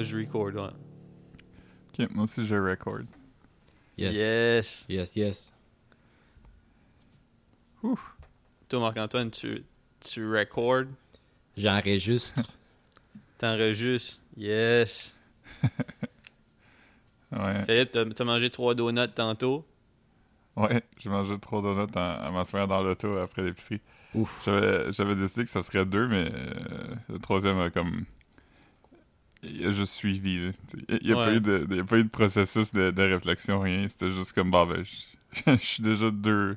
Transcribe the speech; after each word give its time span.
moi, 0.00 0.08
je 0.08 0.16
record, 0.16 0.54
ouais. 0.54 0.70
Ok, 2.04 2.10
moi 2.14 2.24
aussi, 2.24 2.46
je 2.46 2.54
record. 2.56 3.00
Yes. 3.98 4.16
Yes. 4.16 4.86
Yes, 4.88 5.16
yes. 5.16 5.52
Toi, 8.68 8.80
Marc-Antoine, 8.80 9.30
tu, 9.30 9.64
tu 10.00 10.26
record, 10.30 10.84
J'enregistre. 11.56 12.42
t'enregistres. 13.38 14.22
Yes. 14.36 15.14
Ouais, 17.32 17.64
Philippe, 17.64 17.92
t'as 17.92 18.04
t'as 18.06 18.24
mangé 18.24 18.50
trois 18.50 18.74
donuts 18.74 19.06
tantôt? 19.14 19.64
ouais, 20.56 20.82
j'ai 20.98 21.08
mangé 21.08 21.38
trois 21.38 21.62
donuts 21.62 21.86
en, 21.94 22.00
en 22.26 22.32
m'assoyant 22.32 22.66
dans 22.66 22.82
l'auto 22.82 23.18
après 23.18 23.42
l'épicerie. 23.42 23.80
Ouf. 24.14 24.42
J'avais 24.44 24.90
j'avais 24.90 25.14
décidé 25.14 25.44
que 25.44 25.50
ça 25.50 25.62
serait 25.62 25.86
deux, 25.86 26.08
mais 26.08 26.28
euh, 26.34 26.94
le 27.08 27.18
troisième 27.20 27.60
a 27.60 27.70
comme. 27.70 28.04
Il 29.42 29.66
a 29.66 29.70
juste 29.70 29.94
suivi. 29.94 30.50
Il 30.88 30.98
n'y 31.06 31.12
a, 31.12 31.14
pas 31.14 31.26
Ouais. 31.28 31.36
eu 31.36 31.40
de- 31.40 31.66
il 31.70 31.76
y 31.76 31.80
a 31.80 31.84
pas 31.84 31.96
eu 31.98 32.04
de 32.04 32.08
processus 32.10 32.72
de, 32.72 32.90
de 32.90 33.02
réflexion, 33.02 33.60
rien. 33.60 33.88
C'était 33.88 34.10
juste 34.10 34.32
comme, 34.32 34.50
bah 34.50 34.66
ben, 34.68 34.84
je 34.84 35.40
je 35.56 35.64
suis 35.64 35.82
déjà 35.82 36.10
deux, 36.10 36.56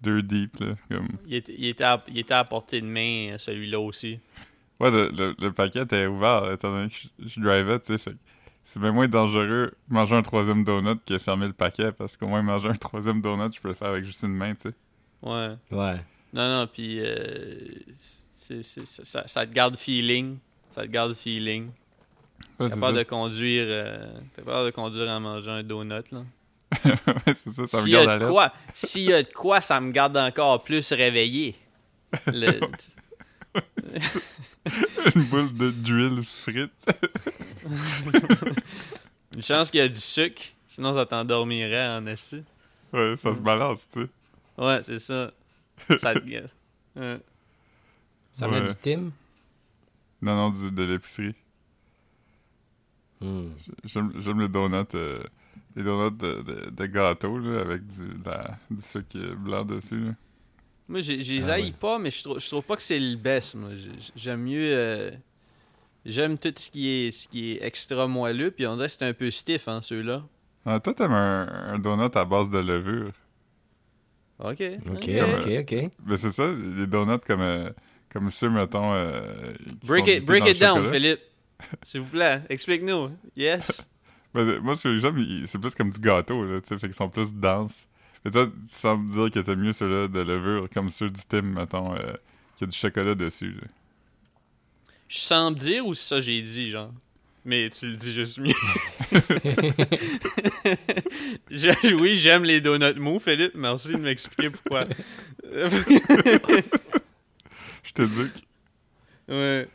deux 0.00 0.22
deep, 0.22 0.58
là. 0.60 0.74
Comme... 0.88 1.08
Il 1.26 1.34
était, 1.34 1.54
il 1.58 1.66
était, 1.66 1.84
à, 1.84 2.02
il 2.08 2.18
était 2.18 2.34
à 2.34 2.44
portée 2.44 2.80
de 2.80 2.86
main, 2.86 3.32
euh, 3.34 3.38
celui-là 3.38 3.80
aussi. 3.80 4.18
Ouais, 4.80 4.90
le, 4.90 5.10
le, 5.10 5.34
le 5.38 5.52
paquet 5.52 5.82
était 5.82 6.06
ouvert, 6.06 6.50
étant 6.52 6.72
donné 6.72 6.88
que 6.88 6.96
je, 6.96 7.28
je 7.28 7.40
drivais, 7.40 7.78
tu 7.80 7.98
sais. 7.98 8.12
C'est 8.64 8.78
bien 8.80 8.92
moins 8.92 9.08
dangereux 9.08 9.72
manger 9.88 10.14
un 10.14 10.22
troisième 10.22 10.62
donut 10.64 10.98
que 11.04 11.18
fermer 11.18 11.48
le 11.48 11.52
paquet, 11.52 11.90
parce 11.92 12.16
qu'au 12.16 12.28
moins 12.28 12.42
manger 12.42 12.68
un 12.68 12.74
troisième 12.74 13.20
donut, 13.20 13.52
je 13.54 13.60
peux 13.60 13.68
le 13.68 13.74
faire 13.74 13.88
avec 13.88 14.04
juste 14.04 14.22
une 14.22 14.34
main, 14.36 14.54
tu 14.54 14.68
sais. 14.70 14.74
Ouais. 15.20 15.56
Ouais. 15.70 15.96
Non, 16.32 16.48
non, 16.60 16.66
puis 16.72 16.98
euh, 17.00 17.68
c'est- 18.32 18.62
c'est- 18.62 18.86
c'est- 18.86 19.04
ça, 19.04 19.26
ça 19.26 19.46
te 19.46 19.52
garde 19.52 19.76
feeling. 19.76 20.38
Ça 20.70 20.82
te 20.82 20.86
garde 20.88 21.14
feeling. 21.14 21.70
Ouais, 22.60 22.68
T'as 22.68 22.76
peur 22.76 22.90
ça. 22.90 22.92
de 22.92 23.02
conduire. 23.02 23.64
euh, 23.66 24.12
T'as 24.36 24.42
peur 24.42 24.64
de 24.64 24.70
conduire 24.70 25.08
en 25.10 25.20
mangeant 25.20 25.52
un 25.52 25.62
donut, 25.62 26.10
là. 26.12 26.22
ouais, 26.84 27.34
c'est 27.34 27.50
ça, 27.50 27.66
ça 27.66 27.76
me 27.78 27.82
S'il 27.82 27.90
y 27.92 27.96
a 27.96 28.06
garde 28.06 28.22
de 28.22 28.26
quoi, 28.28 28.52
s'il 28.74 29.02
y 29.02 29.12
a 29.12 29.22
de 29.22 29.32
quoi, 29.32 29.60
ça 29.60 29.80
me 29.80 29.90
garde 29.90 30.16
encore 30.16 30.62
plus 30.64 30.92
réveillé. 30.92 31.54
Le- 32.26 32.60
une 35.14 35.22
boule 35.24 35.52
de 35.54 35.70
d'huile 35.70 36.22
frite. 36.24 36.72
une 39.34 39.42
chance 39.42 39.70
qu'il 39.70 39.80
y 39.80 39.82
a 39.82 39.88
du 39.88 40.00
sucre, 40.00 40.42
sinon 40.68 40.94
ça 40.94 41.04
t'endormirait 41.06 41.88
en 41.88 42.06
assis. 42.06 42.42
ouais, 42.92 43.16
ça 43.16 43.34
se 43.34 43.38
balance, 43.40 43.86
tu 43.92 44.02
sais. 44.02 44.08
Ouais, 44.58 44.80
c'est 44.84 44.98
ça. 44.98 45.32
Ça 45.98 46.14
te 46.14 46.20
garde. 46.20 46.50
Ouais. 46.96 47.18
Ça 48.30 48.48
Ouais. 48.48 48.60
met 48.60 48.68
du 48.68 48.74
Tim? 48.76 49.10
Non, 50.22 50.36
non, 50.36 50.50
du, 50.50 50.70
de 50.70 50.82
l'épicerie. 50.84 51.34
J'aime 53.84 54.40
les 54.40 54.48
donuts, 54.48 54.84
euh, 54.94 55.22
les 55.76 55.82
donuts 55.82 56.16
de, 56.16 56.42
de, 56.42 56.70
de 56.70 56.86
gâteau, 56.86 57.38
là, 57.38 57.60
avec 57.60 57.86
du, 57.86 58.02
de 58.18 58.24
la- 58.24 58.58
du 58.70 58.82
sucre 58.82 59.34
blanc 59.36 59.64
dessus, 59.64 59.98
là. 60.00 60.12
Moi, 60.88 61.00
j'ai- 61.00 61.22
j'ai 61.22 61.36
les 61.36 61.48
Ah 61.48 61.52
haïs 61.54 61.66
ouais. 61.66 61.74
pas, 61.78 61.98
mais 61.98 62.10
je 62.10 62.22
trouve, 62.22 62.40
je 62.40 62.46
trouve 62.48 62.64
pas 62.64 62.76
que 62.76 62.82
c'est 62.82 62.98
le 62.98 63.16
best, 63.16 63.56
J'aime 64.16 64.42
mieux... 64.42 64.72
euh, 64.74 65.10
J'aime 66.04 66.36
tout 66.36 66.52
ce 66.56 66.68
qui 66.68 66.88
est 66.88 67.10
ce 67.12 67.28
qui 67.28 67.52
est 67.52 67.64
extra 67.64 68.08
moelleux, 68.08 68.50
puis 68.50 68.66
on 68.66 68.74
dirait 68.74 68.88
que 68.88 68.92
c'est 68.92 69.04
un 69.06 69.12
peu 69.14 69.30
stiff, 69.30 69.68
hein, 69.68 69.80
ceux-là. 69.80 70.24
Ah, 70.66 70.80
toi, 70.80 70.94
t'aimes 70.94 71.12
un, 71.12 71.46
un 71.74 71.78
donut 71.78 72.10
à 72.16 72.24
base 72.24 72.50
de 72.50 72.58
levure. 72.58 73.12
OK. 74.40 74.60
Ok, 74.90 75.08
ok. 75.08 75.46
ok, 75.46 75.48
ok. 75.60 75.90
Mais 76.04 76.16
c'est 76.16 76.32
ça, 76.32 76.50
les 76.50 76.88
donuts 76.88 77.20
comme, 77.24 77.40
euh, 77.40 77.70
comme 78.12 78.30
ceux, 78.30 78.50
mettons, 78.50 78.92
euh, 78.94 79.52
Break 79.86 80.08
it, 80.08 80.24
break 80.26 80.44
le 80.44 80.50
it 80.50 80.58
down, 80.60 80.78
chocolat. 80.78 80.92
Philippe. 80.92 81.20
S'il 81.82 82.00
vous 82.00 82.08
plaît, 82.10 82.42
explique-nous. 82.48 83.10
Yes. 83.36 83.88
Ben, 84.34 84.60
moi, 84.60 84.74
ce 84.76 84.84
que 84.84 84.96
j'aime, 84.96 85.22
c'est 85.46 85.58
plus 85.58 85.74
comme 85.74 85.90
du 85.90 86.00
gâteau, 86.00 86.42
là, 86.46 86.58
tu 86.62 86.68
sais, 86.68 86.78
fait 86.78 86.86
qu'ils 86.86 86.94
sont 86.96 87.10
plus 87.10 87.34
denses. 87.34 87.86
Mais 88.24 88.30
toi, 88.30 88.46
tu 88.46 88.52
sembles 88.66 89.06
dire 89.12 89.30
que 89.30 89.40
t'aimes 89.40 89.60
mieux 89.60 89.74
ceux-là 89.74 90.08
de 90.08 90.20
levure, 90.20 90.70
comme 90.72 90.90
ceux 90.90 91.10
du 91.10 91.20
Tim, 91.28 91.42
mettons, 91.42 91.94
euh, 91.94 92.14
qui 92.56 92.64
a 92.64 92.66
du 92.66 92.74
chocolat 92.74 93.14
dessus, 93.14 93.50
là. 93.52 93.66
Je 95.08 95.18
sens 95.18 95.54
dire 95.54 95.84
ou 95.86 95.94
ça 95.94 96.18
j'ai 96.22 96.40
dit, 96.40 96.70
genre? 96.70 96.94
Mais 97.44 97.68
tu 97.68 97.88
le 97.88 97.96
dis 97.96 98.10
juste 98.14 98.38
mieux. 98.38 98.54
Je- 101.50 101.94
oui, 101.94 102.16
j'aime 102.16 102.44
les 102.44 102.62
donuts 102.62 102.98
mous, 102.98 103.18
Philippe. 103.20 103.54
Merci 103.54 103.92
de 103.92 103.98
m'expliquer 103.98 104.48
pourquoi. 104.48 104.86
Je 107.82 107.92
t'éduque. 107.92 108.46
ouais. 109.28 109.68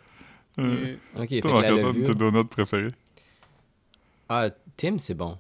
Euh, 0.60 0.96
Ok, 1.16 1.30
fait 1.30 1.42
que 1.42 1.48
Toi, 1.48 1.62
la 1.62 1.72
Marc-Antoine, 1.72 2.04
tes 2.04 2.16
donuts 2.16 2.46
préférés. 2.46 2.92
Ah, 4.30 4.50
Tim, 4.76 4.98
c'est 5.00 5.14
bon. 5.14 5.38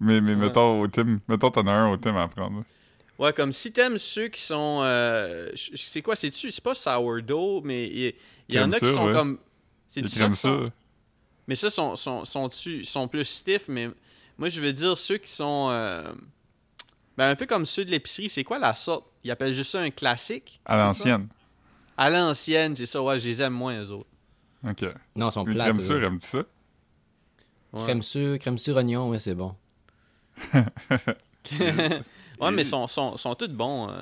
Mais, 0.00 0.20
mais 0.20 0.34
Ouais. 0.34 0.36
mettons, 0.36 0.80
au 0.80 0.88
Tim, 0.88 1.20
mettons, 1.28 1.50
t'en 1.50 1.66
as 1.66 1.72
un 1.72 1.90
au 1.92 1.96
Tim 1.96 2.16
à 2.16 2.28
prendre. 2.28 2.64
Ouais, 3.18 3.32
comme 3.32 3.52
si 3.52 3.72
t'aimes 3.72 3.98
ceux 3.98 4.28
qui 4.28 4.40
sont. 4.40 4.80
euh, 4.82 5.50
c'est 5.54 6.02
quoi, 6.02 6.16
c'est-tu? 6.16 6.50
C'est 6.50 6.64
pas 6.64 6.74
sourdough, 6.74 7.62
mais 7.64 7.86
il 7.86 8.14
y, 8.54 8.58
en 8.58 8.72
a 8.72 8.78
qui 8.80 8.86
sont 8.86 9.06
ouais. 9.06 9.12
comme. 9.12 9.38
C'est 9.88 10.02
Les 10.02 10.08
ça. 10.08 10.28
Mais 11.46 11.54
ça, 11.56 11.70
sont, 11.70 11.94
sont, 11.94 12.24
sont, 12.24 12.48
sont 12.50 13.08
plus 13.08 13.24
stiff, 13.24 13.68
mais 13.68 13.88
moi, 14.38 14.48
je 14.48 14.60
veux 14.60 14.72
dire 14.72 14.96
ceux 14.96 15.18
qui 15.18 15.30
sont. 15.30 15.68
euh, 15.70 16.12
ben, 17.16 17.28
un 17.30 17.36
peu 17.36 17.46
comme 17.46 17.64
ceux 17.64 17.84
de 17.84 17.90
l'épicerie. 17.92 18.28
C'est 18.28 18.42
quoi 18.44 18.58
la 18.58 18.74
sorte? 18.74 19.06
Ils 19.22 19.30
appellent 19.30 19.52
juste 19.54 19.70
ça 19.70 19.80
un 19.80 19.90
classique? 19.90 20.60
À 20.64 20.76
l'ancienne. 20.76 21.28
À 21.96 22.10
l'ancienne, 22.10 22.74
c'est 22.76 22.86
ça, 22.86 23.02
ouais, 23.02 23.18
je 23.20 23.28
les 23.28 23.42
aime 23.42 23.52
moins, 23.52 23.80
eux 23.82 23.90
autres. 23.90 24.08
Ok. 24.66 24.84
Non, 25.16 25.28
ils 25.28 25.32
sont 25.32 25.44
plates. 25.44 25.58
crème 25.58 25.80
sûre, 25.80 26.02
aimes-tu 26.04 26.26
ça? 26.26 26.44
Ouais, 27.72 27.82
Crème 27.82 28.02
sûre, 28.02 28.38
crème 28.38 28.58
sûre 28.58 28.76
oignon, 28.76 29.08
ouais, 29.10 29.18
c'est 29.18 29.34
bon. 29.34 29.54
ouais 32.40 32.50
mais 32.52 32.64
sont, 32.64 32.86
sont, 32.86 33.16
sont 33.16 33.34
tous 33.34 33.48
bons, 33.48 33.88
euh, 33.90 33.94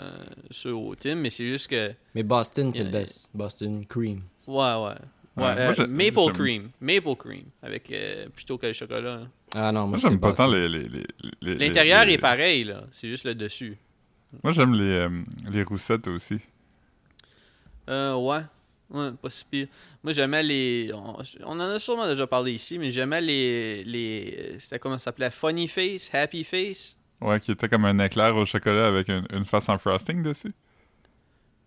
ceux 0.50 0.74
au 0.74 0.94
Tim, 0.94 1.16
mais 1.16 1.30
c'est 1.30 1.46
juste 1.48 1.68
que. 1.68 1.92
Mais 2.14 2.22
Boston, 2.22 2.72
c'est 2.72 2.84
le 2.84 2.90
best. 2.90 3.28
Boston 3.34 3.84
Cream. 3.86 4.22
Ouais, 4.46 4.56
ouais. 4.56 4.94
Ouais, 5.34 5.44
Ouais, 5.44 5.54
euh, 5.58 5.74
moi, 5.76 5.86
maple 5.86 6.32
cream. 6.34 6.70
Maple 6.80 7.16
cream. 7.16 7.44
Avec, 7.62 7.90
euh, 7.90 8.28
plutôt 8.28 8.58
que 8.58 8.66
le 8.66 8.74
chocolat. 8.74 9.14
hein. 9.14 9.28
Ah 9.54 9.72
non, 9.72 9.86
moi, 9.86 9.90
Moi, 9.90 9.98
j'aime 9.98 10.20
pas 10.20 10.32
tant 10.34 10.46
les... 10.46 10.68
les, 10.68 10.80
les, 10.82 10.88
les- 10.90 11.06
les- 11.40 11.54
L'intérieur 11.68 12.04
les- 12.04 12.12
est 12.14 12.18
pareil, 12.18 12.64
là. 12.64 12.84
C'est 12.90 13.08
juste 13.08 13.24
le 13.24 13.34
dessus. 13.34 13.78
Moi, 14.44 14.52
j'aime 14.52 14.74
les, 14.74 14.82
euh, 14.82 15.22
les 15.50 15.62
roussettes 15.62 16.06
aussi. 16.08 16.38
Euh, 17.88 18.14
ouais. 18.16 18.40
Ouais, 18.90 19.10
pas 19.20 19.30
si 19.30 19.44
pire. 19.50 19.68
Moi, 20.04 20.12
j'aimais 20.12 20.42
les. 20.42 20.90
On, 20.94 21.16
on 21.44 21.52
en 21.52 21.60
a 21.60 21.78
sûrement 21.78 22.06
déjà 22.06 22.26
parlé 22.26 22.52
ici, 22.52 22.78
mais 22.78 22.90
j'aimais 22.90 23.20
les. 23.22 23.84
les 23.84 24.56
C'était 24.58 24.78
comment 24.78 24.98
ça 24.98 25.04
s'appelait? 25.04 25.30
Funny 25.30 25.66
Face, 25.68 26.10
Happy 26.12 26.44
Face? 26.44 26.98
Ouais, 27.20 27.40
qui 27.40 27.52
était 27.52 27.68
comme 27.68 27.84
un 27.86 27.98
éclair 28.04 28.36
au 28.36 28.44
chocolat 28.44 28.88
avec 28.88 29.08
une, 29.08 29.26
une 29.32 29.44
face 29.46 29.68
en 29.68 29.78
frosting 29.78 30.22
dessus. 30.22 30.52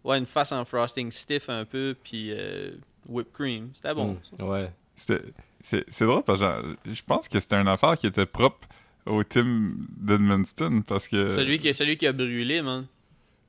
Ouais, 0.03 0.19
une 0.19 0.25
face 0.27 0.51
en 0.51 0.63
frosting 0.65 1.09
stiff 1.11 1.49
un 1.49 1.65
peu, 1.65 1.95
puis 2.03 2.27
euh, 2.31 2.71
whipped 3.07 3.33
cream. 3.33 3.69
C'était 3.73 3.93
bon. 3.95 4.17
Hmm, 4.37 4.43
Ouais. 4.43 4.71
C'était- 4.95 5.23
C'est 5.63 5.83
c'est 5.87 6.05
drôle 6.05 6.21
parce 6.23 6.39
que 6.39 6.45
genre, 6.45 6.61
je 6.85 7.01
pense 7.01 7.27
que 7.27 7.39
c'était 7.39 7.55
une 7.55 7.67
affaire 7.67 7.97
qui 7.97 8.05
était 8.05 8.27
propre 8.27 8.67
au 9.07 9.23
team 9.23 9.77
d'Edmundston 9.97 10.83
parce 10.83 11.07
que... 11.07 11.33
Celui, 11.33 11.57
qui, 11.57 11.73
celui 11.73 11.97
qui 11.97 12.05
a 12.05 12.13
brûlé, 12.13 12.61
man. 12.61 12.85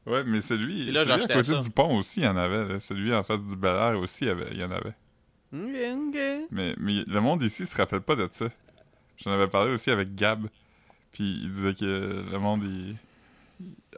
Ouais, 0.06 0.22
mais 0.24 0.40
celui, 0.40 0.88
Et 0.88 0.92
là, 0.92 1.00
celui 1.04 1.24
à 1.24 1.26
côté 1.26 1.42
ça. 1.54 1.60
du 1.60 1.70
pont 1.70 1.96
aussi, 1.98 2.20
il 2.20 2.24
y 2.24 2.28
en 2.28 2.36
avait. 2.36 2.66
là. 2.68 2.80
Celui 2.80 3.12
en 3.14 3.22
face 3.24 3.44
du 3.44 3.56
Bel 3.56 3.74
Air 3.74 3.98
aussi, 3.98 4.24
il 4.26 4.28
y, 4.52 4.56
il 4.56 4.64
en 4.64 4.70
avait. 4.70 4.94
Ok, 5.52 6.08
ok. 6.08 6.46
Mais, 6.50 6.74
mais 6.78 7.02
le 7.06 7.20
monde 7.20 7.42
ici 7.42 7.66
se 7.66 7.76
rappelle 7.76 8.00
pas 8.02 8.14
de 8.16 8.28
ça. 8.30 8.48
J'en 9.18 9.32
avais 9.32 9.48
parlé 9.48 9.72
aussi 9.72 9.90
avec 9.90 10.14
Gab. 10.14 10.46
Puis 11.12 11.40
il 11.44 11.50
disait 11.50 11.74
que 11.74 12.24
le 12.30 12.38
monde, 12.38 12.62
il- 12.64 12.96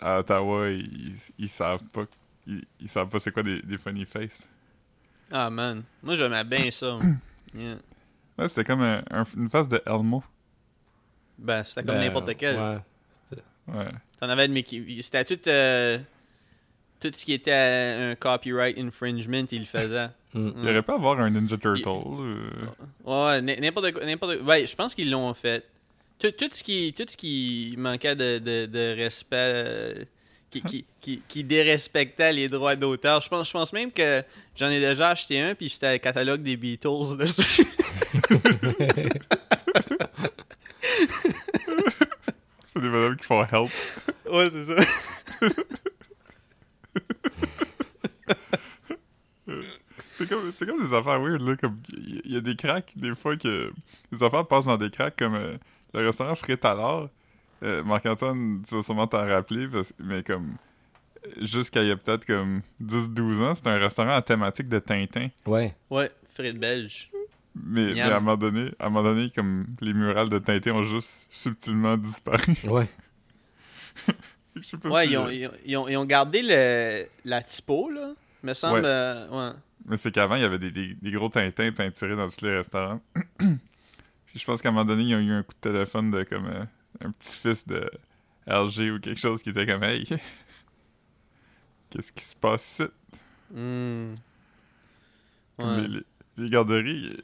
à 0.00 0.20
Ottawa, 0.20 0.68
ils, 0.70 1.16
ils 1.38 1.48
savent 1.48 1.82
pas. 1.92 2.04
Ils, 2.46 2.88
savent 2.88 3.08
pas 3.08 3.18
c'est 3.18 3.32
quoi 3.32 3.42
des, 3.42 3.60
des 3.60 3.76
funny 3.76 4.06
faces. 4.06 4.48
Ah, 5.32 5.50
man. 5.50 5.82
Moi, 6.02 6.16
j'aimais 6.16 6.44
bien 6.44 6.70
ça. 6.70 6.98
Yeah. 7.54 7.76
Ouais, 8.38 8.48
c'était 8.48 8.64
comme 8.64 8.82
un- 8.82 9.02
un- 9.10 9.24
une 9.36 9.48
face 9.48 9.68
de 9.68 9.82
Elmo. 9.86 10.22
Ben, 11.38 11.64
c'était 11.64 11.82
comme 11.82 11.96
Ben, 11.96 12.04
n'importe 12.06 12.36
quel. 12.36 12.56
Ouais. 12.56 12.78
Ouais. 13.74 13.84
T'en 14.20 14.28
avais 14.28 14.48
de 14.48 14.52
Mickey. 14.52 14.82
C'était 15.02 15.24
tout. 15.24 15.38
euh, 15.48 15.98
tout 17.00 17.10
ce 17.14 17.24
qui 17.24 17.32
était 17.32 17.52
euh, 17.52 18.12
un 18.12 18.14
copyright 18.16 18.76
infringement, 18.78 19.44
il 19.52 19.60
le 19.60 19.64
faisait. 19.66 20.08
Hmm. 20.34 20.50
Il 20.62 20.68
aurait 20.68 20.82
pas 20.82 20.94
à 20.94 20.96
avoir 20.96 21.20
un 21.20 21.30
Ninja 21.30 21.56
Turtle. 21.56 21.88
euh, 21.88 22.50
Ouais, 23.04 23.40
n'importe 23.40 23.92
quoi. 23.92 24.04
N'importe 24.04 24.40
Ouais, 24.42 24.66
je 24.66 24.74
pense 24.76 24.94
qu'ils 24.94 25.10
l'ont 25.10 25.32
fait. 25.34 25.64
Tout, 26.18 26.32
tout 26.32 26.48
ce 26.52 26.64
qui, 26.64 26.92
tout 26.96 27.04
ce 27.08 27.16
qui 27.16 27.74
manquait 27.78 28.16
de, 28.16 28.38
de, 28.38 28.66
de 28.66 28.94
respect, 28.96 29.36
euh, 29.38 30.04
qui, 30.50 30.60
qui, 30.62 30.84
qui, 31.00 31.22
qui 31.28 31.44
dérespectait 31.44 32.32
les 32.32 32.48
droits 32.48 32.74
d'auteur. 32.74 33.20
Je 33.20 33.28
pense, 33.28 33.46
je 33.46 33.52
pense 33.52 33.72
même 33.72 33.92
que 33.92 34.22
j'en 34.56 34.68
ai 34.68 34.80
déjà 34.80 35.10
acheté 35.10 35.40
un, 35.40 35.54
puis 35.54 35.68
c'était 35.68 35.92
le 35.92 35.98
catalogue 35.98 36.42
des 36.42 36.56
Beatles 36.56 37.16
dessus. 37.18 37.64
C'est 42.70 42.80
des 42.82 42.88
madames 42.90 43.16
qui 43.16 43.24
font 43.24 43.42
help. 43.44 43.70
ouais, 44.30 44.50
c'est 44.50 44.64
ça. 44.64 44.76
C'est 50.14 50.28
comme, 50.28 50.50
c'est 50.50 50.66
comme 50.66 50.78
des 50.78 50.92
affaires 50.92 51.20
weird, 51.20 51.40
là. 51.42 51.56
Comme, 51.56 51.80
il 51.96 52.32
y 52.32 52.36
a 52.36 52.40
des 52.40 52.56
cracks, 52.56 52.92
des 52.96 53.14
fois, 53.14 53.36
que 53.36 53.72
les 54.10 54.22
affaires 54.22 54.46
passent 54.46 54.64
dans 54.66 54.76
des 54.76 54.90
cracks, 54.90 55.14
comme 55.16 55.34
euh, 55.36 55.56
le 55.94 56.06
restaurant 56.06 56.34
Frit 56.34 56.58
à 56.62 56.74
l'or. 56.74 57.08
Euh, 57.62 57.84
Marc-Antoine, 57.84 58.62
tu 58.68 58.74
vas 58.74 58.82
sûrement 58.82 59.06
t'en 59.06 59.26
rappeler, 59.26 59.68
parce- 59.68 59.92
mais 60.00 60.22
comme 60.24 60.56
jusqu'à 61.40 61.82
il 61.82 61.88
y 61.88 61.90
a 61.92 61.96
peut-être 61.96 62.24
comme 62.24 62.62
10-12 62.80 63.40
ans, 63.42 63.54
c'était 63.54 63.70
un 63.70 63.78
restaurant 63.78 64.14
à 64.14 64.22
thématique 64.22 64.68
de 64.68 64.78
Tintin. 64.80 65.28
Ouais. 65.46 65.74
Ouais, 65.88 66.10
frites 66.34 66.58
belges. 66.58 67.10
Mais, 67.64 68.00
à 68.00 68.16
un 68.16 68.20
moment 68.20 68.36
donné, 68.36 68.70
à 68.78 68.86
un 68.86 68.88
moment 68.90 69.02
donné, 69.08 69.30
comme 69.30 69.66
les 69.80 69.92
murales 69.92 70.28
de 70.28 70.38
Tintin 70.38 70.72
ont 70.72 70.82
juste 70.82 71.26
subtilement 71.30 71.96
disparu. 71.96 72.54
Ouais. 72.64 72.88
Je 74.56 74.62
sais 74.62 74.76
pas 74.78 74.88
Ouais, 74.90 75.06
si, 75.06 75.12
ils 75.12 75.16
ont, 75.18 75.28
ils, 75.28 75.46
ont, 75.46 75.52
ils 75.64 75.76
ont- 75.76 75.88
ils 75.88 75.96
ont 75.96 76.04
gardé 76.04 76.42
le, 76.42 77.06
la 77.24 77.42
typo, 77.42 77.90
là. 77.90 78.12
Me 78.42 78.54
semble. 78.54 78.80
Ouais. 78.80 78.86
euh, 78.86 79.50
ouais. 79.50 79.56
Mais 79.86 79.96
c'est 79.96 80.10
qu'avant, 80.12 80.34
il 80.36 80.42
y 80.42 80.44
avait 80.44 80.58
des, 80.58 80.70
des- 80.70 80.94
des 80.94 81.10
gros 81.10 81.28
Tintins 81.28 81.72
peinturés 81.72 82.16
dans 82.16 82.28
tous 82.28 82.44
les 82.44 82.56
restaurants. 82.56 83.00
Puis 83.38 84.38
je 84.38 84.44
pense 84.44 84.60
qu'à 84.60 84.68
un 84.68 84.72
moment 84.72 84.84
donné, 84.84 85.02
ils 85.04 85.14
ont 85.14 85.20
eu 85.20 85.32
un 85.32 85.42
coup 85.42 85.54
de 85.54 85.60
téléphone 85.70 86.10
de 86.10 86.22
comme 86.24 86.46
euh, 86.46 86.64
un 87.04 87.10
petit-fils 87.12 87.66
de 87.66 87.90
LG 88.46 88.90
ou 88.96 89.00
quelque 89.00 89.18
chose 89.20 89.42
qui 89.42 89.50
était 89.50 89.66
comme 89.66 89.82
Hey, 89.82 90.04
qu'est-ce 91.90 92.12
qui 92.12 92.24
se 92.24 92.34
passe 92.36 92.80
ici? 92.80 92.90
Hmm. 93.52 94.14
Comme 95.58 95.68
Ouais. 95.76 95.80
les, 95.82 95.88
les- 95.88 96.04
les 96.38 96.48
garderies. 96.50 97.16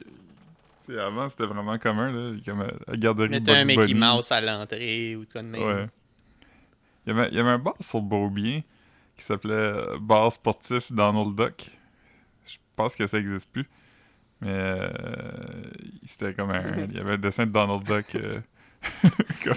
euh, 0.89 1.07
avant, 1.07 1.29
c'était 1.29 1.45
vraiment 1.47 1.77
commun, 1.79 2.11
là. 2.11 2.35
Comme 2.45 2.61
euh, 2.61 2.67
la 2.87 2.97
garderie 2.97 3.29
Mettre 3.29 3.51
un 3.53 3.63
Mickey. 3.65 3.93
Mouse 3.93 4.31
à 4.31 4.41
l'entrée 4.41 5.15
ou 5.15 5.25
de 5.25 5.31
quoi 5.31 5.41
de 5.41 5.47
même. 5.47 5.61
Ouais. 5.61 5.87
Il 7.07 7.15
y, 7.15 7.19
avait, 7.19 7.29
il 7.29 7.35
y 7.35 7.39
avait 7.39 7.49
un 7.51 7.59
bar 7.59 7.75
sur 7.79 8.01
Beaubien 8.01 8.61
qui 9.15 9.23
s'appelait 9.23 9.53
euh, 9.53 9.97
Bar 9.99 10.31
sportif 10.31 10.91
Donald 10.91 11.35
Duck. 11.35 11.69
Je 12.45 12.57
pense 12.75 12.95
que 12.95 13.05
ça 13.07 13.17
existe 13.19 13.47
plus. 13.51 13.67
Mais 14.41 14.49
euh, 14.51 14.89
c'était 16.03 16.33
comme 16.33 16.49
un. 16.51 16.77
Il 16.89 16.95
y 16.95 16.99
avait 16.99 17.13
un 17.13 17.17
dessin 17.17 17.45
de 17.45 17.51
Donald 17.51 17.83
Duck. 17.83 18.15
euh, 18.15 18.39
comme. 19.43 19.53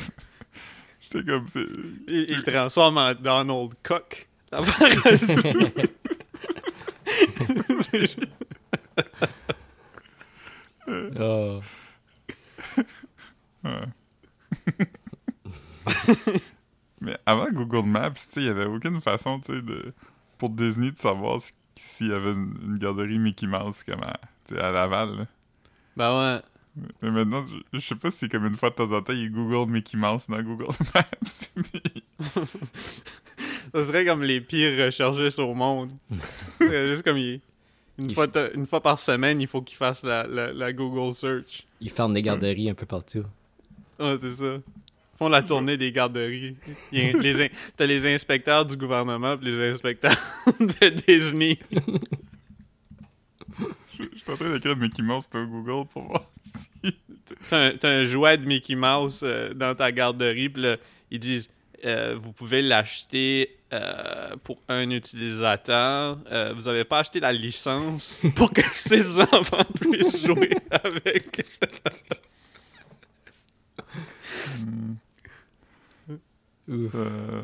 J'étais 1.00 1.24
comme. 1.24 1.48
c'est- 1.48 1.66
Il, 2.08 2.26
il 2.30 2.42
transforme 2.42 2.98
en 2.98 3.14
Donald 3.14 3.72
Cook. 3.82 4.28
Ça 4.52 4.60
Ouais. 13.64 13.86
Mais 17.00 17.16
avant 17.26 17.50
Google 17.52 17.86
Maps, 17.88 18.12
il 18.36 18.42
n'y 18.42 18.48
avait 18.48 18.64
aucune 18.66 19.00
façon, 19.00 19.38
de, 19.38 19.92
pour 20.36 20.50
Disney 20.50 20.90
de 20.90 20.98
savoir 20.98 21.40
si- 21.40 21.52
s'il 21.76 22.08
y 22.08 22.12
avait 22.12 22.32
une, 22.32 22.54
une 22.64 22.78
garderie 22.78 23.18
Mickey 23.18 23.46
Mouse 23.46 23.84
comme 23.84 24.02
à, 24.02 24.18
à 24.60 24.70
Laval. 24.72 25.16
là. 25.18 25.26
Ben 25.96 26.18
ouais. 26.34 26.40
Mais 27.02 27.10
maintenant, 27.10 27.44
je, 27.44 27.56
je 27.78 27.78
sais 27.84 27.94
pas 27.94 28.10
si 28.10 28.18
c'est 28.18 28.28
comme 28.28 28.46
une 28.46 28.54
fois 28.56 28.70
de 28.70 28.74
temps 28.76 28.90
en 28.92 29.02
temps, 29.02 29.12
il 29.12 29.30
Google 29.30 29.70
Mickey 29.70 29.96
Mouse 29.96 30.26
dans 30.28 30.42
Google 30.42 30.66
Maps. 30.94 31.50
mais- 31.56 32.24
Ça 33.74 33.84
serait 33.86 34.04
comme 34.04 34.22
les 34.22 34.40
pires 34.40 34.86
recherchistes 34.86 35.38
au 35.38 35.54
monde. 35.54 35.90
Juste 36.60 37.02
comme 37.04 37.18
il- 37.18 37.40
une, 37.98 38.06
Il 38.10 38.14
fois 38.14 38.26
une 38.54 38.66
fois 38.66 38.80
par 38.80 38.98
semaine, 38.98 39.40
il 39.40 39.46
faut 39.46 39.62
qu'il 39.62 39.76
fasse 39.76 40.02
la, 40.02 40.26
la, 40.26 40.52
la 40.52 40.72
Google 40.72 41.12
Search. 41.14 41.66
Ils 41.80 41.90
ferment 41.90 42.14
des 42.14 42.22
garderies 42.22 42.70
un 42.70 42.74
peu 42.74 42.86
partout. 42.86 43.24
Ouais, 43.98 44.16
c'est 44.20 44.32
ça. 44.34 44.54
Ils 44.54 45.18
font 45.18 45.28
la 45.28 45.42
tournée 45.42 45.76
des 45.76 45.90
garderies. 45.90 46.56
Il 46.92 46.98
y 47.04 47.08
a 47.10 47.12
les 47.18 47.42
in- 47.42 47.48
T'as 47.76 47.86
les 47.86 48.06
inspecteurs 48.12 48.64
du 48.64 48.76
gouvernement 48.76 49.36
pis 49.36 49.46
les 49.46 49.70
inspecteurs 49.72 50.14
de 50.60 50.88
Disney. 51.06 51.58
Je, 53.98 54.04
je 54.12 54.18
suis 54.18 54.30
en 54.30 54.36
train 54.36 54.52
d'écrire 54.52 54.76
Mickey 54.76 55.02
Mouse 55.02 55.24
sur 55.30 55.44
Google 55.46 55.88
pour 55.88 56.04
voir 56.04 56.24
si. 56.42 56.94
T'as 57.50 57.66
un, 57.66 57.70
t'as 57.72 57.90
un 57.90 58.04
jouet 58.04 58.38
de 58.38 58.46
Mickey 58.46 58.74
Mouse 58.76 59.20
euh, 59.22 59.52
dans 59.54 59.74
ta 59.74 59.90
garderie, 59.92 60.48
puis 60.48 60.62
là, 60.62 60.76
ils 61.10 61.18
disent 61.18 61.50
euh, 61.84 62.16
vous 62.18 62.32
pouvez 62.32 62.62
l'acheter 62.62 63.57
euh, 63.72 64.36
pour 64.44 64.62
un 64.68 64.88
utilisateur. 64.90 66.18
Euh, 66.32 66.52
vous 66.56 66.68
avez 66.68 66.84
pas 66.84 67.00
acheté 67.00 67.20
la 67.20 67.32
licence 67.32 68.22
pour 68.36 68.52
que 68.52 68.62
ses 68.72 69.20
enfants 69.20 69.64
puissent 69.80 70.24
jouer 70.24 70.50
avec. 70.70 71.44
Ouf. 76.68 76.94
Euh, 76.94 77.42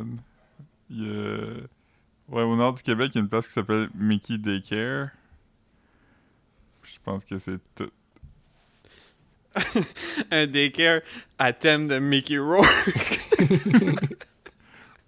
il 0.90 1.02
y 1.06 1.10
a- 1.10 1.66
Ouais, 2.26 2.42
au 2.42 2.56
nord 2.56 2.72
du 2.72 2.82
Québec, 2.82 3.10
il 3.14 3.16
y 3.16 3.18
a 3.18 3.22
une 3.22 3.28
place 3.28 3.46
qui 3.46 3.52
s'appelle 3.52 3.90
Mickey 3.94 4.38
Daycare. 4.38 5.10
Je 6.82 6.96
pense 7.04 7.22
que 7.24 7.38
c'est 7.38 7.58
tout. 7.74 7.90
un 10.30 10.46
daycare 10.46 11.00
à 11.38 11.52
thème 11.52 11.86
de 11.86 11.98
Mickey 11.98 12.38
Rourke. 12.38 12.66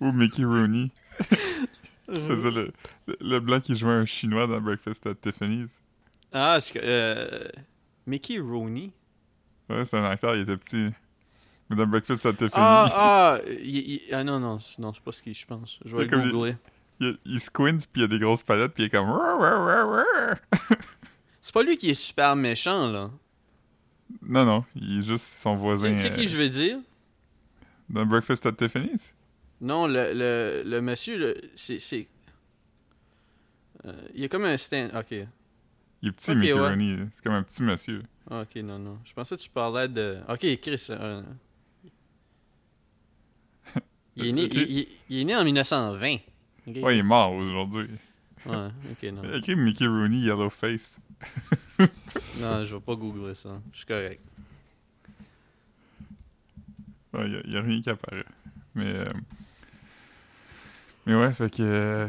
Ou 0.01 0.13
Mickey 0.13 0.45
Rooney. 0.45 0.91
Qui 2.13 2.21
faisait 2.21 2.51
le, 2.51 2.73
le, 3.07 3.17
le 3.21 3.41
blanc 3.41 3.61
qui 3.61 3.77
jouait 3.77 3.93
un 3.93 4.05
chinois 4.05 4.47
dans 4.47 4.61
Breakfast 4.61 5.07
at 5.07 5.15
Tiffany's. 5.17 5.71
Ah, 6.33 6.59
je- 6.61 6.79
euh, 6.83 7.49
Mickey 8.07 8.39
Rooney? 8.39 8.93
Ouais, 9.69 9.85
c'est 9.85 9.97
un 9.99 10.05
acteur, 10.05 10.37
il 10.37 10.43
était 10.43 10.57
petit. 10.57 10.91
Mais 11.69 11.77
dans 11.77 11.87
Breakfast 11.87 12.25
at 12.27 12.33
Tiffany's, 12.35 12.53
Ah, 12.55 12.89
ah, 12.95 13.39
il- 13.61 13.77
il- 13.95 14.03
ah 14.15 14.23
non, 14.25 14.39
non, 14.39 14.59
non, 14.79 14.93
c'est 14.95 15.03
pas 15.03 15.13
ce 15.13 15.23
que 15.23 15.33
je 15.33 15.45
pense. 15.47 15.79
Je 15.85 15.97
vais 15.97 16.07
googler. 16.07 16.55
il, 17.01 17.19
il 17.25 17.41
squint, 17.41 17.79
puis 17.79 17.89
il 17.97 18.01
y 18.03 18.05
a 18.05 18.09
des 18.09 18.19
grosses 18.21 18.43
palettes, 18.45 18.73
puis 18.75 18.85
il 18.85 18.87
est 18.87 18.91
comme. 18.91 19.09
C'est 21.41 21.53
pas 21.55 21.63
lui 21.63 21.77
qui 21.77 21.91
est 21.91 21.95
super 21.95 22.35
méchant, 22.37 22.89
là. 22.91 23.11
Non, 24.23 24.45
non, 24.45 24.65
il 24.75 25.01
est 25.01 25.03
juste 25.03 25.27
son 25.27 25.57
voisin. 25.57 25.93
tu 25.95 26.01
sais 26.01 26.13
qui 26.13 26.25
euh, 26.25 26.29
je 26.29 26.39
veux 26.39 26.49
dire? 26.49 26.79
Dans 27.89 28.05
Breakfast 28.05 28.47
at 28.47 28.53
Tiffany's? 28.53 29.13
Non, 29.61 29.87
le, 29.87 30.13
le, 30.15 30.63
le 30.65 30.81
monsieur, 30.83 31.19
le- 31.19 31.35
c'est. 31.55 31.79
c'est- 31.81 32.09
Euh, 33.85 33.93
il 34.15 34.25
a 34.25 34.29
comme 34.29 34.45
un 34.45 34.57
stand. 34.57 34.91
Ok. 34.97 35.13
Il 36.03 36.09
est 36.09 36.13
petit, 36.13 36.31
Ok, 36.33 36.37
Mickey 36.39 36.53
ouais. 36.53 36.69
Rooney. 36.69 37.07
C'est 37.13 37.23
comme 37.23 37.35
un 37.35 37.43
petit 37.43 37.63
monsieur. 37.63 38.03
Ok, 38.31 38.57
non, 38.57 38.79
non. 38.79 38.99
Je 39.05 39.13
pensais 39.13 39.37
que 39.37 39.41
tu 39.41 39.49
parlais 39.51 39.89
de. 39.89 40.19
Ok, 40.29 40.41
Chris. 40.61 40.87
euh, 40.91 41.23
Il, 44.17 44.27
est 44.27 44.33
né, 44.33 44.45
il, 44.45 44.59
il- 44.79 44.89
il 45.11 45.19
est 45.21 45.25
né 45.25 45.37
en 45.37 45.45
1920. 45.45 46.15
ok? 46.67 46.77
Ouais, 46.83 46.97
il 46.97 47.01
est 47.01 47.03
mort 47.03 47.33
aujourd'hui. 47.33 47.89
Ouais, 48.47 48.69
ok, 48.93 49.03
non. 49.13 49.23
Mickey 49.57 49.87
Rooney 49.87 50.19
Yellow 50.21 50.51
Face. 50.51 51.01
Non, 52.41 52.65
je 52.65 52.75
vais 52.75 52.81
pas 52.81 52.95
googler 52.95 53.35
ça. 53.35 53.61
Je 53.73 53.77
suis 53.79 53.87
correct. 53.87 54.21
Ouais, 57.13 57.29
il 57.45 57.53
y, 57.53 57.57
a 57.57 57.63
rien 57.63 57.81
qui 57.81 57.89
apparaît. 57.91 58.25
Mais. 58.75 58.85
euh, 58.87 59.13
Mais 61.07 61.15
ouais, 61.15 61.33
fait 61.33 61.51
que. 61.55 61.63
euh, 61.63 62.09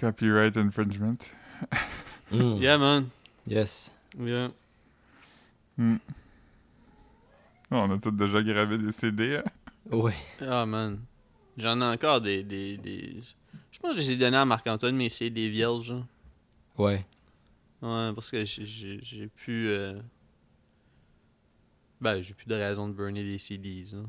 Copyright 0.00 0.56
infringement. 0.56 1.16
Mm. 2.32 2.56
Yeah, 2.60 2.78
man. 2.78 3.08
Yes. 3.46 3.90
Yeah. 4.18 4.48
Hmm. 5.76 5.96
Oh, 7.70 7.76
on 7.76 7.90
a 7.92 7.98
tous 7.98 8.10
déjà 8.10 8.42
gravé 8.42 8.78
des 8.78 8.90
CD, 8.92 9.36
hein? 9.36 9.44
Ouais. 9.90 10.14
Ah, 10.40 10.66
man. 10.66 10.98
J'en 11.56 11.80
ai 11.80 11.84
encore 11.84 12.20
des. 12.20 12.42
des, 12.42 12.76
des... 12.78 13.20
Je 13.70 13.78
pense 13.78 13.92
que 13.96 14.02
je 14.02 14.08
les 14.08 14.12
ai 14.12 14.16
donnés 14.16 14.36
à 14.38 14.44
Marc-Antoine, 14.44 14.96
mais 14.96 15.08
c'est 15.08 15.30
des 15.30 15.48
vierges. 15.50 15.90
hein. 15.92 16.06
Ouais. 16.78 17.04
Ouais, 17.82 18.12
parce 18.14 18.30
que 18.30 18.44
j'ai- 18.44 19.28
plus. 19.36 19.68
euh, 19.68 20.00
Ben, 22.00 22.20
j'ai 22.20 22.34
plus 22.34 22.46
de 22.46 22.54
raison 22.54 22.88
de 22.88 22.92
burner 22.94 23.22
des 23.22 23.38
CDs. 23.38 23.84
là. 23.92 24.00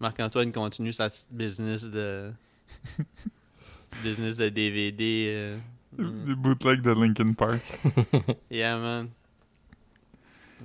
Marc-Antoine 0.00 0.50
continue 0.52 0.92
sa 0.92 1.08
petite 1.10 1.28
business 1.30 1.84
de. 1.84 2.32
business 4.02 4.36
de 4.36 4.48
DVD. 4.48 5.26
euh, 5.34 5.58
Les 5.98 6.34
bootlegs 6.34 6.80
de 6.82 6.90
Linkin 6.92 7.32
Park. 7.32 7.60
Yeah, 8.50 8.76
man. 8.78 9.08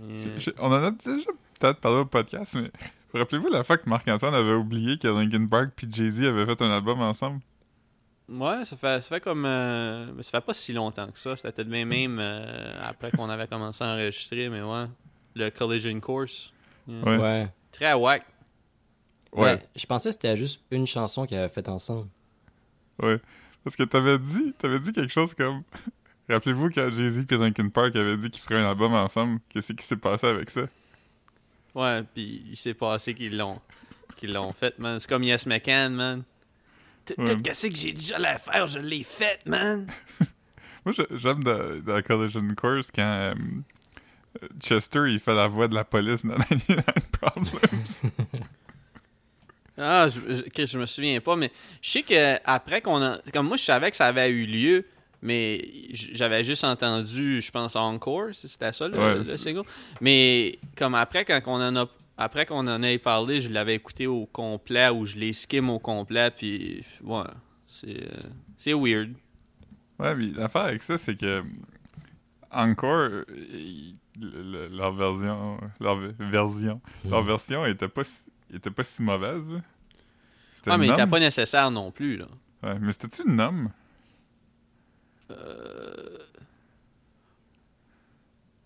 Yeah. 0.07 0.39
Je- 0.39 0.51
On 0.59 0.67
en 0.71 0.83
a 0.83 0.91
déjà 0.91 1.31
peut-être 1.59 1.79
parlé 1.79 1.99
au 1.99 2.05
podcast, 2.05 2.55
mais. 2.55 2.71
Rappelez-vous 3.13 3.49
la 3.49 3.63
fois 3.65 3.77
que 3.77 3.89
Marc-Antoine 3.89 4.33
avait 4.33 4.53
oublié 4.53 4.97
que 4.97 5.07
Linkin 5.07 5.45
Park 5.45 5.71
puis 5.75 5.85
Jay-Z 5.91 6.23
avaient 6.23 6.45
fait 6.45 6.61
un 6.61 6.71
album 6.71 7.01
ensemble? 7.01 7.41
Ouais, 8.29 8.63
ça 8.63 8.77
fait, 8.77 9.01
ça 9.01 9.15
fait 9.15 9.19
comme. 9.19 9.43
euh, 9.45 10.07
mais 10.15 10.23
ça 10.23 10.31
fait 10.39 10.45
pas 10.45 10.53
si 10.53 10.71
longtemps 10.71 11.07
que 11.11 11.19
ça. 11.19 11.35
C'était 11.35 11.51
peut-être 11.51 11.67
même, 11.67 11.89
même 11.89 12.19
euh, 12.21 12.73
après 12.81 13.11
qu'on 13.11 13.29
avait 13.29 13.47
commencé 13.47 13.83
à 13.83 13.87
enregistrer, 13.95 14.47
mais 14.47 14.61
ouais. 14.61 14.85
Le 15.35 15.49
Collision 15.49 15.99
Course. 15.99 16.53
Yeah. 16.87 17.03
Ouais. 17.03 17.17
Ouais. 17.17 17.47
Très 17.73 17.93
wack. 17.93 18.25
Ouais. 19.33 19.57
Ben, 19.57 19.61
je 19.75 19.85
pensais 19.85 20.09
que 20.09 20.13
c'était 20.13 20.37
juste 20.37 20.61
une 20.71 20.87
chanson 20.87 21.25
qu'ils 21.25 21.37
avaient 21.37 21.49
faite 21.53 21.67
ensemble. 21.69 22.07
Ouais. 23.01 23.19
Parce 23.63 23.75
que 23.75 23.83
t'avais 23.83 24.17
dit, 24.19 24.53
t'avais 24.57 24.79
dit 24.79 24.91
quelque 24.91 25.11
chose 25.11 25.33
comme. 25.33 25.63
Rappelez-vous 26.29 26.69
quand 26.69 26.89
Jay-Z 26.91 27.25
et 27.29 27.37
Linkin 27.37 27.69
Park 27.69 27.95
avaient 27.95 28.17
dit 28.17 28.29
qu'ils 28.29 28.43
feraient 28.43 28.61
un 28.61 28.69
album 28.69 28.93
ensemble, 28.93 29.39
qu'est-ce 29.49 29.73
qui 29.73 29.83
s'est 29.83 29.97
passé 29.97 30.27
avec 30.27 30.49
ça? 30.49 30.61
Ouais, 31.75 32.03
puis 32.13 32.43
il 32.49 32.57
s'est 32.57 32.73
passé 32.73 33.13
qu'ils 33.13 33.37
l'ont 33.37 33.59
qu'ils 34.15 34.33
l'ont 34.33 34.53
fait, 34.53 34.77
man. 34.79 34.99
C'est 34.99 35.09
comme 35.09 35.23
Yes 35.23 35.45
McCann, 35.45 35.93
man. 35.93 36.23
Tout 37.05 37.15
qu'est-ce 37.43 37.67
que 37.67 37.75
j'ai 37.75 37.93
déjà 37.93 38.17
à 38.17 38.37
faire, 38.37 38.67
je 38.67 38.79
l'ai 38.79 39.03
fait, 39.03 39.45
man. 39.45 39.87
Moi, 40.85 40.93
j'aime 41.11 41.43
dans, 41.43 42.01
Collision 42.03 42.47
Course 42.55 42.91
quand 42.91 43.01
euh, 43.01 43.33
Chester, 44.59 45.03
il 45.07 45.19
fait 45.19 45.35
la 45.35 45.47
voix 45.47 45.67
de 45.67 45.75
la 45.75 45.83
police 45.83 46.25
dans 46.25 46.35
99 46.49 46.85
Problems. 47.11 48.11
Ah, 49.77 50.09
je, 50.09 50.19
je, 50.55 50.65
je 50.65 50.77
me 50.77 50.85
souviens 50.85 51.19
pas, 51.21 51.35
mais 51.35 51.51
je 51.81 51.89
sais 51.89 52.03
que 52.03 52.35
après 52.45 52.81
qu'on 52.81 53.01
a. 53.01 53.17
Comme 53.33 53.47
moi, 53.47 53.57
je 53.57 53.63
savais 53.63 53.89
que 53.89 53.97
ça 53.97 54.07
avait 54.07 54.29
eu 54.29 54.45
lieu, 54.45 54.85
mais 55.21 55.61
j'avais 55.93 56.43
juste 56.43 56.63
entendu, 56.63 57.41
je 57.41 57.51
pense, 57.51 57.75
Encore, 57.75 58.33
si 58.33 58.47
c'était 58.47 58.73
ça 58.73 58.87
le, 58.87 58.99
Ouais, 58.99 59.15
le 59.15 59.23
c'est- 59.23 59.37
single. 59.37 59.63
Mais 60.01 60.59
comme 60.75 60.95
après, 60.95 61.25
quand 61.25 61.41
on 61.47 61.61
en 61.61 61.75
a. 61.75 61.87
Après 62.17 62.45
qu'on 62.45 62.67
en 62.67 62.83
ait 62.83 62.99
parlé, 62.99 63.41
je 63.41 63.49
l'avais 63.49 63.73
écouté 63.73 64.05
au 64.05 64.27
complet 64.27 64.89
ou 64.89 65.07
je 65.07 65.15
l'ai 65.15 65.33
skim 65.33 65.69
au 65.71 65.79
complet, 65.79 66.29
puis 66.29 66.83
ouais, 67.03 67.23
c'est 67.65 67.87
euh, 68.03 68.09
c'est 68.57 68.73
weird. 68.73 69.13
Ouais, 69.97 70.13
mais 70.13 70.27
l'affaire 70.35 70.63
avec 70.63 70.83
ça, 70.83 70.99
c'est 70.99 71.15
que 71.15 71.41
encore 72.51 73.09
il- 73.53 73.95
le- 74.19 74.43
le- 74.43 74.67
leur 74.67 74.93
version, 74.93 75.57
leur 75.79 75.97
version, 76.19 76.81
leur 77.09 77.21
Mhm. 77.21 77.27
version 77.27 77.65
était 77.65 77.87
pas, 77.87 78.03
si- 78.03 78.25
était 78.55 78.71
pas 78.71 78.83
si 78.83 79.01
mauvaise. 79.01 79.61
C'était 80.51 80.71
Ah, 80.71 80.77
mais 80.77 80.87
il 80.87 80.93
était 80.93 81.07
pas 81.07 81.19
nécessaire 81.19 81.71
non 81.71 81.91
plus, 81.91 82.17
là. 82.17 82.27
Ouais, 82.63 82.77
mais 82.79 82.91
c'était-tu 82.91 83.23
une 83.27 83.39
homme? 83.39 83.69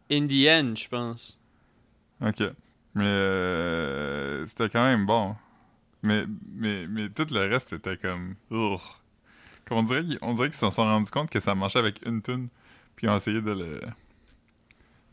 In 0.09 0.27
the 0.27 0.47
end, 0.47 0.75
je 0.75 0.87
pense. 0.87 1.39
Ok. 2.21 2.41
Mais 2.93 3.03
euh, 3.03 4.45
c'était 4.45 4.69
quand 4.69 4.85
même 4.85 5.05
bon. 5.05 5.35
Mais, 6.03 6.25
mais, 6.53 6.87
mais 6.87 7.09
tout 7.09 7.25
le 7.31 7.49
reste 7.49 7.73
était 7.73 7.97
comme. 7.97 8.35
On 8.51 9.83
dirait 9.83 10.05
qu'ils 10.05 10.19
on 10.21 10.33
dirait 10.33 10.49
qu'ils 10.49 10.57
se 10.57 10.69
sont 10.69 10.83
rendus 10.83 11.09
compte 11.11 11.29
que 11.29 11.39
ça 11.39 11.55
marchait 11.55 11.79
avec 11.79 12.05
une 12.05 12.21
tune. 12.21 12.49
Puis 12.95 13.07
ils 13.07 13.09
ont 13.09 13.17
essayé 13.17 13.41
de 13.41 13.51
le. 13.51 13.79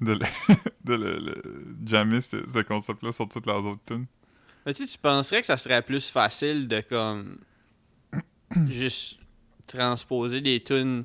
de 0.00 0.12
le. 0.12 0.26
de 0.85 0.95
le, 0.95 1.19
le 1.19 1.76
jammer 1.87 2.21
ce, 2.21 2.47
ce 2.47 2.59
concept-là 2.61 3.12
sur 3.12 3.29
toutes 3.29 3.47
leurs 3.47 3.64
autres 3.64 3.83
tunes. 3.87 4.07
Mais 4.64 4.75
tu 4.75 4.87
sais, 4.87 4.92
tu 4.92 4.99
penserais 4.99 5.40
que 5.40 5.47
ça 5.47 5.57
serait 5.57 5.83
plus 5.83 6.09
facile 6.11 6.69
de 6.69 6.81
comme 6.81 7.38
juste 8.69 9.19
transposer 9.66 10.40
des 10.40 10.62
tunes 10.62 11.04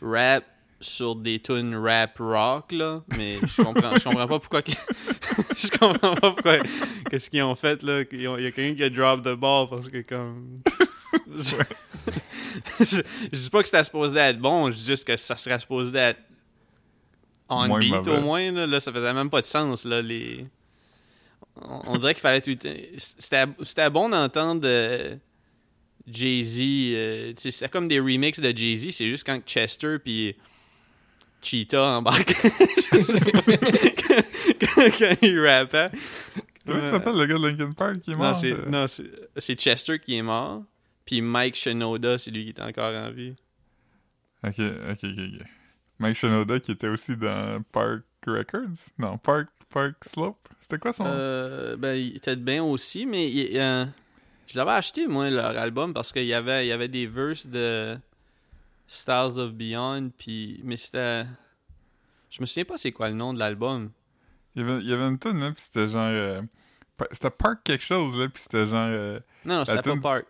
rap 0.00 0.44
sur 0.80 1.16
des 1.16 1.40
tunes 1.40 1.74
rap 1.74 2.18
rock 2.18 2.72
là, 2.72 3.02
mais 3.16 3.38
je 3.42 3.62
comprends 3.62 3.96
je 3.96 4.04
comprends 4.04 4.26
pas 4.26 4.38
pourquoi 4.38 4.62
je 5.56 5.68
comprends 5.78 6.14
pas 6.14 6.30
pourquoi 6.32 6.58
qu'est-ce 7.10 7.30
qu'ils 7.30 7.42
ont 7.42 7.54
fait 7.54 7.82
là, 7.82 8.02
il 8.12 8.20
y 8.20 8.26
a 8.26 8.50
quelqu'un 8.50 8.74
qui 8.74 8.84
a 8.84 8.90
drop 8.90 9.22
the 9.22 9.34
ball 9.34 9.68
parce 9.70 9.88
que 9.88 10.02
comme 10.02 10.60
je, 11.28 11.56
je 12.84 13.38
dis 13.38 13.50
pas 13.50 13.62
que 13.62 13.68
c'était 13.68 13.84
supposé 13.84 14.18
être 14.18 14.38
bon, 14.38 14.70
je 14.70 14.76
dis 14.76 14.86
juste 14.86 15.06
que 15.06 15.16
ça 15.16 15.36
serait 15.36 15.58
supposé 15.58 15.96
être 15.96 16.20
on 17.48 17.66
Moins 17.68 17.80
beat 17.80 17.92
mauvais. 17.92 18.10
au 18.10 18.20
moins 18.20 18.52
là, 18.52 18.66
là 18.66 18.80
ça 18.80 18.92
faisait 18.92 19.14
même 19.14 19.30
pas 19.30 19.40
de 19.40 19.46
sens 19.46 19.84
là 19.84 20.02
les 20.02 20.46
on, 21.62 21.94
on 21.94 21.98
dirait 21.98 22.14
qu'il 22.14 22.20
fallait 22.20 22.40
tout 22.40 22.56
c'était 22.96 23.90
bon 23.90 24.08
d'entendre 24.08 24.62
euh, 24.64 25.16
Jay-Z 26.06 26.60
euh, 26.62 27.32
c'était 27.36 27.68
comme 27.68 27.88
des 27.88 28.00
remixes 28.00 28.40
de 28.40 28.56
Jay-Z 28.56 28.90
c'est 28.90 29.08
juste 29.08 29.24
quand 29.26 29.40
Chester 29.46 29.98
puis 29.98 30.36
Cheetah 31.42 31.98
embarquent 31.98 32.34
quand, 32.90 32.98
quand 34.98 35.16
il 35.22 35.46
rappait 35.46 35.90
Comment 36.66 36.80
il 36.80 36.88
s'appelle 36.88 37.16
le 37.16 37.26
gars 37.26 37.38
de 37.38 37.46
Linkin 37.46 37.72
Park 37.72 38.00
qui 38.00 38.10
est 38.12 38.16
mort? 38.16 38.28
non 38.28 38.34
c'est 38.34 38.52
euh? 38.52 38.66
non, 38.68 38.86
c'est 39.36 39.58
Chester 39.58 39.98
qui 39.98 40.16
est 40.16 40.22
mort 40.22 40.62
puis 41.04 41.20
Mike 41.20 41.54
Shinoda 41.54 42.18
c'est 42.18 42.30
lui 42.30 42.44
qui 42.44 42.50
est 42.50 42.60
encore 42.60 42.94
en 42.94 43.10
vie 43.10 43.34
Ok, 44.44 44.60
ok, 44.60 44.98
ok, 45.02 45.18
ok. 45.18 45.46
Mike 45.98 46.16
Shinoda 46.16 46.60
qui 46.60 46.72
était 46.72 46.88
aussi 46.88 47.16
dans 47.16 47.62
Park 47.72 48.02
Records? 48.26 48.90
Non, 48.98 49.16
Park, 49.18 49.48
Park 49.70 50.04
Slope? 50.04 50.48
C'était 50.60 50.78
quoi 50.78 50.92
son 50.92 51.04
nom? 51.04 51.10
Euh, 51.12 51.76
ben, 51.76 51.94
il 51.94 52.16
était 52.16 52.36
bien 52.36 52.62
aussi, 52.62 53.06
mais 53.06 53.30
il- 53.30 53.58
euh, 53.58 53.84
je 54.46 54.56
l'avais 54.56 54.72
acheté, 54.72 55.06
moi, 55.06 55.28
leur 55.30 55.56
album, 55.58 55.92
parce 55.92 56.12
qu'il 56.12 56.24
y 56.26 56.34
avait, 56.34 56.66
il 56.66 56.68
y 56.68 56.72
avait 56.72 56.88
des 56.88 57.06
verses 57.06 57.46
de 57.46 57.96
Stars 58.86 59.36
of 59.38 59.52
Beyond, 59.52 60.10
puis, 60.16 60.60
mais 60.64 60.76
c'était... 60.76 61.24
Je 62.30 62.40
me 62.40 62.46
souviens 62.46 62.64
pas 62.64 62.76
c'est 62.76 62.92
quoi 62.92 63.08
le 63.08 63.14
nom 63.14 63.32
de 63.32 63.38
l'album. 63.38 63.90
Il, 64.54 64.62
y 64.62 64.64
avait, 64.64 64.80
il 64.82 64.88
y 64.88 64.92
avait 64.92 65.04
une 65.04 65.18
tune, 65.18 65.38
là, 65.40 65.52
pis 65.52 65.62
c'était 65.62 65.88
genre... 65.88 66.08
euh, 66.08 66.42
c'était 67.12 67.30
Park 67.30 67.60
quelque 67.64 67.84
chose, 67.84 68.18
là, 68.18 68.28
pis 68.28 68.40
c'était 68.40 68.66
genre... 68.66 68.88
euh, 68.88 69.20
Non, 69.44 69.64
c'était 69.64 69.82
pas 69.82 70.00
Park. 70.00 70.26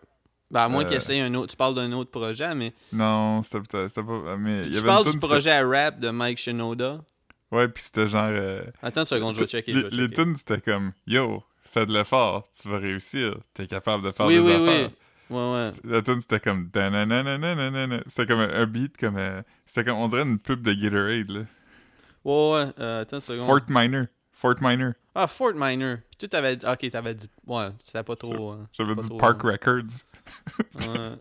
Ben, 0.51 0.61
à 0.63 0.69
moins 0.69 0.85
Euh, 0.85 0.87
qu'il 0.89 0.97
essaye 0.97 1.21
un 1.21 1.35
autre... 1.35 1.49
Tu 1.51 1.57
parles 1.57 1.75
d'un 1.75 1.91
autre 1.93 2.11
projet, 2.11 2.55
mais... 2.55 2.73
non, 2.93 3.43
c'était 3.43 3.61
pas... 3.63 4.37
Mais 4.39 4.69
y 4.69 4.73
Tu 4.73 4.79
avait 4.79 4.87
parles 4.87 5.07
une 5.07 5.13
du 5.13 5.19
projet 5.19 5.51
à 5.51 5.67
rap 5.67 5.99
de 5.99 6.09
Mike 6.11 6.39
Shinoda? 6.39 7.01
Ouais, 7.53 7.69
pis 7.69 7.83
c'était 7.83 8.07
genre... 8.09 8.27
euh, 8.29 8.65
Attends 8.83 9.01
une 9.03 9.07
seconde, 9.07 9.35
je 9.37 9.41
vais 9.41 9.47
checker. 9.47 9.73
je 9.73 9.77
les, 9.79 9.83
vais 9.85 9.91
les 9.91 9.97
checker. 10.09 10.23
tunes, 10.25 10.37
c'était 10.37 10.61
comme... 10.61 10.93
Yo, 11.07 11.43
fais 11.63 11.87
de 11.87 11.93
l'effort, 11.93 12.45
tu 12.61 12.69
vas 12.69 12.79
réussir, 12.79 13.39
t'es 13.55 13.67
capable 13.67 14.03
de 14.05 14.11
faire 14.11 14.27
Oui, 14.27 14.35
des 14.35 14.41
oui, 14.41 14.53
affaires. 14.53 14.89
oui. 14.91 15.37
Ouais, 15.37 15.53
ouais. 15.55 15.67
C'était- 15.67 15.89
La 15.89 16.03
tune 16.03 16.21
c'était 16.21 16.39
comme. 16.41 16.71
C'était 16.73 18.27
comme 18.27 18.41
un, 18.41 18.67
beat 18.67 18.97
comme 18.97 19.17
euh, 19.17 19.43
c'était 19.65 19.85
comme 19.85 19.99
on 19.99 20.07
dirait 20.07 20.23
une 20.23 20.39
pub 20.39 20.63
de 20.63 20.73
Gatorade 20.73 21.31
là. 21.31 21.41
Ouais, 22.25 22.53
ouais. 22.53 22.73
Euh, 22.79 23.01
attends 23.03 23.17
une 23.17 23.21
seconde. 23.23 23.47
Fort 23.47 23.61
Minor, 23.69 24.07
Fort 24.33 24.55
Minor. 24.61 24.93
Ah, 25.17 25.27
Fort 25.27 25.55
Minor. 25.55 25.97
Puis 26.11 26.17
tu 26.19 26.29
t'avais... 26.29 26.55
Ok, 26.65 26.91
t'avais 26.91 27.15
dit... 27.15 27.29
Ouais, 27.47 27.69
c'était 27.85 28.03
pas 28.05 28.15
trop... 28.17 28.53
euh, 28.53 28.65
J'avais 28.73 28.95
pas 28.95 29.01
dit 29.03 29.09
trop, 29.09 29.19
Park 29.19 29.45
euh, 29.45 29.51
Records. 29.53 30.05
ouais. 30.75 31.17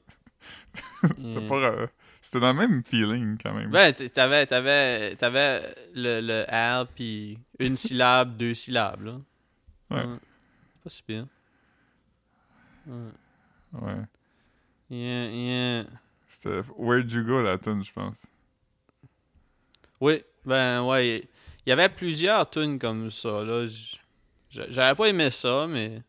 C'était 1.18 1.22
Yeah. 1.24 1.50
pas 1.50 1.56
euh, 1.56 1.88
c'était 2.26 2.40
dans 2.40 2.54
le 2.54 2.68
même 2.68 2.84
feeling 2.84 3.38
quand 3.42 3.54
même. 3.54 3.72
Ouais, 3.72 3.94
t'avais, 3.94 4.48
t'avais, 4.48 5.16
t'avais 5.16 5.62
le, 5.94 6.22
le 6.22 6.44
R 6.82 6.88
puis 6.88 7.38
une 7.60 7.76
syllabe, 7.78 8.36
deux 8.38 8.56
syllabes, 8.56 9.04
là. 9.04 9.20
Ouais. 9.92 10.04
Pas 10.84 10.90
si 10.90 11.04
bien. 11.08 11.28
Ouais. 12.88 13.12
Ouais. 13.74 14.02
Yeah, 14.90 15.28
yeah. 15.30 15.84
C'était 16.28 16.62
Where'd 16.78 17.12
You 17.12 17.24
Go 17.24 17.42
la 17.44 17.58
tune 17.58 17.84
je 17.84 17.92
pense. 17.94 18.26
Oui, 20.02 20.22
ben 20.46 20.84
ouais. 20.84 21.24
Il 21.66 21.70
y 21.70 21.72
avait 21.72 21.90
plusieurs 21.90 22.50
tunes 22.50 22.78
comme 22.80 23.10
ça, 23.12 23.44
là. 23.44 23.66
J'avais 24.50 24.96
pas 24.96 25.08
aimé 25.08 25.32
ça, 25.32 25.66
mais 25.68 26.02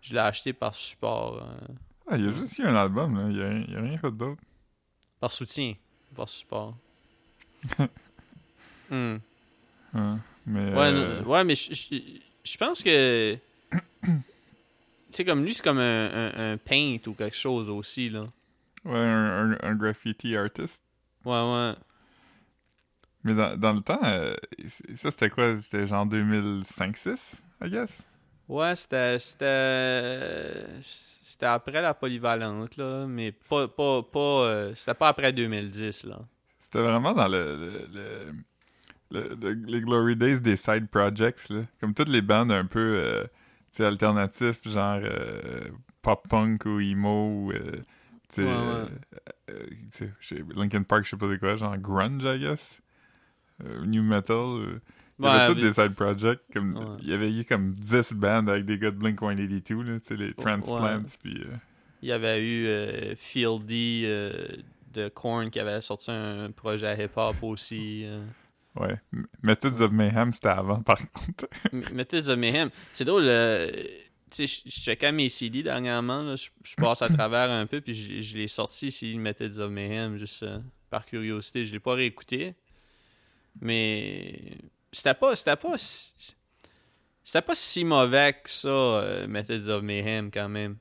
je 0.00 0.12
l'ai 0.14 0.18
acheté 0.20 0.52
par 0.52 0.74
support. 0.74 1.42
euh, 1.42 1.74
Ah, 2.10 2.16
il 2.16 2.24
y 2.24 2.28
a 2.28 2.30
juste 2.30 2.58
eu 2.58 2.62
un 2.64 2.74
album 2.74 3.16
là, 3.16 3.28
il 3.30 3.36
y 3.36 3.42
a, 3.42 3.48
rien- 3.48 3.64
il 3.68 3.72
y 3.74 3.76
a 3.76 3.80
rien 3.80 3.98
fait 3.98 4.10
d'autre. 4.10 4.42
Par 5.20 5.32
soutien. 5.32 5.74
Par 6.16 6.28
support. 6.28 6.76
Ouais. 7.78 7.88
Mais 10.46 10.70
Ouais, 10.74 10.90
euh, 10.94 11.22
ouais, 11.24 11.44
mais 11.44 11.54
je- 11.54 11.72
pense 12.56 12.82
que. 12.82 13.36
Tu 14.02 14.10
sais, 15.10 15.24
comme 15.24 15.44
lui, 15.44 15.52
c'est 15.54 15.62
comme 15.62 15.78
un, 15.78 16.06
un, 16.34 16.52
un 16.52 16.56
paint 16.56 16.96
ou 17.06 17.12
quelque 17.12 17.36
chose 17.36 17.68
aussi, 17.68 18.08
là. 18.10 18.26
ouais, 18.84 18.96
un, 18.98 19.52
un- 19.52 19.58
un 19.62 19.74
graffiti 19.74 20.34
artist. 20.36 20.82
Ouais, 21.24 21.32
ouais. 21.52 21.72
Mais 23.24 23.34
dans, 23.34 23.56
dans 23.58 23.72
le 23.74 23.80
temps, 23.80 24.00
euh, 24.04 24.34
ça 24.94 25.10
c'était 25.10 25.28
quoi? 25.28 25.56
C'était 25.60 25.86
genre 25.86 26.06
2005-6, 26.06 27.42
I 27.62 27.68
guess? 27.68 28.06
Ouais, 28.48 28.74
c'était. 28.76 29.18
C'était. 29.20 30.66
Après 31.46 31.80
la 31.82 31.94
polyvalente, 31.94 32.76
là. 32.76 33.06
Mais 33.06 33.32
pas. 33.32 33.68
pas, 33.68 34.02
pas 34.02 34.18
euh, 34.18 34.72
c'était 34.74 34.94
pas 34.94 35.08
après 35.08 35.32
2010, 35.32 36.04
là. 36.04 36.18
C'était 36.58 36.80
vraiment 36.82 37.12
dans 37.14 37.28
le, 37.28 37.56
le, 37.56 37.88
le- 37.92 38.32
le- 39.10 39.34
le- 39.40 39.52
les 39.66 39.80
glory 39.80 40.16
days 40.16 40.40
des 40.40 40.56
side 40.56 40.88
projects, 40.88 41.48
là. 41.50 41.62
Comme 41.80 41.94
toutes 41.94 42.08
les 42.08 42.22
bandes 42.22 42.50
un 42.52 42.66
peu 42.66 43.00
euh, 43.02 43.24
alternatifs, 43.86 44.66
genre 44.68 45.00
euh, 45.02 45.68
pop-punk 46.02 46.64
ou 46.66 46.80
emo 46.80 47.26
ou. 47.28 47.52
Ouais, 47.52 48.44
ouais. 48.44 48.86
Linkin 50.54 50.82
Park, 50.82 51.04
je 51.04 51.10
sais 51.10 51.16
pas 51.16 51.28
c'est 51.30 51.38
quoi, 51.38 51.56
genre 51.56 51.76
grunge, 51.78 52.22
I 52.24 52.38
guess. 52.40 52.80
Euh, 53.64 53.84
new 53.86 54.02
metal. 54.02 54.80
Il 55.18 55.24
y 55.24 55.28
avait 55.28 55.38
Ouais, 55.40 55.54
tous 55.54 55.60
des 55.60 55.72
side 55.72 55.94
projects. 55.94 56.40
Comme, 56.52 56.76
Ouais. 56.76 56.96
Il 57.02 57.08
y 57.10 57.12
avait 57.12 57.32
eu 57.32 57.44
comme 57.44 57.72
10 57.72 58.12
bandes 58.14 58.48
avec 58.48 58.64
des 58.64 58.78
gars 58.78 58.90
de 58.90 58.96
Blink 58.96 59.18
182, 59.20 59.82
là, 59.82 59.98
les 60.10 60.34
Transplants. 60.34 61.02
Puis, 61.22 61.42
euh, 61.42 61.56
Il 62.02 62.08
y 62.08 62.12
avait 62.12 62.44
eu 62.44 62.66
euh, 62.66 63.14
Fieldy 63.16 64.02
euh, 64.06 64.30
de 64.92 65.08
Korn 65.08 65.50
qui 65.50 65.58
avait 65.58 65.80
sorti 65.80 66.10
un 66.10 66.50
projet 66.52 67.04
hip-hop 67.04 67.36
aussi. 67.42 68.04
euh. 68.04 68.24
ouais. 68.76 68.96
Methods 69.42 69.80
of 69.82 69.90
Mayhem, 69.90 70.32
c'était 70.32 70.48
avant, 70.48 70.80
par 70.82 70.98
contre. 70.98 71.48
Methods 71.92 72.28
of 72.30 72.38
Mayhem. 72.38 72.70
C'est 72.92 73.04
drôle, 73.04 73.24
tu 74.30 74.46
sais, 74.46 74.62
je 74.66 74.70
checkais 74.70 75.10
mes 75.10 75.28
CD 75.28 75.62
dernièrement, 75.64 76.22
là, 76.22 76.36
je, 76.36 76.74
passe 76.76 77.02
à 77.02 77.08
travers 77.08 77.50
un 77.50 77.66
peu, 77.66 77.80
puis 77.80 78.22
je, 78.22 78.36
l'ai 78.36 78.46
sorti 78.46 78.88
ici, 78.88 79.18
Methods 79.18 79.58
of 79.58 79.70
Mayhem, 79.70 80.16
juste 80.16 80.44
par 80.90 81.04
curiosité. 81.06 81.66
Je 81.66 81.72
l'ai 81.72 81.80
pas 81.80 81.94
réécouté, 81.94 82.54
mais 83.60 84.58
c'était 84.92 85.14
pas, 85.14 85.36
c'était 85.36 85.56
pas, 85.56 85.76
si- 85.78 86.34
c'était 87.24 87.42
pas 87.42 87.54
si 87.54 87.84
mauvais 87.84 88.32
que 88.42 88.48
ça, 88.50 88.68
euh, 88.68 89.26
Methods 89.28 89.68
of 89.68 89.82
Mayhem, 89.82 90.30
quand 90.30 90.48
même. 90.48 90.76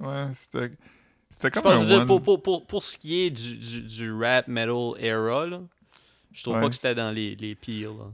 Ouais, 0.00 0.28
c'était. 0.32 0.72
C'était 1.30 1.50
comme 1.50 1.66
un 1.72 1.84
dire, 1.84 1.98
one- 2.00 2.06
pour, 2.06 2.22
pour, 2.22 2.42
pour, 2.42 2.66
pour 2.66 2.82
ce 2.82 2.96
qui 2.96 3.20
est 3.22 3.30
du, 3.30 3.56
du, 3.58 3.82
du 3.82 4.12
rap 4.12 4.48
metal 4.48 4.92
era, 4.98 5.46
là, 5.46 5.60
je 6.32 6.42
trouve 6.42 6.54
Ouais, 6.56 6.62
pas 6.62 6.68
que 6.68 6.74
c'est- 6.74 6.80
c'était 6.82 6.94
dans 6.94 7.10
les, 7.10 7.36
les 7.36 7.54
pires. 7.54 7.92
là. 7.92 8.04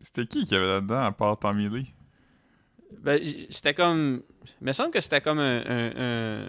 C'était 0.00 0.26
qui 0.26 0.44
qui 0.44 0.54
avait 0.54 0.66
là-dedans, 0.66 1.02
à 1.04 1.12
part 1.12 1.38
Tommy 1.38 1.68
Lee? 1.68 1.92
Ben, 3.00 3.20
c'était 3.50 3.74
comme. 3.74 4.22
Il 4.60 4.66
me 4.66 4.72
semble 4.72 4.90
que 4.90 5.00
c'était 5.00 5.20
comme 5.20 5.38
un, 5.38 5.60
un- 5.66 5.92
un- 5.96 6.48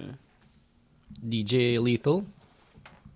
DJ 1.23 1.77
Lethal. 1.83 2.23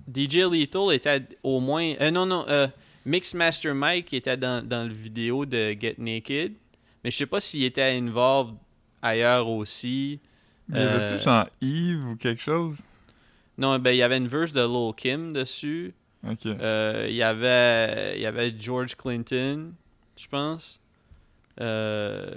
DJ 0.07 0.37
Lethal 0.49 0.93
était 0.93 1.27
au 1.43 1.59
moins. 1.59 1.93
euh, 2.01 2.11
non, 2.11 2.25
non. 2.25 2.45
Euh, 2.47 2.67
Mixmaster 3.07 3.73
Mike 3.73 4.13
était 4.13 4.37
dans, 4.37 4.63
dans 4.67 4.83
le 4.87 4.93
vidéo 4.93 5.45
de 5.45 5.75
Get 5.79 5.95
Naked. 5.97 6.53
Mais 7.03 7.11
je 7.11 7.15
sais 7.17 7.25
pas 7.25 7.39
s'il 7.39 7.63
était 7.63 7.97
involved 7.97 8.55
ailleurs 9.01 9.47
aussi. 9.47 10.19
Y 10.69 10.77
avait-tu 10.77 11.13
Euh, 11.13 11.19
genre 11.19 11.47
Yves 11.61 12.05
ou 12.05 12.15
quelque 12.17 12.41
chose? 12.41 12.81
Non, 13.57 13.79
ben 13.79 13.91
il 13.91 13.97
y 13.97 14.03
avait 14.03 14.17
une 14.17 14.27
verse 14.27 14.51
de 14.53 14.61
Lil 14.61 14.93
Kim 14.95 15.31
dessus. 15.33 15.93
Ok. 16.27 16.45
Euh, 16.47 17.05
Il 17.09 17.15
y 17.15 17.23
avait 17.23 18.13
il 18.17 18.21
y 18.21 18.25
avait 18.25 18.53
George 18.59 18.95
Clinton, 18.95 19.71
je 20.17 20.27
pense. 20.27 20.79
Euh, 21.61 22.29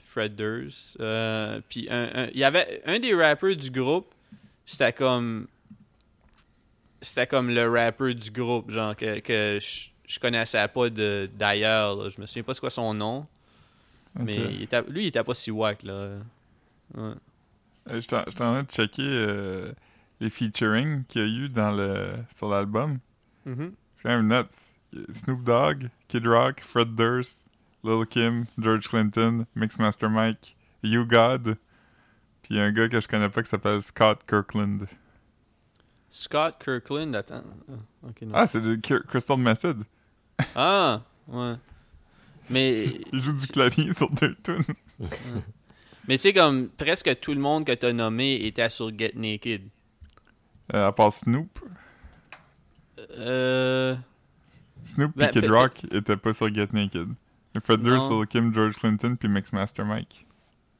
Fred 0.00 0.36
Durst. 0.36 0.98
Puis 1.70 1.88
un- 1.90 2.10
un- 2.14 2.26
il 2.34 2.38
y 2.38 2.44
avait 2.44 2.82
un 2.84 2.98
des 2.98 3.14
rappeurs 3.14 3.56
du 3.56 3.70
groupe, 3.70 4.12
c'était 4.66 4.92
comme 4.92 5.48
c'était 7.00 7.26
comme 7.26 7.48
le 7.50 7.68
rappeur 7.68 8.14
du 8.14 8.30
groupe, 8.30 8.70
genre 8.70 8.94
que, 8.94 9.18
que 9.20 9.58
je, 9.60 9.88
je 10.12 10.20
connaissais 10.20 10.66
pas 10.68 10.90
de 10.90 11.28
d'ailleurs. 11.34 12.10
Je 12.10 12.20
me 12.20 12.26
souviens 12.26 12.42
pas 12.42 12.54
c'est 12.54 12.60
quoi 12.60 12.70
son 12.70 12.92
nom, 12.94 13.26
mais 14.18 14.34
il 14.34 14.62
était- 14.62 14.82
lui 14.88 15.04
il 15.04 15.06
était 15.08 15.24
pas 15.24 15.34
si 15.34 15.50
wack 15.50 15.82
là. 15.82 16.18
Ouais. 16.94 17.12
Euh, 17.90 17.94
en 17.96 18.00
j'étais 18.00 18.16
en 18.16 18.24
train 18.24 18.62
de 18.62 18.68
checker 18.70 19.02
euh, 19.02 19.72
les 20.20 20.30
featuring 20.30 21.04
qu'il 21.06 21.22
y 21.22 21.24
a 21.24 21.44
eu 21.44 21.48
dans 21.48 21.72
le, 21.72 22.12
sur 22.34 22.48
l'album. 22.48 22.98
Mhm. 23.46 23.72
C'est 23.94 24.02
quand 24.04 24.10
même 24.22 24.28
nuts. 24.28 25.04
Snoop 25.12 25.42
Dogg, 25.42 25.88
Kid 26.06 26.26
Rock, 26.26 26.60
Fred 26.62 26.94
Durst, 26.94 27.48
Lil 27.82 28.04
Kim, 28.06 28.44
George 28.58 28.86
Clinton, 28.88 29.46
Mixmaster 29.56 30.10
Mike, 30.10 30.54
You 30.82 31.06
God, 31.06 31.56
puis 32.42 32.60
un 32.60 32.70
gars 32.72 32.88
que 32.88 33.00
je 33.00 33.08
connais 33.08 33.30
pas 33.30 33.42
qui 33.42 33.48
s'appelle 33.48 33.80
Scott 33.80 34.20
Kirkland. 34.28 34.86
Scott 36.10 36.56
Kirkland, 36.62 37.14
attends. 37.16 37.42
Ah, 37.70 37.72
non. 38.22 38.30
Ah, 38.34 38.46
c'est 38.46 38.60
Crystal 39.08 39.38
Method. 39.38 39.82
Ah, 40.54 41.02
ouais. 41.28 41.54
Mais 42.50 42.84
Il 43.12 43.20
joue 43.20 43.32
du 43.32 43.46
clavier 43.46 43.92
sur 43.92 44.10
deux 44.10 44.34
tunes. 44.42 44.62
Mais 46.08 46.16
tu 46.16 46.22
sais, 46.22 46.32
comme 46.32 46.68
presque 46.68 47.20
tout 47.20 47.32
le 47.34 47.40
monde 47.40 47.64
que 47.64 47.72
t'as 47.72 47.92
nommé 47.92 48.44
était 48.46 48.68
sur 48.68 48.96
Get 48.96 49.12
Naked. 49.14 49.62
Euh, 50.74 50.88
à 50.88 50.92
part 50.92 51.12
Snoop. 51.12 51.58
Euh. 53.18 53.94
Snoop 54.82 55.12
Ben, 55.16 55.28
et 55.28 55.30
Kid 55.30 55.48
Rock 55.50 55.84
étaient 55.92 56.16
pas 56.16 56.32
sur 56.32 56.52
Get 56.52 56.68
Naked. 56.72 57.08
Durst, 57.54 58.08
Non. 58.08 58.20
Lil 58.20 58.26
Kim, 58.28 58.54
George 58.54 58.76
Clinton, 58.76 59.16
puis 59.18 59.28
Mixmaster 59.28 59.84
Mike. 59.84 60.26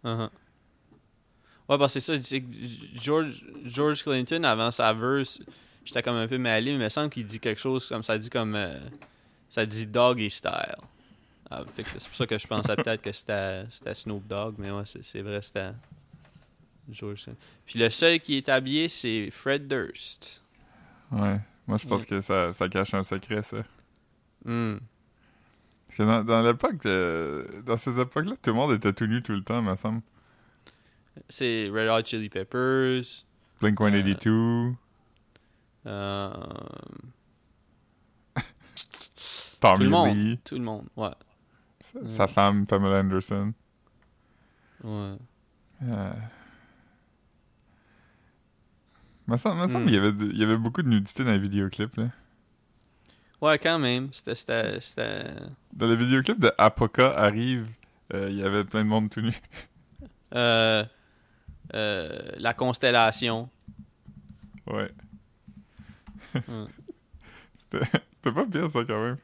uh-huh. 0.04 0.30
Ouais, 1.68 1.78
parce 1.78 1.94
que 1.94 2.00
c'est 2.00 2.12
ça, 2.12 2.18
tu 2.18 2.24
sais, 2.24 2.40
que 2.40 2.46
George, 2.94 3.44
George 3.64 4.02
Clinton, 4.02 4.42
avant 4.44 4.70
sa 4.70 4.92
verse, 4.92 5.40
j'étais 5.84 6.02
comme 6.02 6.16
un 6.16 6.26
peu 6.26 6.38
mêlé, 6.38 6.72
mais 6.72 6.78
il 6.78 6.82
me 6.84 6.88
semble 6.88 7.10
qu'il 7.10 7.24
dit 7.26 7.38
quelque 7.38 7.60
chose 7.60 7.86
comme 7.86 8.02
ça 8.02 8.18
dit 8.18 8.30
comme. 8.30 8.54
euh, 8.56 8.74
ça 9.52 9.66
dit 9.66 9.86
Doggy 9.86 10.30
Style. 10.30 10.76
Ah, 11.50 11.62
c'est 11.76 11.84
pour 11.84 12.14
ça 12.14 12.26
que 12.26 12.38
je 12.38 12.46
pensais 12.46 12.74
peut-être 12.74 13.02
que 13.02 13.12
c'était 13.12 13.66
Snoop 13.92 14.26
Dogg, 14.26 14.54
mais 14.56 14.70
ouais, 14.70 14.84
c'est 14.86 15.20
vrai, 15.20 15.42
c'était. 15.42 15.72
Puis 17.66 17.78
le 17.78 17.90
seul 17.90 18.18
qui 18.20 18.38
est 18.38 18.48
habillé, 18.48 18.88
c'est 18.88 19.30
Fred 19.30 19.68
Durst. 19.68 20.42
Ouais. 21.10 21.38
Moi, 21.66 21.76
je 21.76 21.86
pense 21.86 22.06
que 22.06 22.22
ça, 22.22 22.54
ça 22.54 22.66
cache 22.70 22.94
un 22.94 23.02
secret, 23.02 23.42
ça. 23.42 23.58
Hmm. 24.42 24.78
Parce 25.86 25.98
que 25.98 26.02
dans, 26.02 26.24
dans 26.24 26.42
l'époque, 26.42 26.82
dans 27.66 27.76
ces 27.76 28.00
époques-là, 28.00 28.32
tout 28.42 28.50
le 28.50 28.56
monde 28.56 28.72
était 28.72 28.94
tout 28.94 29.06
nu 29.06 29.22
tout 29.22 29.32
le 29.32 29.42
temps, 29.42 29.60
me 29.60 29.76
semble. 29.76 30.00
C'est 31.28 31.68
Red 31.68 31.88
Hot 31.90 32.06
Chili 32.06 32.30
Peppers. 32.30 33.02
Blink 33.60 33.78
182, 33.78 34.72
euh, 35.84 36.30
Tommy 39.70 39.76
tout 39.78 39.82
le 39.84 39.88
monde. 39.90 40.16
Lee, 40.16 40.38
Tout 40.44 40.54
le 40.56 40.64
monde, 40.64 40.86
ouais. 40.96 41.10
sa, 41.80 41.98
Ouais. 42.00 42.10
sa 42.10 42.26
femme 42.28 42.66
Pamela 42.66 43.00
Anderson. 43.00 43.52
ouais. 44.84 45.16
Euh... 45.84 46.12
Me 49.28 49.36
semble, 49.36 49.62
Hmm. 49.62 49.84
qu'il 49.86 49.94
y 49.94 49.96
avait, 49.98 50.10
il 50.10 50.36
y 50.36 50.42
avait 50.42 50.56
beaucoup 50.56 50.82
de 50.82 50.88
nudité 50.88 51.24
dans 51.24 51.30
les 51.30 51.38
vidéoclips. 51.38 51.96
Là. 51.96 52.08
Ouais, 53.40 53.58
quand 53.58 53.78
même. 53.78 54.08
C'était. 54.12 54.78
Dans 55.72 55.86
les 55.86 55.96
vidéoclips 55.96 56.38
de 56.40 56.52
Apoca 56.58 57.16
arrive, 57.16 57.68
euh, 58.14 58.28
il 58.30 58.36
y 58.36 58.42
avait 58.44 58.64
plein 58.64 58.84
de 58.84 58.88
monde 58.88 59.10
tout 59.10 59.20
nu. 59.20 59.32
Euh, 60.34 60.82
euh, 61.74 62.18
la 62.38 62.54
constellation. 62.54 63.50
Ouais. 64.66 64.90
Hmm. 66.48 66.64
C'était 67.54 68.32
pas 68.32 68.46
pire, 68.46 68.70
ça, 68.70 68.82
quand 68.86 68.98
même. 69.04 69.18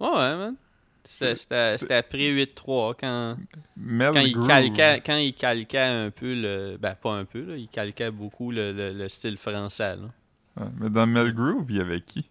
Ouais, 0.00 0.08
ouais, 0.08 0.36
man. 0.36 0.56
C'était- 1.04 1.36
C'est- 1.36 1.78
c'est- 1.78 1.94
après 1.94 2.30
8-3 2.30 2.94
quand, 2.94 3.36
Mel 3.76 4.12
quand, 4.12 4.20
il 4.20 4.32
Groove. 4.32 4.48
calquait, 4.48 5.02
quand 5.06 5.16
il 5.16 5.34
calquait 5.34 5.78
un 5.78 6.10
peu 6.10 6.34
le. 6.34 6.76
Ben, 6.78 6.94
pas 6.96 7.12
un 7.14 7.24
peu, 7.24 7.42
là. 7.44 7.56
Il 7.56 7.68
calquait 7.68 8.10
beaucoup 8.10 8.50
le, 8.50 8.72
le- 8.72 8.92
le 8.92 9.08
style 9.08 9.38
français, 9.38 9.94
là. 9.96 10.08
Ouais, 10.56 10.68
mais 10.80 10.90
dans 10.90 11.06
Mel 11.06 11.32
Groove, 11.32 11.66
il 11.70 11.76
y 11.76 11.80
avait 11.80 12.00
qui? 12.00 12.28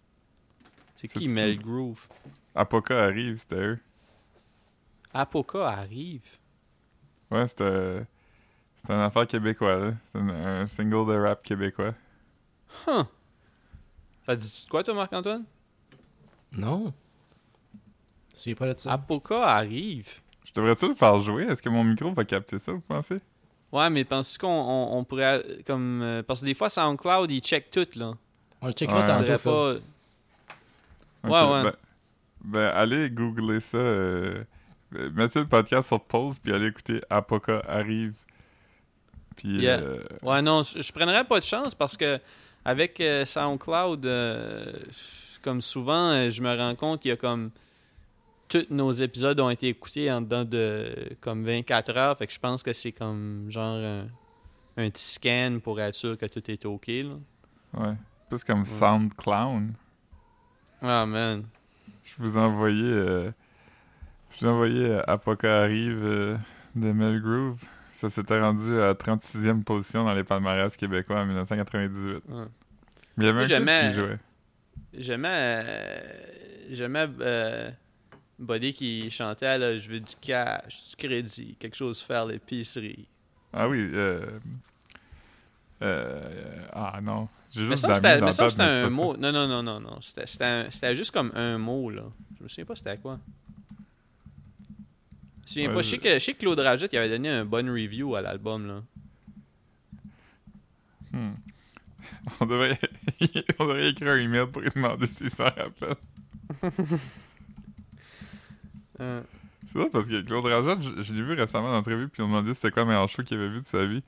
C'est 0.97 1.08
C'est- 1.08 1.19
qui 1.19 1.28
Mel 1.30 1.58
Groove? 1.58 2.08
Apoca 2.54 3.01
arrive, 3.04 3.38
c'était 3.38 3.56
eux. 3.56 3.80
Apoca 5.13 5.67
arrive? 5.67 6.25
Ouais, 7.32 7.47
c'était. 7.47 8.06
C'était 8.78 8.93
une 8.93 8.99
affaire 8.99 9.25
québécoise, 9.25 9.82
là. 9.84 9.93
C'est 10.06 10.17
un, 10.19 10.30
un 10.62 10.67
single 10.67 11.08
de 11.12 11.17
rap 11.17 11.41
québécois. 11.43 11.95
Huh. 12.88 13.04
Ça 14.25 14.36
dit 14.36 14.63
de 14.65 14.69
quoi, 14.69 14.84
toi, 14.84 14.93
Marc-Antoine? 14.93 15.45
Non. 16.51 16.93
Suis 18.36 18.56
pas 18.56 18.74
de 18.74 18.80
ça. 18.80 18.91
Apoca 18.93 19.43
arrive. 19.43 20.21
Je 20.45 20.52
devrais-tu 20.54 20.88
le 20.89 20.95
faire 20.95 21.19
jouer? 21.19 21.43
Est-ce 21.43 21.62
que 21.62 21.69
mon 21.69 21.84
micro 21.84 22.13
va 22.13 22.24
capter 22.26 22.60
ça, 22.60 22.71
vous 22.71 22.82
pensez? 22.82 23.19
Ouais, 23.71 23.89
mais 23.89 24.06
penses-tu 24.06 24.38
qu'on 24.39 24.48
on, 24.48 24.98
on 24.98 25.04
pourrait. 25.04 25.41
Comme. 25.65 26.02
euh, 26.02 26.24
parce 26.24 26.41
que 26.41 26.45
des 26.45 26.54
fois, 26.54 26.69
SoundCloud, 26.69 27.30
il 27.32 27.41
check 27.41 27.71
tout, 27.71 27.88
là. 27.95 28.13
On 28.62 28.67
le 28.67 28.74
checkera 28.74 29.02
Ouais. 29.02 29.08
Tantôt. 29.38 29.39
pas. 29.50 29.74
Ouais, 31.24 31.52
ouais. 31.54 31.63
Ben, 31.63 31.74
ben, 32.43 32.67
allez 32.76 33.10
googler 33.10 33.60
ça. 33.60 33.78
euh, 33.78 34.43
mettez 34.91 35.39
le 35.39 35.48
podcast 35.48 35.88
sur 35.89 36.00
pause, 36.02 36.39
puis 36.39 36.54
allez 36.54 36.67
écouter 36.67 37.02
Apoca 37.10 37.62
arrive. 37.67 38.15
Puis. 39.36 39.62
Yeah. 39.62 39.80
euh, 39.80 40.04
Ouais, 40.21 40.41
non, 40.41 40.63
je, 40.63 40.82
je 40.82 40.91
prendrais 40.93 41.24
pas 41.26 41.39
de 41.39 41.43
chance 41.45 41.74
parce 41.76 41.98
que 41.98 42.19
avec 42.63 43.02
euh, 43.02 43.26
SoundCloud, 43.26 44.06
euh, 44.06 44.63
comme 45.41 45.62
souvent, 45.62 46.12
euh, 46.12 46.30
je 46.30 46.41
me 46.41 46.56
rends 46.56 46.76
compte 46.76 47.02
qu'il 47.02 47.10
y 47.10 47.13
a 47.13 47.17
comme 47.17 47.50
tous 48.47 48.65
nos 48.69 48.91
épisodes 48.91 49.39
ont 49.39 49.49
été 49.49 49.67
écoutés 49.69 50.12
en 50.12 50.21
dedans 50.21 50.45
de 50.45 50.93
comme 51.21 51.43
24 51.43 51.97
heures, 51.97 52.17
fait 52.17 52.27
que 52.27 52.34
je 52.34 52.39
pense 52.39 52.63
que 52.63 52.73
c'est 52.73 52.91
comme 52.91 53.45
genre 53.49 53.75
un, 53.77 54.08
un 54.77 54.89
petit 54.89 55.03
scan 55.13 55.60
pour 55.63 55.79
être 55.79 55.95
sûr 55.95 56.17
que 56.17 56.25
tout 56.25 56.49
est 56.51 56.65
ok 56.65 56.88
là. 56.88 57.15
ouais. 57.79 57.93
Plus 58.29 58.43
comme 58.43 58.65
SoundClown. 58.65 59.73
Ah 60.81 61.05
man. 61.05 61.45
Je 62.03 62.13
vous 62.19 62.38
ai 62.38 62.41
envoyé. 62.41 62.84
euh, 62.84 63.31
je 64.31 64.39
vous 64.39 64.45
ai 64.45 64.49
envoyé 64.49 64.86
euh, 64.86 65.01
Apoca 65.08 65.62
arrive 65.62 66.03
euh, 66.03 66.38
de 66.75 66.91
Mel 66.91 67.21
Groove. 67.21 67.60
Ça 67.91 68.10
s'était 68.10 68.39
rendu 68.39 68.79
à 68.81 68.93
36e 68.93 69.63
position 69.63 70.03
dans 70.03 70.13
les 70.13 70.23
palmarès 70.23 70.75
québécois 70.75 71.21
en 71.21 71.25
1998. 71.25 72.23
Ouais. 72.27 72.45
Mais 73.17 73.23
il 73.23 73.27
y 73.27 73.29
avait 73.29 73.60
Moi, 73.63 73.69
un 73.71 73.89
qui 73.89 73.93
jouait. 73.95 74.19
J'aimais 74.93 75.65
j'aimais 76.71 77.08
euh, 77.21 77.69
Buddy 78.38 78.74
qui 78.74 79.10
chantait 79.12 79.58
là, 79.58 79.78
je 79.78 79.89
veux 79.89 80.00
du 80.00 80.15
cash, 80.19 80.89
du 80.89 80.95
crédit, 80.95 81.56
quelque 81.58 81.76
chose 81.76 82.02
faire 82.02 82.26
l'épicerie. 82.26 83.08
Ah 83.54 83.69
oui. 83.69 83.89
Euh, 83.93 84.39
euh, 85.82 86.67
ah 86.74 87.00
non. 87.02 87.30
J'ai 87.52 87.62
Mais 87.62 87.67
juste 87.71 87.82
ça, 87.82 88.19
mais 88.19 88.32
ça, 88.34 88.50
c'était 88.50 88.63
un 88.63 88.89
mot. 88.89 89.15
Non, 89.15 89.32
non, 89.32 89.48
non, 89.48 89.63
non, 89.63 89.80
non. 89.80 90.00
C'était- 90.02 90.95
juste 90.95 91.12
comme 91.12 91.32
un 91.36 91.58
mot, 91.58 91.89
là. 91.89 92.04
Je 92.38 92.43
me 92.43 92.50
souviens 92.50 92.65
pas 92.65 92.76
c'était 92.76 92.98
quoi. 92.98 93.19
Je 93.80 95.41
me 95.41 95.48
souviens 95.48 95.74
pas. 95.74 95.82
Je 95.82 96.19
sais 96.19 96.34
que, 96.34 96.39
Claude 96.39 96.60
Rajette 96.60 96.91
il 96.91 96.98
avait 96.98 97.10
donné 97.10 97.30
un 97.30 97.45
bon 97.45 97.65
review 97.71 98.15
à 98.15 98.21
l'album, 98.21 98.67
là. 98.67 98.84
ça. 101.12 101.17
Hmm. 101.17 101.36
On 102.41 102.45
devrait, 102.45 102.78
on 103.60 103.65
devrait 103.67 103.89
écrire 103.89 104.12
un 104.13 104.17
email 104.17 104.48
pour 104.48 104.62
lui 104.62 104.69
demander 104.74 105.08
s'il 105.08 105.30
s'en 105.30 105.45
rappelle. 105.45 105.95
Euh, 109.01 109.21
C'est 109.65 109.79
ça 109.79 109.86
parce 109.91 110.08
que 110.08 110.21
Claude 110.21 110.45
Rajat, 110.45 110.79
je, 110.81 111.03
je 111.03 111.13
l'ai 111.13 111.21
vu 111.21 111.34
récemment 111.34 111.67
dans 111.67 111.73
l'entrevue, 111.73 112.08
puis 112.08 112.21
on 112.21 112.27
m'a 112.27 112.38
demandé 112.38 112.53
c'était 112.53 112.71
quoi 112.71 112.84
le 112.84 112.89
meilleur 112.89 113.08
show 113.10 113.23
qu'il 113.23 113.38
avait 113.38 113.49
vu 113.49 113.62
de 113.62 113.65
sa 113.65 113.86
vie. 113.86 114.03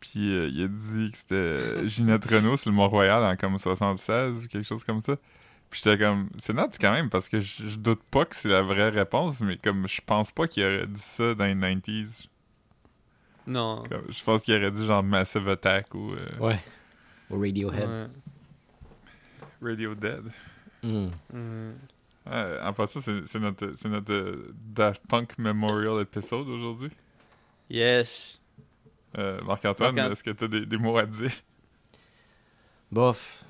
Puis 0.00 0.32
euh, 0.34 0.48
il 0.48 0.64
a 0.64 0.68
dit 0.68 1.10
que 1.10 1.16
c'était 1.16 1.88
Ginette 1.88 2.24
Renault 2.26 2.56
sur 2.56 2.70
le 2.70 2.76
Mont-Royal 2.76 3.22
en 3.24 3.36
comme 3.36 3.56
76 3.58 4.44
ou 4.44 4.48
quelque 4.48 4.66
chose 4.66 4.84
comme 4.84 5.00
ça. 5.00 5.16
Puis 5.70 5.80
j'étais 5.82 5.98
comme, 5.98 6.28
c'est 6.38 6.52
nuts 6.52 6.60
quand 6.80 6.92
même, 6.92 7.08
parce 7.10 7.28
que 7.28 7.40
je, 7.40 7.66
je 7.68 7.76
doute 7.78 8.02
pas 8.10 8.24
que 8.26 8.36
c'est 8.36 8.48
la 8.50 8.62
vraie 8.62 8.90
réponse, 8.90 9.40
mais 9.40 9.56
comme 9.56 9.88
je 9.88 10.00
pense 10.04 10.30
pas 10.30 10.46
qu'il 10.46 10.62
aurait 10.64 10.86
dit 10.86 11.00
ça 11.00 11.34
dans 11.34 11.46
les 11.46 11.54
90s. 11.54 12.26
Non. 13.46 13.82
Comme, 13.88 14.04
je 14.08 14.22
pense 14.24 14.42
qu'il 14.44 14.54
aurait 14.54 14.70
dit 14.70 14.86
genre 14.86 15.02
Massive 15.02 15.48
Attack 15.48 15.94
ou 15.94 16.12
euh, 16.12 16.38
Ouais. 16.38 16.60
Au 17.30 17.40
Radiohead. 17.40 17.88
Ouais. 17.88 18.06
Radio 19.62 19.94
Dead. 19.94 20.24
Hmm. 20.82 21.08
Mm. 21.32 21.72
Ouais, 22.26 22.58
en 22.62 22.72
passant, 22.72 23.00
c'est 23.02 23.38
notre, 23.38 23.72
c'est 23.76 23.88
notre 23.88 24.12
euh, 24.12 24.54
Daft 24.54 25.02
Punk 25.06 25.36
Memorial 25.38 26.00
épisode 26.00 26.48
aujourd'hui. 26.48 26.90
Yes. 27.68 28.40
Euh, 29.18 29.40
Marc-Antoine, 29.42 29.94
Marc-Ant- 29.94 30.12
est-ce 30.12 30.24
que 30.24 30.30
tu 30.30 30.44
as 30.44 30.48
des, 30.48 30.64
des 30.66 30.76
mots 30.78 30.96
à 30.98 31.04
dire? 31.06 31.30
Bof. 32.90 33.44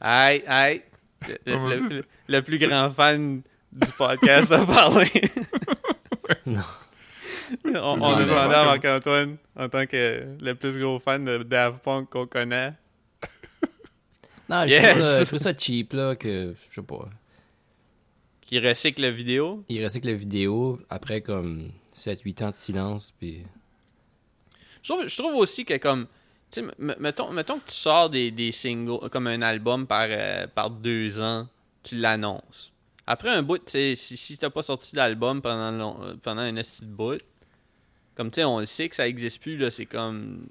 Aïe, 0.00 0.42
aïe. 0.46 0.82
Le, 1.28 1.38
le- 1.46 1.52
Ouais, 1.54 1.58
moi 1.60 1.68
aussi, 1.70 1.82
le- 1.82 1.88
c'est- 1.88 2.04
le 2.28 2.42
plus 2.42 2.58
grand 2.58 2.90
fan 2.90 3.42
du 3.72 3.92
podcast 3.96 4.52
a 4.52 4.64
parlé. 4.66 5.06
Non. 6.46 6.60
on 7.74 8.00
on 8.00 8.16
demandé 8.18 8.54
à 8.54 8.64
Marc-Antoine, 8.64 9.36
en 9.56 9.68
tant 9.68 9.86
que 9.86 10.24
le 10.40 10.54
plus 10.54 10.78
gros 10.80 10.98
fan 10.98 11.24
de 11.24 11.38
Daft 11.42 11.82
Punk 11.82 12.08
qu'on 12.10 12.26
connaît. 12.26 12.72
Non, 14.48 14.62
je 14.66 14.70
Yes! 14.70 14.90
trouve 14.90 15.00
ça- 15.02 15.20
je 15.20 15.24
trouve 15.26 15.38
ça 15.38 15.54
cheap, 15.56 15.92
là, 15.92 16.16
que, 16.16 16.54
je 16.70 16.74
sais 16.74 16.82
pas. 16.82 17.08
Qui 18.40 18.58
recycle 18.58 19.00
la 19.02 19.10
vidéo? 19.10 19.64
Il 19.68 19.82
que 19.88 20.06
la 20.06 20.12
vidéo, 20.14 20.80
après 20.90 21.20
comme 21.22 21.70
7-8 21.96 22.42
ans 22.44 22.50
de 22.50 22.56
silence, 22.56 23.14
puis... 23.18 23.44
Je 24.82 24.92
trouve, 24.92 25.06
je 25.06 25.16
trouve 25.16 25.34
aussi 25.36 25.64
que 25.64 25.76
comme 25.76 26.06
tu 26.50 26.60
mettons, 26.78 27.30
mettons 27.32 27.58
que 27.60 27.66
tu 27.68 27.74
sors 27.74 28.10
des, 28.10 28.30
des 28.30 28.52
singles 28.52 29.08
comme 29.10 29.26
un 29.28 29.40
album 29.40 29.86
par, 29.86 30.06
euh, 30.10 30.46
par 30.48 30.70
deux 30.70 31.20
ans, 31.22 31.48
tu 31.82 31.96
l'annonces. 31.96 32.72
Après 33.06 33.30
un 33.30 33.42
bout, 33.42 33.58
tu 33.58 33.70
sais, 33.72 33.94
si, 33.94 34.16
si 34.16 34.36
t'as 34.36 34.50
pas 34.50 34.62
sorti 34.62 34.94
d'album 34.96 35.40
pendant, 35.40 35.70
long- 35.70 36.18
pendant 36.22 36.42
un 36.42 36.56
de 36.84 36.90
bout, 36.90 37.22
comme 38.16 38.30
tu 38.30 38.36
sais, 38.36 38.44
on 38.44 38.58
le 38.58 38.66
sait 38.66 38.88
que 38.88 38.96
ça 38.96 39.08
existe 39.08 39.40
plus, 39.40 39.56
là, 39.56 39.70
c'est 39.70 39.86
comme. 39.86 40.46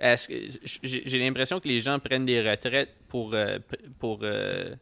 Est-ce 0.00 0.28
que 0.28 0.34
j'ai 0.82 1.18
l'impression 1.18 1.60
que 1.60 1.68
les 1.68 1.80
gens 1.80 1.98
prennent 1.98 2.24
des 2.26 2.48
retraites 2.48 2.94
pour, 3.08 3.34
euh, 3.34 3.58
p- 3.58 3.78
pour 3.98 4.20
euh, 4.22 4.74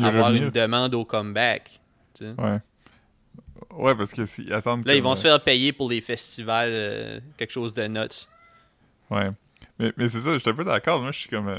avoir 0.00 0.26
revenir. 0.28 0.44
une 0.44 0.50
demande 0.50 0.94
au 0.94 1.04
comeback. 1.04 1.80
tu 2.14 2.24
sais. 2.24 2.34
Ouais. 2.40 2.58
Ouais, 3.70 3.94
parce 3.94 4.12
que 4.12 4.26
s'ils 4.26 4.52
attendent. 4.52 4.86
Là, 4.86 4.94
ils 4.94 5.02
vont 5.02 5.12
euh, 5.12 5.16
se 5.16 5.22
faire 5.22 5.42
payer 5.42 5.72
pour 5.72 5.88
les 5.90 6.00
festivals, 6.00 6.68
euh, 6.70 7.20
quelque 7.36 7.50
chose 7.52 7.72
de 7.72 7.86
nuts. 7.86 8.26
Ouais. 9.10 9.30
Mais, 9.78 9.92
mais 9.96 10.08
c'est 10.08 10.20
ça, 10.20 10.32
je 10.32 10.38
suis 10.38 10.50
un 10.50 10.54
peu 10.54 10.64
d'accord. 10.64 11.00
Moi, 11.00 11.12
je 11.12 11.18
suis 11.20 11.28
comme. 11.28 11.54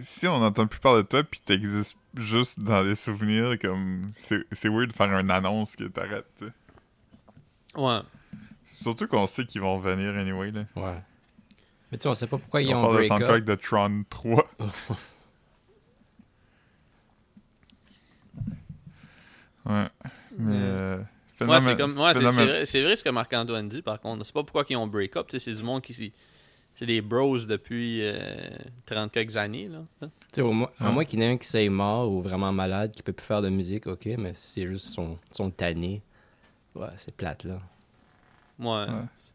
si 0.00 0.26
on 0.26 0.40
n'entend 0.40 0.66
plus 0.66 0.80
parler 0.80 1.02
de 1.02 1.08
toi, 1.08 1.22
puis 1.22 1.40
t'existes 1.44 1.96
juste 2.16 2.60
dans 2.60 2.82
les 2.82 2.94
souvenirs, 2.94 3.56
comme. 3.60 4.02
C'est 4.14 4.40
c'est 4.52 4.68
weird 4.68 4.88
de 4.90 4.92
faire 4.96 5.16
une 5.18 5.30
annonce 5.30 5.76
que 5.76 5.84
t'arrêtes, 5.84 6.26
tu 6.38 6.46
sais. 6.46 6.52
Ouais. 7.76 8.00
Surtout 8.64 9.06
qu'on 9.06 9.26
sait 9.26 9.44
qu'ils 9.44 9.60
vont 9.60 9.78
venir 9.78 10.16
anyway, 10.16 10.50
là. 10.50 10.64
Ouais. 10.76 10.98
Mais 11.94 11.98
tu 11.98 12.02
sais, 12.02 12.08
on 12.08 12.14
sait 12.16 12.26
pas 12.26 12.38
pourquoi 12.38 12.60
Ils 12.60 12.74
ont 12.74 12.80
faire 12.80 12.88
le 12.90 12.94
break 12.96 13.06
soundtrack 13.08 13.42
up. 13.42 13.44
de 13.44 13.54
Tron 13.54 14.02
3. 14.10 14.48
ouais. 19.66 19.86
Mais. 20.38 20.56
euh, 20.56 20.98
Ouais, 20.98 21.04
phénomène- 21.36 21.62
c'est 21.62 21.76
comme. 21.76 21.98
Ouais, 21.98 22.12
c'est- 22.14 22.20
vrai, 22.20 22.66
c'est 22.66 22.82
vrai 22.82 22.96
ce 22.96 23.04
que 23.04 23.10
Marc-Antoine 23.10 23.68
dit, 23.68 23.82
par 23.82 24.00
contre. 24.00 24.24
C'est 24.26 24.32
pas 24.34 24.42
pourquoi 24.42 24.64
ils 24.68 24.76
ont 24.76 24.86
break-up, 24.88 25.26
tu 25.28 25.38
sais, 25.38 25.50
c'est 25.50 25.56
du 25.56 25.62
monde 25.64 25.82
qui. 25.82 26.12
C'est 26.76 26.86
des 26.86 27.00
bros 27.00 27.38
depuis 27.38 28.00
euh, 28.02 28.14
30 28.86 29.12
quelques 29.12 29.36
années, 29.36 29.68
là. 29.68 30.08
Au 30.42 30.50
moins, 30.52 30.70
à 30.80 30.90
moins 30.90 31.04
qu'il 31.04 31.20
y 31.20 31.24
en 31.24 31.26
ait 31.28 31.32
un 31.34 31.36
qui 31.36 31.46
soit 31.46 31.68
mort 31.70 32.10
ou 32.10 32.20
vraiment 32.22 32.50
malade, 32.52 32.90
qui 32.90 33.02
peut 33.04 33.12
plus 33.12 33.24
faire 33.24 33.42
de 33.42 33.48
musique, 33.48 33.86
ok, 33.86 34.06
mais 34.18 34.34
si 34.34 34.60
c'est 34.62 34.66
juste 34.66 34.86
son, 34.88 35.16
son 35.30 35.50
tanné, 35.52 36.02
ouais, 36.74 36.88
c'est 36.98 37.14
plate, 37.14 37.44
là. 37.44 37.60
Ouais. 38.58 38.66
Ouais. 38.70 38.86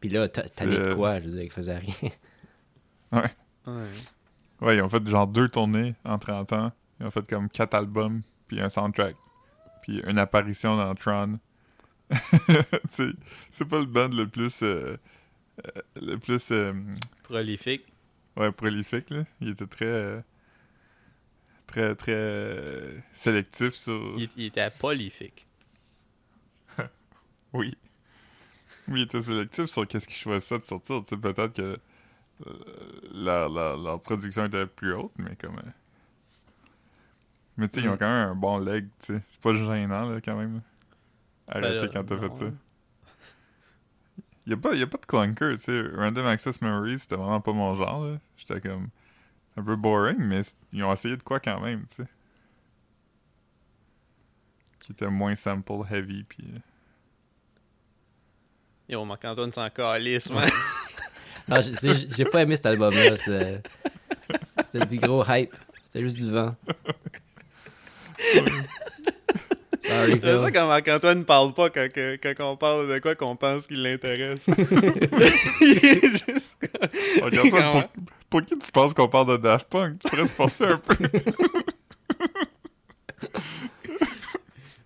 Puis 0.02 0.10
là, 0.10 0.28
ta- 0.28 0.42
tanné 0.50 0.76
de 0.78 0.90
C'est- 0.90 0.96
quoi? 0.98 1.20
Je 1.22 1.26
veux 1.28 1.32
dire, 1.32 1.44
il 1.44 1.52
faisait 1.52 1.78
rien. 1.78 2.12
Ouais. 3.12 3.32
Ouais, 4.62 4.78
ils 4.78 4.82
ont 4.82 4.90
fait 4.90 5.06
genre 5.08 5.28
deux 5.28 5.48
tournées 5.50 5.96
en 6.04 6.18
30 6.20 6.54
ans. 6.54 6.72
Ils 7.00 7.06
ont 7.06 7.12
fait 7.12 7.28
comme 7.28 7.50
quatre 7.50 7.74
albums, 7.76 8.22
puis 8.48 8.60
un 8.62 8.70
soundtrack. 8.70 9.16
Puis 9.82 10.02
une 10.06 10.18
apparition 10.18 10.76
dans 10.78 10.94
Tron. 10.96 11.40
Tu 12.10 12.54
sais, 12.92 13.10
c'est 13.52 13.66
pas 13.68 13.80
le 13.80 13.86
band 13.86 14.10
le 14.10 14.28
plus. 14.28 14.62
euh, 14.64 14.98
euh, 15.66 15.82
le 15.96 16.18
plus. 16.18 16.52
euh, 16.52 16.74
Prolifique. 17.24 17.86
ouais, 18.38 18.52
prolifique, 18.52 19.10
là. 19.12 19.24
Il 19.42 19.50
était 19.50 19.68
très. 19.68 20.24
très, 21.68 21.96
très. 21.96 22.12
euh, 22.16 22.98
sélectif 23.14 23.74
sur. 23.76 24.16
Il, 24.18 24.30
il 24.38 24.46
était 24.46 24.70
prolifique. 24.80 25.46
Oui. 27.54 27.76
Oui, 28.88 29.02
il 29.02 29.04
était 29.04 29.22
sélectif 29.22 29.66
sur 29.68 29.88
qu'est-ce 29.88 30.08
qu'ils 30.08 30.18
choisissaient 30.18 30.60
de 30.60 30.64
sortir. 30.64 31.02
Tu 31.04 31.10
sais, 31.10 31.18
peut-être 31.18 31.54
que. 31.54 31.78
Euh, 32.48 33.02
leur, 33.14 33.50
leur- 33.50 33.78
leur 33.78 34.02
production 34.02 34.46
était 34.46 34.66
plus 34.66 34.94
haute, 34.94 35.12
mais 35.18 35.36
comme. 35.36 35.58
euh, 35.58 35.72
Mais 37.58 37.68
tu 37.68 37.80
sais, 37.80 37.86
ils 37.86 37.90
ont 37.90 37.96
Mm. 37.96 37.98
quand 37.98 38.08
même 38.10 38.30
un 38.30 38.36
bon 38.36 38.58
leg, 38.60 38.88
tu 39.00 39.14
sais. 39.16 39.22
C'est 39.28 39.42
pas 39.42 39.54
gênant, 39.54 40.10
là, 40.10 40.22
quand 40.22 40.36
même. 40.36 40.62
Arrêtez 41.48 41.88
Ben 41.88 41.90
quand 41.94 42.04
t'as 42.06 42.16
non, 42.16 42.22
fait 42.22 42.36
ça. 42.36 42.46
hein. 42.46 42.54
Il 44.46 44.52
y 44.52 44.54
a, 44.54 44.58
pas- 44.58 44.74
y 44.76 44.82
a 44.82 44.88
pas 44.88 44.98
de 44.98 45.06
clunker, 45.06 45.52
tu 45.56 45.58
sais. 45.64 45.82
Random 45.96 46.26
Access 46.28 46.62
Memories, 46.62 47.00
c'était 47.00 47.16
vraiment 47.18 47.42
pas 47.42 47.54
mon 47.54 47.74
genre, 47.76 48.06
là. 48.06 48.18
J'étais 48.38 48.62
comme. 48.62 48.88
Un 49.58 49.64
peu 49.64 49.76
boring, 49.76 50.20
mais 50.20 50.42
ils 50.72 50.84
ont 50.84 50.94
essayé 50.94 51.18
de 51.18 51.24
quoi 51.24 51.40
quand 51.42 51.60
même, 51.60 51.86
tu 51.88 51.96
sais. 52.04 52.08
Qui 54.80 54.94
était 54.94 55.10
moins 55.10 55.36
sample 55.36 55.82
heavy, 55.92 56.24
puis. 56.24 56.46
euh, 56.56 56.60
Yo, 58.88 59.04
Marc-Antoine 59.06 59.52
s'en 59.52 59.70
calisse, 59.70 60.30
man. 60.32 60.50
Non, 61.50 61.58
j'ai- 62.16 62.26
pas 62.26 62.42
aimé 62.44 62.56
cet 62.56 62.66
album-là. 62.68 63.18
C'était 64.72 64.86
du 64.86 64.98
gros 64.98 65.24
hype. 65.28 65.54
C'était 65.86 66.02
juste 66.02 66.18
du 66.18 66.30
vent. 66.32 66.56
Sorry, 69.82 70.20
C'est 70.22 70.34
ça 70.34 70.44
Phil. 70.46 70.52
quand 70.54 70.68
Marc-Antoine 70.68 71.26
parle 71.26 71.54
pas 71.54 71.70
quand, 71.70 71.88
quand 71.96 72.34
on 72.52 72.58
parle 72.58 72.88
de 72.94 73.00
quoi 73.00 73.16
qu'on 73.16 73.36
pense 73.36 73.66
qu'il 73.66 73.82
l'intéresse. 73.82 74.46
Il 75.62 75.78
est 75.78 76.02
juste 76.28 76.56
Comment? 77.52 77.72
pour, 77.72 77.84
pour 78.30 78.46
qui 78.46 78.58
tu 78.58 78.72
penses 78.72 78.94
qu'on 78.94 79.08
parle 79.08 79.28
de 79.32 79.38
Daft 79.38 79.68
Punk? 79.70 80.00
Tu 80.00 80.10
pourrais 80.10 80.24
te 80.24 80.30
forcer 80.30 80.66
un 80.66 80.78
peu. 80.78 80.96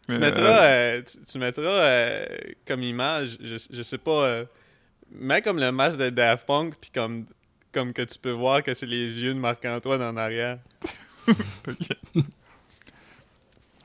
Tu 0.10 0.20
mettras, 0.20 0.64
euh, 0.66 0.98
euh, 0.98 1.02
tu, 1.02 1.18
tu 1.26 1.38
mettras 1.38 1.64
euh, 1.64 2.26
comme 2.68 2.84
image, 2.84 3.38
je, 3.42 3.56
je 3.72 3.82
sais 3.82 3.98
pas, 3.98 4.44
mets 5.14 5.42
comme 5.42 5.60
le 5.60 5.72
masque 5.72 5.98
de 5.98 6.10
Daft 6.10 6.46
Punk, 6.46 6.76
puis 6.80 6.92
comme, 6.94 7.26
comme 7.72 7.94
que 7.94 8.02
tu 8.02 8.20
peux 8.20 8.32
voir 8.32 8.64
que 8.64 8.74
c'est 8.74 8.86
les 8.86 9.22
yeux 9.22 9.34
de 9.34 9.40
Marc-Antoine 9.40 10.02
en 10.02 10.18
arrière. 10.18 10.60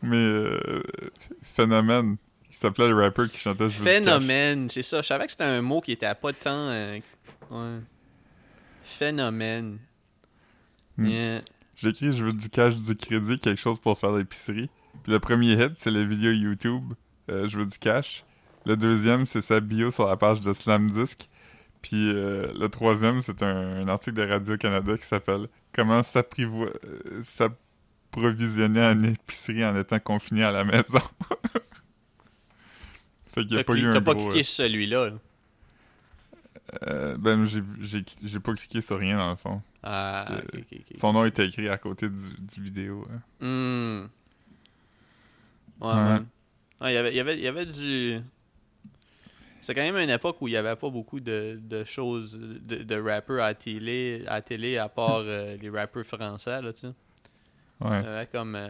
Mais 0.02 0.16
euh, 0.16 0.82
phénomène, 1.42 2.16
qui 2.50 2.56
s'appelait 2.56 2.88
le 2.88 2.94
rapper 2.94 3.28
qui 3.28 3.38
chantait 3.38 3.68
Je 3.68 3.78
veux. 3.78 3.84
Phénomène, 3.84 4.70
c'est 4.70 4.82
ça. 4.82 5.02
Je 5.02 5.06
savais 5.08 5.26
que 5.26 5.32
c'était 5.32 5.44
un 5.44 5.60
mot 5.62 5.80
qui 5.80 5.92
était 5.92 6.06
à 6.06 6.14
pas 6.14 6.32
tant. 6.32 6.50
euh, 6.50 6.98
ouais. 7.50 7.80
Phénomène. 8.82 9.78
Hmm. 10.96 11.06
Yeah. 11.06 11.40
Écrit 11.82 12.16
Je 12.16 12.24
veux 12.24 12.32
du 12.32 12.48
cash, 12.48 12.74
du 12.76 12.96
crédit, 12.96 13.38
quelque 13.38 13.60
chose 13.60 13.78
pour 13.78 13.98
faire 13.98 14.12
l'épicerie. 14.12 14.68
Puis 15.02 15.12
le 15.12 15.20
premier 15.20 15.52
hit, 15.52 15.74
c'est 15.76 15.90
la 15.90 16.04
vidéo 16.04 16.32
YouTube 16.32 16.92
euh, 17.30 17.46
Je 17.46 17.58
veux 17.58 17.66
du 17.66 17.78
cash. 17.78 18.24
Le 18.68 18.76
deuxième, 18.76 19.26
c'est 19.26 19.40
sa 19.40 19.60
bio 19.60 19.90
sur 19.90 20.06
la 20.06 20.16
page 20.16 20.40
de 20.40 20.52
Slam 20.52 20.88
Disc. 20.90 21.28
Puis 21.80 22.10
euh, 22.12 22.52
le 22.58 22.68
troisième, 22.68 23.22
c'est 23.22 23.42
un, 23.42 23.78
un 23.80 23.88
article 23.88 24.16
de 24.16 24.28
Radio-Canada 24.28 24.96
qui 24.98 25.06
s'appelle 25.06 25.46
Comment 25.72 26.02
euh, 26.02 27.22
s'approvisionner 27.22 28.84
en 28.84 29.02
épicerie 29.04 29.64
en 29.64 29.76
étant 29.76 29.98
confiné 30.00 30.42
à 30.44 30.50
la 30.52 30.64
maison. 30.64 30.98
fait 33.28 33.46
qu'il 33.46 33.58
a 33.58 33.64
pas 33.64 33.76
eu 33.76 33.90
t'as 33.90 34.00
pas 34.00 34.14
cliqué 34.14 34.42
sur 34.42 34.64
celui-là. 34.64 35.10
là. 35.10 35.16
euh, 36.88 37.16
ben, 37.16 37.44
j'ai- 37.44 38.40
pas 38.40 38.54
cliqué 38.54 38.80
sur 38.80 38.98
rien 38.98 39.16
dans 39.16 39.30
le 39.30 39.36
fond. 39.36 39.62
Ah, 39.82 40.24
Parce 40.28 40.40
que 40.40 40.46
ok, 40.58 40.64
ok, 40.72 40.78
ok. 40.90 40.96
Son 40.96 41.12
nom 41.12 41.24
était 41.24 41.46
écrit 41.46 41.68
à 41.68 41.78
côté 41.78 42.08
du, 42.08 42.16
du 42.40 42.62
vidéo. 42.62 43.06
hein. 43.10 43.20
Hmm. 43.40 44.08
Ouais, 45.80 45.88
Ouais. 45.88 45.94
man. 45.94 46.26
Ouais, 46.80 46.92
il 46.92 46.94
y 46.94 46.98
avait, 46.98 47.10
il 47.12 47.16
y 47.16 47.20
avait, 47.20 47.36
il 47.38 47.42
y 47.42 47.46
avait 47.46 47.66
du. 47.66 48.18
C'est 49.60 49.74
quand 49.74 49.82
même 49.82 49.96
une 49.96 50.10
époque 50.10 50.36
où 50.40 50.48
il 50.48 50.52
y 50.52 50.56
avait 50.56 50.76
pas 50.76 50.88
beaucoup 50.90 51.20
de, 51.20 51.58
de 51.62 51.84
choses, 51.84 52.38
de, 52.38 52.82
de 52.82 53.00
rappeurs 53.00 53.44
à 53.44 53.54
télé, 53.54 54.24
à 54.28 54.40
télé 54.40 54.78
à 54.78 54.88
part 54.88 55.18
euh, 55.18 55.56
les 55.60 55.70
rappeurs 55.70 56.04
français, 56.04 56.62
là, 56.62 56.72
tu 56.72 56.80
sais. 56.80 56.86
Ouais. 57.80 58.00
Il 58.00 58.04
y 58.04 58.08
avait 58.08 58.26
comme 58.26 58.54
euh, 58.56 58.68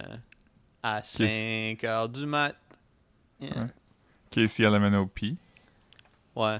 à 0.82 1.00
Qui 1.02 1.28
5 1.78 1.84
heures 1.84 2.08
du 2.08 2.26
mat. 2.26 2.54
Yeah. 3.40 3.50
Ouais. 3.50 3.66
Casey 4.30 4.64
LMNOP. 4.68 5.20
Ouais. 6.36 6.58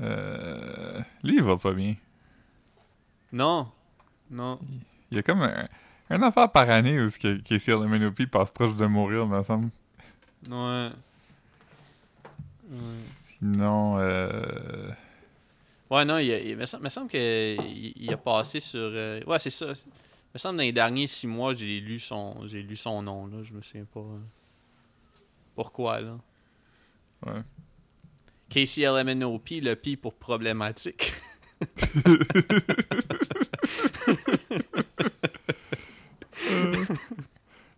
Euh, 0.00 1.00
lui, 1.22 1.36
il 1.36 1.42
va 1.42 1.56
pas 1.56 1.72
bien. 1.72 1.94
Non. 3.32 3.70
Non. 4.30 4.58
Il 5.10 5.16
y 5.16 5.20
a 5.20 5.22
comme 5.22 5.42
un, 5.42 5.68
un 6.10 6.22
affaire 6.22 6.50
par 6.50 6.68
année 6.70 7.00
où 7.00 7.08
Casey 7.10 7.72
LMNOP 7.72 8.26
passe 8.26 8.50
proche 8.50 8.74
de 8.74 8.86
mourir, 8.86 9.26
me 9.26 9.42
semble. 9.42 9.70
Ouais. 10.50 10.90
Sinon, 12.68 13.98
euh... 13.98 14.90
Ouais, 15.90 16.04
non, 16.04 16.18
il, 16.18 16.56
me 16.56 16.66
semble, 16.66 16.84
me 16.84 16.88
semble 16.88 17.08
qu'il 17.08 17.92
il 17.96 18.12
a 18.12 18.16
passé 18.16 18.60
sur. 18.60 18.78
euh, 18.80 19.20
ouais, 19.26 19.38
c'est 19.38 19.50
ça. 19.50 19.66
Il 19.66 20.34
me 20.34 20.38
semble 20.38 20.56
dans 20.58 20.62
les 20.62 20.72
derniers 20.72 21.06
six 21.06 21.26
mois, 21.26 21.54
j'ai 21.54 21.80
lu 21.80 21.98
son, 21.98 22.46
j'ai 22.46 22.62
lu 22.62 22.76
son 22.76 23.02
nom, 23.02 23.26
là. 23.26 23.42
Je 23.42 23.52
me 23.54 23.62
souviens 23.62 23.86
pas. 23.86 24.00
euh, 24.00 24.18
pourquoi, 25.54 26.00
là. 26.00 26.18
Ouais. 27.26 27.42
KCLMNOP, 28.50 29.48
le 29.62 29.74
P 29.74 29.96
pour 29.96 30.14
problématique. 30.14 31.12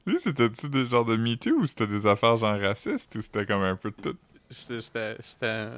Lui, 0.06 0.18
c'était-tu 0.18 0.68
des 0.68 0.86
genres 0.86 1.04
de 1.04 1.16
Me 1.16 1.36
Too 1.36 1.60
ou 1.60 1.66
c'était 1.66 1.86
des 1.86 2.06
affaires 2.06 2.36
genre 2.36 2.58
racistes 2.58 3.14
ou 3.16 3.22
c'était 3.22 3.46
comme 3.46 3.62
un 3.62 3.76
peu 3.76 3.90
de 3.90 3.96
tout? 3.96 4.16
C'était 4.50 5.16
un, 5.42 5.70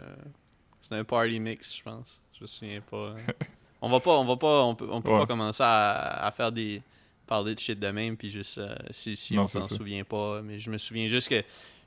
un 0.90 1.04
party 1.04 1.38
mix, 1.40 1.76
je 1.76 1.82
pense. 1.82 2.20
Je 2.36 2.42
me 2.42 2.46
souviens 2.46 2.80
pas. 2.80 3.10
hein. 3.16 3.32
On 3.80 3.88
va 3.90 4.00
pas, 4.00 4.12
on 4.18 4.24
va 4.24 4.36
pas, 4.36 4.62
on 4.64 4.74
peut, 4.74 4.86
on 4.90 5.02
peut 5.02 5.10
Ouais. 5.12 5.18
pas 5.18 5.26
commencer 5.26 5.62
à, 5.64 6.24
à 6.26 6.30
faire 6.30 6.50
des 6.52 6.82
parler 7.26 7.54
de 7.54 7.60
shit 7.60 7.78
de 7.78 7.88
même 7.88 8.16
puis 8.16 8.28
juste 8.30 8.58
euh, 8.58 8.74
si, 8.90 9.16
si 9.16 9.34
Non, 9.34 9.42
on 9.42 9.46
s'en 9.46 9.66
souvient 9.68 10.04
pas. 10.04 10.40
Mais 10.42 10.58
je 10.58 10.70
me 10.70 10.78
souviens 10.78 11.08
juste 11.08 11.28
que 11.28 11.36
je 11.36 11.42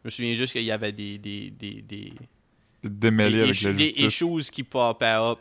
me 0.05 0.09
souviens 0.09 0.33
juste 0.33 0.53
qu'il 0.53 0.63
y 0.63 0.71
avait 0.71 0.91
des 0.91 1.17
des 1.17 1.51
des 1.51 1.81
des, 1.81 2.13
De 2.83 2.89
démêler 2.89 3.37
des, 3.37 3.43
avec 3.43 3.55
issues- 3.55 3.67
la 3.67 3.73
des 3.73 3.85
justice. 3.87 4.21
issues 4.21 4.51
qui 4.51 4.63
popaient 4.63 5.05
up 5.17 5.39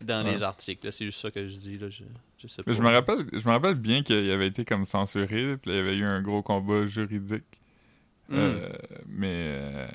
dans 0.00 0.24
Ouais. 0.24 0.34
les 0.36 0.42
articles. 0.42 0.92
C'est 0.92 1.04
juste 1.04 1.20
ça 1.20 1.30
que 1.30 1.46
je 1.46 1.56
dis 1.56 1.76
là. 1.78 1.90
Je, 1.90 2.04
je 2.38 2.46
sais 2.46 2.62
pas. 2.62 2.72
Je 2.72 2.80
me 2.82 2.88
rappelle, 2.90 3.26
je 3.32 3.46
me 3.46 3.52
rappelle 3.52 3.74
bien 3.74 4.02
qu'il 4.02 4.30
avait 4.30 4.46
été 4.48 4.64
comme 4.64 4.84
censuré, 4.84 5.56
puis 5.56 5.70
il 5.70 5.74
y 5.74 5.78
avait 5.78 5.96
eu 5.96 6.04
un 6.04 6.22
gros 6.22 6.42
combat 6.42 6.86
juridique. 6.86 7.59
Hmm. 8.30 8.36
Euh, 8.38 8.72
mais 9.08 9.34
euh, 9.34 9.88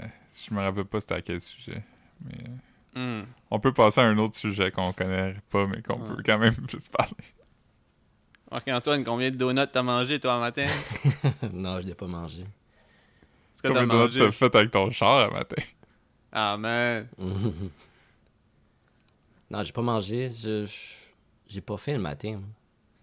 je 0.48 0.54
me 0.54 0.60
rappelle 0.62 0.86
pas 0.86 1.00
c'était 1.02 1.15
à 1.15 1.21
quel 1.21 1.39
sujet. 1.41 1.82
Mais 2.24 2.38
euh, 2.48 2.52
Hmm. 2.98 3.26
on 3.52 3.60
peut 3.60 3.74
passer 3.74 4.00
à 4.00 4.06
un 4.06 4.17
autre 4.17 4.36
sujet 4.36 4.71
qu'on 4.71 4.93
connaît 4.93 5.36
pas, 5.52 5.65
mais 5.67 5.82
qu'on 5.82 6.00
Ouais. 6.00 6.15
peut 6.15 6.24
quand 6.26 6.38
même 6.38 6.56
plus 6.67 6.88
parler. 6.88 7.12
Ok 8.52 8.63
Antoine, 8.69 9.04
combien 9.04 9.32
de 9.32 9.36
donuts 9.36 9.67
t'as 9.71 9.82
mangé 9.84 10.19
toi 10.19 10.34
un 10.36 10.39
matin? 10.39 10.67
Non, 11.54 11.82
je 11.82 11.88
l'ai 11.88 11.93
pas 11.95 12.08
mangé. 12.08 12.43
Que 13.63 13.67
Combien 13.69 13.88
t'as 13.88 13.93
de 13.93 14.00
mangé? 14.00 14.19
t'as 14.19 14.32
fait 14.32 14.56
avec 14.56 14.71
ton 14.71 14.89
char 14.91 15.30
un 15.30 15.34
matin? 15.34 15.62
Ah 16.32 16.56
man. 16.58 17.08
non, 19.50 19.63
j'ai 19.63 19.71
pas 19.71 19.82
mangé. 19.82 20.30
Je, 20.32 20.65
je- 20.65 20.93
j'ai 21.48 21.62
pas 21.62 21.78
faim 21.78 21.93
le 21.93 22.00
matin. 22.00 22.39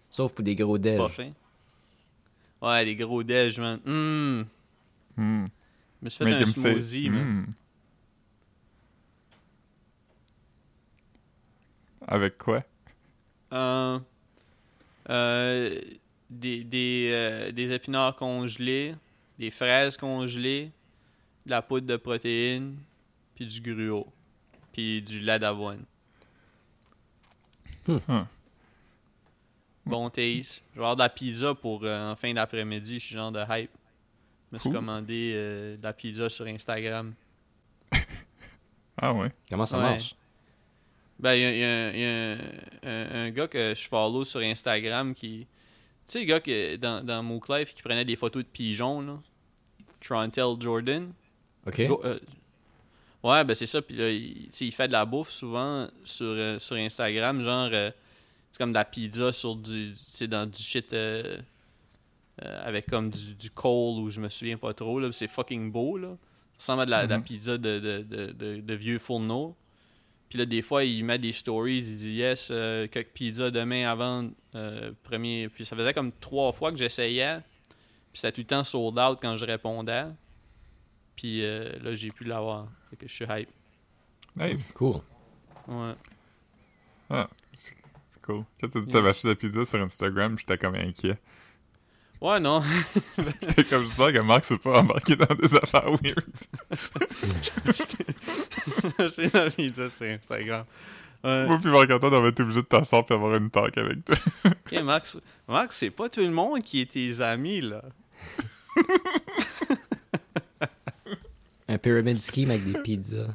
Sauf 0.09 0.33
pour 0.33 0.43
des 0.43 0.55
gros 0.55 0.77
déj. 0.77 0.97
Pas 0.97 1.07
faim? 1.09 1.31
Ouais, 2.61 2.85
des 2.85 2.95
gros 2.95 3.23
déj, 3.23 3.59
man. 3.59 3.79
Hum. 3.85 4.39
Hmm. 4.41 4.45
Je 5.17 5.21
me 6.01 6.09
suis 6.09 6.17
fait 6.17 6.25
Mais 6.25 6.41
un 6.41 6.45
smoothie. 6.45 7.09
Hmm. 7.09 7.45
Avec 12.07 12.37
quoi? 12.37 12.63
Euh, 13.53 13.99
euh, 15.09 15.79
des, 16.29 16.63
des, 16.63 17.11
euh, 17.13 17.51
des 17.51 17.71
épinards 17.71 18.15
congelés, 18.15 18.95
des 19.39 19.51
fraises 19.51 19.95
congelées, 19.95 20.71
de 21.45 21.51
la 21.51 21.61
poudre 21.61 21.87
de 21.87 21.95
protéines, 21.95 22.77
puis 23.35 23.45
du 23.45 23.61
gruau, 23.61 24.07
puis 24.73 25.01
du 25.01 25.19
lait 25.19 25.39
d'avoine. 25.39 25.83
Hmm. 27.87 28.23
Bon 29.85 30.09
taste. 30.09 30.63
Je 30.73 30.79
vais 30.79 30.85
avoir 30.85 30.95
de 30.95 31.01
la 31.01 31.09
pizza 31.09 31.53
pour 31.53 31.83
euh, 31.83 32.11
en 32.11 32.15
fin 32.15 32.33
d'après-midi. 32.33 32.99
Je 32.99 33.05
suis 33.05 33.15
genre 33.15 33.31
de 33.31 33.43
hype. 33.49 33.71
Je 34.53 34.57
me 34.57 34.61
suis 34.61 34.71
commandé 34.71 35.31
euh, 35.35 35.77
de 35.77 35.83
la 35.83 35.93
pizza 35.93 36.29
sur 36.29 36.45
Instagram. 36.45 37.13
Ah 38.95 39.11
ouais. 39.11 39.31
Comment 39.49 39.65
ça 39.65 39.77
Ouais. 39.77 39.83
marche? 39.83 40.15
Ben, 41.19 41.33
il 41.33 41.41
y 41.41 41.45
a, 41.45 41.51
y 41.55 41.63
a- 41.63 41.93
il 41.93 41.99
y 41.99 42.05
a 42.05 42.31
un, 42.33 42.37
un- 42.83 43.25
un 43.25 43.29
gars 43.31 43.47
que 43.47 43.73
je 43.75 43.87
follow 43.87 44.23
sur 44.23 44.39
Instagram 44.41 45.15
qui. 45.15 45.47
Tu 46.05 46.11
sais, 46.13 46.19
le 46.19 46.25
gars 46.25 46.39
que, 46.39 46.75
dans, 46.75 47.03
dans 47.03 47.23
Mook 47.23 47.49
Life 47.49 47.73
qui 47.73 47.81
prenait 47.81 48.05
des 48.05 48.15
photos 48.15 48.43
de 48.43 48.47
pigeons, 48.47 49.01
là. 49.01 49.19
Trontel 49.99 50.45
Jordan. 50.59 51.11
Ok. 51.65 51.85
Go- 51.87 52.01
euh, 52.03 52.19
ouais, 53.23 53.43
ben 53.45 53.55
c'est 53.55 53.65
ça. 53.65 53.81
Puis 53.81 53.95
là, 53.95 54.09
il, 54.11 54.71
fait 54.71 54.87
de 54.87 54.93
la 54.93 55.05
bouffe 55.05 55.29
souvent 55.31 55.87
sur, 56.03 56.25
euh, 56.27 56.59
sur 56.59 56.75
Instagram. 56.75 57.41
Genre, 57.41 57.69
euh, 57.73 57.89
c'est 58.51 58.57
comme 58.59 58.71
de 58.73 58.77
la 58.77 58.85
pizza 58.85 59.31
sur 59.31 59.55
du. 59.55 59.91
Tu 59.93 59.95
sais, 59.95 60.27
dans 60.27 60.45
du 60.45 60.61
shit. 60.61 60.93
Euh, 62.41 62.67
avec 62.67 62.87
comme 62.87 63.09
du, 63.09 63.35
du 63.35 63.51
coal 63.51 63.99
ou 63.99 64.09
je 64.09 64.19
me 64.21 64.29
souviens 64.29 64.57
pas 64.57 64.73
trop. 64.73 64.99
là 64.99 65.11
C'est 65.11 65.27
fucking 65.27 65.71
beau, 65.71 65.97
là. 65.97 66.17
Ça 66.57 66.73
ressemble 66.73 66.81
à 66.81 66.85
de 66.85 66.91
la, 66.91 67.05
de 67.05 67.09
la 67.11 67.17
Mhm. 67.17 67.23
pizza 67.23 67.57
de, 67.57 67.79
de, 67.79 67.97
de, 67.99 68.25
de, 68.31 68.61
de 68.61 68.73
vieux 68.73 68.97
fourneaux. 68.99 69.55
Puis 70.29 70.39
là, 70.39 70.45
des 70.45 70.61
fois, 70.63 70.83
il 70.83 71.03
met 71.05 71.19
des 71.19 71.31
stories. 71.31 71.77
Il 71.79 71.97
dit 71.97 72.11
Yes, 72.13 72.49
euh, 72.51 72.87
quelques 72.87 73.09
pizzas 73.11 73.51
demain 73.51 73.93
vendre. 73.95 74.31
euh, 74.55 74.91
premier. 75.03 75.49
Puis 75.49 75.65
ça 75.65 75.75
faisait 75.75 75.93
comme 75.93 76.11
trois 76.11 76.51
fois 76.51 76.71
que 76.71 76.77
j'essayais. 76.77 77.39
Puis 78.11 78.21
c'était 78.21 78.31
tout 78.31 78.41
le 78.41 78.47
temps 78.47 78.63
sold 78.63 78.97
out 78.99 79.19
quand 79.21 79.35
je 79.37 79.45
répondais. 79.45 80.05
Puis 81.15 81.43
euh, 81.45 81.69
là, 81.83 81.95
j'ai 81.95 82.09
pu 82.09 82.23
l'avoir. 82.23 82.67
Fait 82.89 82.95
que 82.97 83.07
je 83.07 83.13
suis 83.13 83.25
hype. 83.29 83.49
Nice. 84.35 84.71
Cool. 84.71 85.01
Ouais. 85.67 85.93
C'est 87.55 87.75
c'est 88.09 88.21
cool. 88.21 88.43
Quand 88.59 88.67
t'as 88.69 88.79
dit 88.79 88.85
que 88.85 88.89
Yeah. 88.91 88.93
t'avais 88.93 89.09
acheté 89.09 89.27
de 89.27 89.33
la 89.33 89.35
pizza 89.35 89.65
sur 89.65 89.81
Instagram, 89.81 90.37
j'étais 90.37 90.57
comme 90.57 90.75
inquiet. 90.75 91.17
Ouais, 92.23 92.39
non. 92.39 92.63
J'étais 93.41 93.65
comme 93.65 93.83
j'espère 93.83 94.13
que 94.13 94.23
Marc 94.25 94.45
s'est 94.45 94.57
pas 94.57 94.79
embarqué 94.79 95.17
dans 95.17 95.35
des 95.35 95.55
affaires 95.55 95.89
weird. 96.01 96.23
c'est 99.11 99.33
la 99.33 99.49
pizza 99.49 99.89
sur 99.89 100.05
Instagram. 100.05 100.63
Ouais. 101.21 101.47
Moi 101.47 101.57
puis 101.61 101.69
Marc-Antoine, 101.69 102.13
on 102.13 102.21
va 102.21 102.27
être 102.29 102.39
obligé 102.39 102.61
de 102.61 102.65
t'asseoir 102.65 103.05
puis 103.05 103.13
avoir 103.15 103.35
une 103.35 103.49
talk 103.49 103.77
avec 103.77 104.05
toi. 104.05 104.15
Ok, 104.45 104.81
Max, 104.83 105.17
Max 105.49 105.75
c'est 105.77 105.89
pas 105.89 106.07
tout 106.07 106.21
le 106.21 106.31
monde 106.31 106.63
qui 106.63 106.79
est 106.81 106.91
tes 106.91 107.19
amis, 107.21 107.59
là. 107.59 107.81
Un 111.67 111.77
pyramid 111.77 112.21
scheme 112.21 112.51
avec 112.51 112.63
des 112.71 112.79
pizzas. 112.79 113.27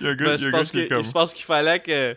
Il 0.00 0.06
y 0.06 0.06
a 0.06 0.10
un 0.10 0.14
gars, 0.16 0.24
Ben, 0.24 0.26
il 0.26 0.28
y 0.30 0.34
a 0.34 0.38
c'est 0.38 0.46
un 0.46 0.50
gars 0.50 0.58
parce 0.58 0.70
qui 0.70 0.80
est 0.80 0.88
que- 0.88 0.94
comme... 0.94 1.04
je 1.04 1.10
pense 1.12 1.32
qu'il 1.32 1.44
fallait 1.44 1.80
que 1.80 2.16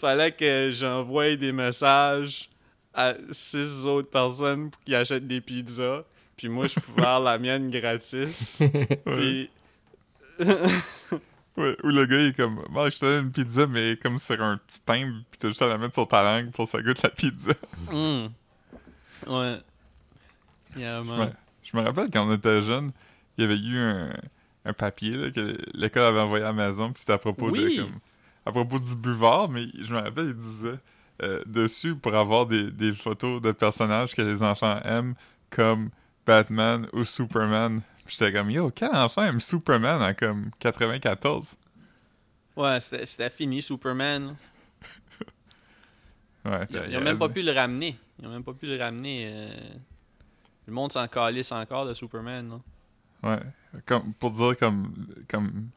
fallait 0.00 0.32
que 0.32 0.70
j'envoie 0.72 1.36
des 1.36 1.52
messages 1.52 2.48
à 2.94 3.14
six 3.30 3.86
autres 3.86 4.10
personnes 4.10 4.70
pour 4.70 4.80
qu'ils 4.82 4.94
achètent 4.94 5.26
des 5.26 5.40
pizzas. 5.40 6.02
Puis 6.36 6.48
moi, 6.48 6.66
je 6.66 6.80
pouvais 6.80 7.02
avoir 7.02 7.20
la 7.20 7.38
mienne 7.38 7.70
gratis. 7.70 8.62
Puis 9.06 9.50
Ouais, 11.58 11.76
où 11.84 11.88
le 11.88 12.06
gars 12.06 12.18
il 12.18 12.28
est 12.28 12.32
comme 12.36 12.62
Marc, 12.70 12.92
je 12.92 12.98
te 13.00 13.04
donne 13.04 13.26
une 13.26 13.30
pizza 13.30 13.66
mais 13.66 13.98
comme 14.00 14.18
sur 14.18 14.40
un 14.42 14.56
petit 14.56 14.80
timbre 14.80 15.18
puis 15.30 15.38
t'as 15.38 15.48
juste 15.48 15.60
à 15.60 15.66
la 15.66 15.76
mettre 15.76 15.92
sur 15.92 16.08
ta 16.08 16.22
langue 16.22 16.50
pour 16.50 16.64
que 16.64 16.70
ça 16.70 16.80
goûte 16.80 17.02
la 17.02 17.10
pizza. 17.10 17.52
Hmm. 17.90 18.28
Ouais. 19.26 19.58
Yeah, 20.76 21.02
Je 21.04 21.12
me, 21.12 21.30
je 21.62 21.76
me 21.76 21.82
rappelle 21.82 22.10
quand 22.10 22.26
on 22.26 22.32
était 22.32 22.62
jeune, 22.62 22.90
il 23.36 23.42
y 23.42 23.44
avait 23.44 23.58
eu 23.60 23.78
un, 23.78 24.14
un 24.64 24.72
papier 24.72 25.10
là, 25.10 25.30
que 25.30 25.58
l'école 25.74 26.04
avait 26.04 26.20
envoyé 26.20 26.42
à 26.42 26.48
la 26.48 26.52
maison 26.54 26.90
puis 26.90 27.00
c'était 27.00 27.12
à 27.12 27.18
propos 27.18 27.50
Oui. 27.50 27.76
de 27.76 27.82
comme, 27.82 27.98
à 28.46 28.50
propos 28.50 28.78
du 28.78 28.96
buvard, 28.96 29.50
mais 29.50 29.66
je 29.78 29.94
me 29.94 30.00
rappelle 30.00 30.28
il 30.28 30.34
disait 30.34 30.78
euh, 31.22 31.42
dessus 31.46 31.94
pour 31.94 32.14
avoir 32.14 32.46
des, 32.46 32.70
des 32.70 32.92
photos 32.92 33.40
de 33.40 33.52
personnages 33.52 34.14
que 34.14 34.22
les 34.22 34.42
enfants 34.42 34.80
aiment 34.84 35.14
comme 35.50 35.88
Batman 36.26 36.86
ou 36.92 37.04
Superman. 37.04 37.80
J'étais 38.06 38.32
comme 38.32 38.50
yo, 38.50 38.70
quel 38.74 38.90
enfant 38.94 39.22
aime 39.24 39.40
Superman 39.40 40.02
en 40.02 40.14
comme 40.14 40.50
94? 40.58 41.56
Ouais, 42.56 42.80
c'était 42.80 43.30
fini, 43.30 43.62
Superman. 43.62 44.36
Ouais, 46.44 46.66
Ils, 46.70 46.90
ils 46.90 46.96
ont 46.96 47.00
même 47.02 47.18
pas 47.18 47.28
pu 47.28 47.42
le 47.42 47.52
ramener. 47.52 47.96
Ils 48.18 48.26
ont 48.26 48.30
même 48.30 48.42
pas 48.42 48.52
pu 48.52 48.66
le 48.66 48.76
ramener. 48.76 49.30
euh. 49.32 49.48
Le 50.66 50.72
monde 50.72 50.90
s'en 50.92 51.06
calisse 51.06 51.52
encore 51.52 51.86
de 51.86 51.94
Superman, 51.94 52.60
là. 53.22 53.30
Ouais. 53.30 53.80
Comme, 53.86 54.12
pour 54.14 54.32
dire 54.32 54.56
comme. 54.58 54.92
comme... 55.28 55.68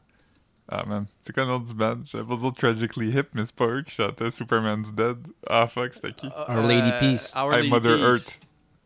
Ah 0.68 0.84
man. 0.84 1.06
C'est 1.20 1.32
quoi 1.32 1.44
le 1.44 1.50
nom 1.50 1.58
du 1.60 1.74
band? 1.74 1.98
J'avais 2.06 2.24
pas 2.24 2.36
dire 2.36 2.52
Tragically 2.52 3.10
Hip, 3.10 3.28
mais 3.34 3.44
c'est 3.44 3.54
pas 3.54 3.66
eux 3.66 3.82
qui 3.82 3.92
chantaient 3.94 4.30
Superman's 4.30 4.92
Dead. 4.92 5.16
Ah 5.48 5.66
fuck, 5.68 5.94
c'était 5.94 6.12
qui? 6.12 6.26
Our 6.26 6.66
Lady 6.66 6.90
Peace. 6.98 7.32
Our 7.36 7.52
Hey, 7.52 7.58
Lady 7.60 7.70
Mother 7.70 7.96
Peace. 7.96 8.04
Earth. 8.04 8.40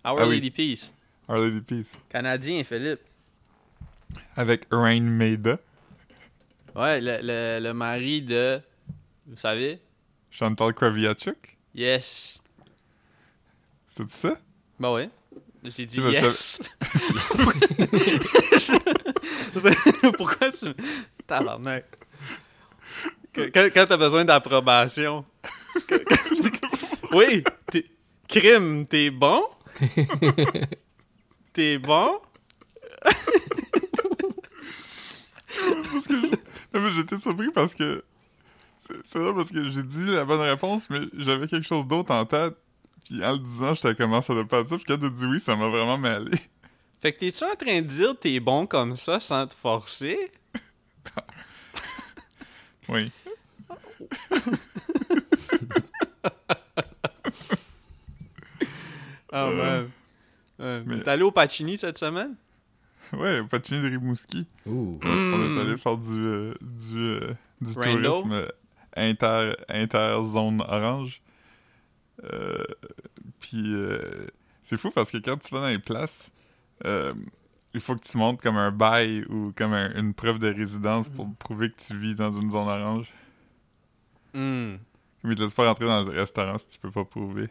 Our 0.05 0.19
Ah 0.21 0.27
oui. 0.27 0.35
Lady 0.35 0.51
Peace. 0.51 0.95
Our 1.29 1.39
Lady 1.39 1.61
Peace. 1.63 1.93
Canadien, 2.11 2.63
Philippe. 2.65 3.01
Avec 4.37 4.67
Rain 4.71 5.01
Maida. 5.01 5.59
Ouais, 6.75 7.01
le, 7.01 7.19
le, 7.23 7.61
le 7.63 7.73
mari 7.75 8.23
de. 8.23 8.61
Vous 9.27 9.37
savez? 9.37 9.81
Chantal 10.31 10.75
Kraviachuk. 10.75 11.57
Yes. 11.75 12.41
C'est 13.89 14.09
ça? 14.11 14.37
Bah 14.79 14.93
ouais. 14.93 15.09
J'ai 15.65 15.87
dit 15.87 16.01
yes. 16.01 16.61
Pourquoi 20.17 20.51
tu. 20.51 20.69
Tabarnak. 21.27 21.85
Quand, 23.35 23.49
quand 23.55 23.87
t'as 23.89 23.97
besoin 23.97 24.25
d'approbation. 24.25 25.25
Oui, 27.13 27.43
Crime, 28.29 28.87
t'es 28.87 29.11
bon? 29.11 29.43
t'es 31.53 31.77
bon? 31.79 32.21
Parce 35.93 36.07
que 36.07 36.15
je- 36.15 36.27
non, 36.73 36.81
mais 36.81 36.93
j'étais 36.93 37.17
surpris 37.19 37.51
parce 37.53 37.75
que. 37.75 38.05
C'est 38.79 39.19
vrai 39.19 39.35
parce 39.35 39.51
que 39.51 39.69
j'ai 39.69 39.83
dit 39.83 40.07
la 40.07 40.25
bonne 40.25 40.41
réponse, 40.41 40.89
mais 40.89 41.01
j'avais 41.19 41.49
quelque 41.49 41.67
chose 41.67 41.87
d'autre 41.87 42.15
en 42.15 42.25
tête. 42.27 42.55
Puis 43.05 43.25
en 43.25 43.33
le 43.33 43.39
disant, 43.39 43.75
j'étais 43.75 43.95
comme 43.97 44.15
ah, 44.15 44.23
ça 44.23 44.35
doit 44.35 44.47
pas 44.47 44.65
ça. 44.65 44.77
Puis 44.77 44.85
quand 44.87 44.99
t'as 44.99 45.11
dit 45.11 45.25
oui, 45.27 45.41
ça 45.41 45.57
m'a 45.57 45.69
vraiment 45.69 45.99
mêlé. 45.99 46.31
Fait 47.01 47.13
que 47.13 47.19
t'es-tu 47.21 47.45
en 47.45 47.55
train 47.57 47.81
de 47.81 47.87
dire 47.87 48.15
t'es 48.19 48.41
bon 48.41 48.67
comme 48.67 48.95
ça 48.97 49.21
sans 49.21 49.47
te 49.47 49.55
forcer? 49.55 50.19
Oui. 52.89 53.11
Ah, 59.33 59.51
man. 59.51 59.91
Euh, 60.61 60.83
mais- 60.87 61.01
T'es 61.03 61.11
allé 61.11 61.23
au 61.23 61.31
Pacini 61.31 61.79
cette 61.79 61.99
semaine? 61.99 62.35
Ouais, 63.13 63.41
au 63.41 63.47
Pacini 63.47 63.81
de 63.83 63.89
Rimouski. 63.89 64.47
Ouh. 64.67 64.99
On 65.03 65.57
est 65.57 65.61
allé 65.61 65.77
faire 65.77 65.97
du, 65.97 66.19
euh, 66.19 66.55
du, 66.61 66.97
euh, 66.99 67.33
du 67.61 67.75
tourisme 67.75 68.47
inter, 68.97 69.53
inter-zone 69.69 70.61
orange. 70.63 71.23
Euh, 72.25 72.65
Puis 73.41 73.73
euh, 73.75 74.27
c'est 74.63 74.77
fou 74.77 74.91
parce 74.91 75.11
que 75.11 75.17
quand 75.19 75.37
tu 75.39 75.53
vas 75.55 75.61
dans 75.63 75.69
les 75.69 75.79
places, 75.79 76.31
euh, 76.85 77.13
il 77.75 77.81
faut 77.81 77.95
que 77.95 78.03
tu 78.03 78.17
montres 78.17 78.43
comme 78.43 78.57
un 78.57 78.71
bail 78.73 79.25
ou 79.29 79.53
comme 79.57 79.73
un- 79.73 79.93
une 79.95 80.13
preuve 80.15 80.39
de 80.39 80.49
résidence 80.53 81.09
pour 81.09 81.29
prouver 81.39 81.71
que 81.71 81.81
tu 81.81 81.97
vis 81.99 82.15
dans 82.15 82.31
une 82.31 82.51
zone 82.51 82.69
orange. 82.69 83.07
Hmm. 84.35 84.77
Mais 85.23 85.33
ils 85.33 85.37
te 85.37 85.43
laissent 85.43 85.55
pas 85.55 85.67
rentrer 85.67 85.85
dans 85.85 86.09
un 86.09 86.13
restaurant 86.13 86.57
si 86.59 86.67
tu 86.69 86.79
peux 86.79 86.91
pas 86.91 87.05
prouver. 87.05 87.49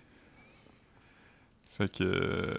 Fait 1.78 1.92
que. 1.92 2.04
euh, 2.04 2.56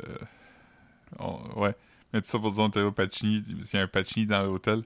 on- 1.19 1.61
ouais. 1.61 1.75
Mais 2.13 2.21
tout 2.23 2.29
ça 2.29 2.39
pour 2.39 2.51
dire, 2.53 2.63
on 2.63 2.69
était 2.69 2.81
au 2.81 2.93
Pacini. 2.93 3.43
Il 3.49 3.65
y 3.73 3.77
a 3.77 3.83
un 3.83 3.87
Pacini 3.87 4.27
dans 4.27 4.43
l'hôtel 4.45 4.83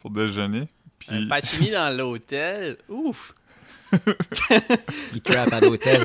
pour 0.00 0.10
déjeuner. 0.10 0.68
Puis. 0.98 1.10
Un 1.24 1.28
Pacini 1.28 1.70
dans 1.70 1.96
l'hôtel? 1.96 2.76
Ouf! 2.88 3.34
Il 5.12 5.20
trap 5.22 5.52
à 5.52 5.60
l'hôtel. 5.60 6.04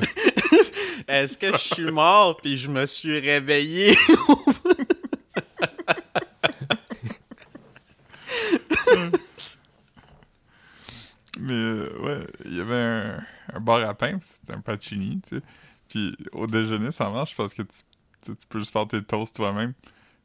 Est-ce 1.07 1.37
que 1.37 1.51
je 1.53 1.57
suis 1.57 1.91
mort 1.91 2.35
puis 2.37 2.57
je 2.57 2.67
me 2.69 2.85
suis 2.85 3.17
réveillé? 3.19 3.93
Mais 11.39 11.53
euh, 11.53 11.89
ouais, 11.99 12.27
il 12.45 12.57
y 12.57 12.61
avait 12.61 13.15
un, 13.57 13.59
bar 13.59 13.87
à 13.87 13.93
pain, 13.93 14.19
c'était 14.23 14.53
un 14.53 14.61
Pacini, 14.61 15.19
tu 15.21 15.37
sais. 15.37 15.41
Puis 15.89 16.15
au 16.33 16.47
déjeuner, 16.47 16.91
ça 16.91 17.09
marche 17.09 17.35
parce 17.35 17.53
que 17.53 17.61
tu, 17.63 17.77
tu, 18.21 18.35
tu 18.35 18.47
peux 18.47 18.59
juste 18.59 18.71
faire 18.71 18.87
tes 18.87 19.01
toasts 19.03 19.35
toi-même. 19.35 19.73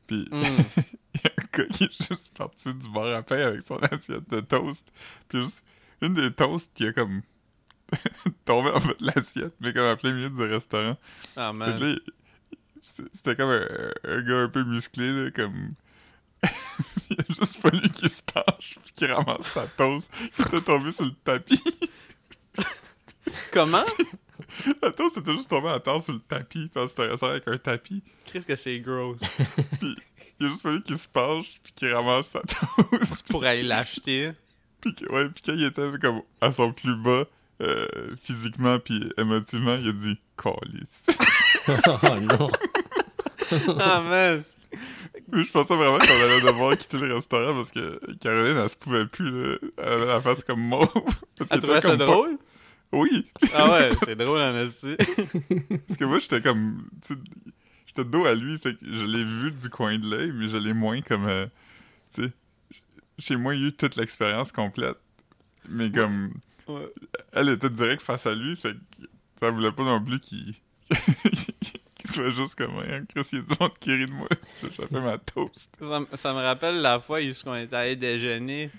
Puis 0.07 0.29
Hmm. 0.31 0.43
il 1.15 1.21
y 1.25 1.27
a 1.27 1.31
un 1.39 1.45
gars 1.59 1.67
qui 1.67 1.85
est 1.85 2.09
juste 2.09 2.37
parti 2.37 2.75
du 2.75 2.89
bar 2.89 3.07
à 3.15 3.23
pain 3.23 3.39
avec 3.39 3.63
son 3.63 3.77
assiette 3.79 4.29
de 4.31 4.41
toast. 4.41 4.93
Puis 5.29 5.41
juste 5.43 5.65
une 6.01 6.15
des 6.15 6.33
toasts 6.33 6.73
qui 6.75 6.87
a 6.87 6.93
comme 6.93 7.23
tombé 8.45 8.71
en 8.71 8.81
bas 8.81 8.95
de 8.99 9.07
l'assiette, 9.07 9.55
mais 9.61 9.73
comme 9.73 9.85
à 9.85 9.97
plein 9.97 10.13
milieu 10.15 10.31
du 10.31 10.43
restaurant. 10.43 10.97
Ah, 11.37 11.53
man. 11.53 11.79
c'est- 12.81 13.05
c'était 13.13 13.37
comme 13.37 13.51
un, 13.51 13.67
un 14.05 14.23
gars 14.23 14.41
un 14.41 14.49
peu 14.49 14.65
musclé, 14.65 15.13
là, 15.13 15.31
comme. 15.31 15.75
il 17.11 17.21
a 17.21 17.25
juste 17.29 17.59
fallu 17.61 17.89
qu'il 17.91 18.09
se 18.09 18.21
penche 18.23 18.79
puis 18.83 18.93
qu'il 18.97 19.13
ramasse 19.13 19.47
sa 19.47 19.67
toast 19.69 20.13
qui 20.35 20.43
était 20.43 20.61
tombée 20.63 20.91
sur 20.91 21.05
le 21.05 21.13
tapis. 21.23 21.63
Comment? 23.53 23.85
La 24.83 24.91
toast 24.91 25.17
était 25.19 25.33
juste 25.33 25.49
tombée 25.51 25.69
à 25.69 25.81
terre 25.81 26.01
sur 26.03 26.13
le 26.13 26.21
tapis 26.21 26.69
parce 26.75 26.87
que 26.87 26.91
c'était 26.91 27.03
un 27.05 27.11
restaurant 27.13 27.33
avec 27.33 27.49
un 27.49 27.59
tapis. 27.59 28.03
Qu'est-ce 28.25 28.47
que 28.47 28.57
c'est 28.57 28.79
gross? 28.81 29.21
Puis 29.81 29.97
il 30.41 30.47
a 30.47 30.49
juste 30.49 30.63
fallu 30.63 30.83
qu'il 30.83 30.99
se 30.99 31.07
penche 31.09 31.47
puis 31.63 31.73
qu'il 31.73 31.93
ramasse 31.95 32.31
sa 32.31 32.41
toast. 32.41 33.27
Pour 33.31 33.45
aller 33.45 33.63
l'acheter. 33.63 34.33
Puis, 34.81 34.95
ouais, 35.11 35.29
puis 35.29 35.43
quand 35.47 35.53
il 35.53 35.63
était 35.65 35.89
comme 36.01 36.23
à 36.41 36.51
son 36.51 36.73
plus 36.73 36.97
bas, 36.97 37.23
euh, 37.63 37.87
physiquement 38.21 38.81
puis 38.81 39.09
émotivement, 39.17 39.77
il 39.77 39.91
a 39.91 39.93
dit 39.93 40.19
«Calice». 40.43 41.07
oh 41.69 42.17
non. 42.21 42.51
Ah, 43.79 44.01
man. 44.01 44.43
Mais 45.31 45.45
je 45.45 45.53
pensais 45.53 45.77
vraiment 45.77 45.99
qu'on 45.99 46.05
allait 46.25 46.41
devoir 46.41 46.77
quitter 46.77 46.99
le 46.99 47.15
restaurant 47.15 47.55
parce 47.55 47.71
que 47.71 48.01
Caroline, 48.17 48.57
elle 48.57 48.69
se 48.69 48.75
pouvait 48.77 49.07
plus, 49.07 49.31
là. 49.31 49.57
Elle 49.79 49.93
avait 49.93 50.07
la 50.07 50.21
face 50.21 50.43
comme 50.43 50.61
mauve. 50.61 50.89
Parce 51.39 51.51
Elle 51.53 51.61
qu'elle 51.61 51.61
trouvait 51.61 51.81
ça 51.81 51.97
drôle? 51.97 52.37
pas- 52.39 52.45
Oui! 52.93 53.27
Ah 53.55 53.71
ouais, 53.71 53.91
c'est 54.05 54.17
drôle 54.17 54.41
en 54.41 54.55
esti. 54.57 54.97
Parce 55.87 55.97
que 55.99 56.05
moi, 56.05 56.19
j'étais 56.19 56.41
comme... 56.43 56.89
J'étais 57.87 58.05
dos 58.05 58.25
à 58.27 58.35
lui, 58.35 58.59
fait 58.59 58.75
que 58.75 58.85
je 58.85 59.05
l'ai 59.05 59.25
vu 59.25 59.51
du 59.53 59.69
coin 59.71 59.99
de 59.99 60.07
l'œil, 60.11 60.33
mais 60.35 60.49
je 60.49 60.57
l'ai 60.59 60.73
moins 60.73 61.01
comme... 61.01 61.27
euh, 61.27 61.47
tu 62.15 62.25
sais, 62.25 62.33
j'ai 63.19 63.37
moins 63.37 63.55
eu 63.55 63.73
toute 63.73 63.97
l'expérience 63.97 64.53
complète. 64.53 64.99
Mais 65.69 65.91
comme... 65.91 66.35
Ouais. 66.69 66.89
Elle 67.33 67.49
était 67.51 67.71
direct 67.71 68.03
face 68.03 68.27
à 68.27 68.35
lui, 68.35 68.57
fait 68.57 68.75
que 68.75 69.07
ça 69.41 69.51
voulait 69.51 69.73
pas 69.73 69.85
non 69.85 70.03
plus 70.03 70.21
qu'il... 70.21 70.55
qu'il 71.95 72.11
soit 72.11 72.31
juste 72.31 72.55
comme... 72.57 72.77
Hein, 72.79 73.05
Chris, 73.09 73.27
il 73.33 73.39
y 73.39 73.43
a 73.43 73.45
du 73.45 73.55
monde 73.61 73.79
qui 73.81 73.93
rit 73.95 74.07
de 74.07 74.13
moi. 74.13 74.29
J'ai 74.63 74.69
fait 74.87 75.01
ma 75.01 75.19
toast. 75.19 75.75
Ça, 75.81 76.01
me- 76.01 76.07
ça 76.17 76.33
me 76.33 76.41
rappelle 76.41 76.81
la 76.83 77.01
fois 77.01 77.21
où 77.21 77.33
on 77.47 77.55
est 77.55 77.73
allé 77.73 77.97
déjeuner, 77.97 78.71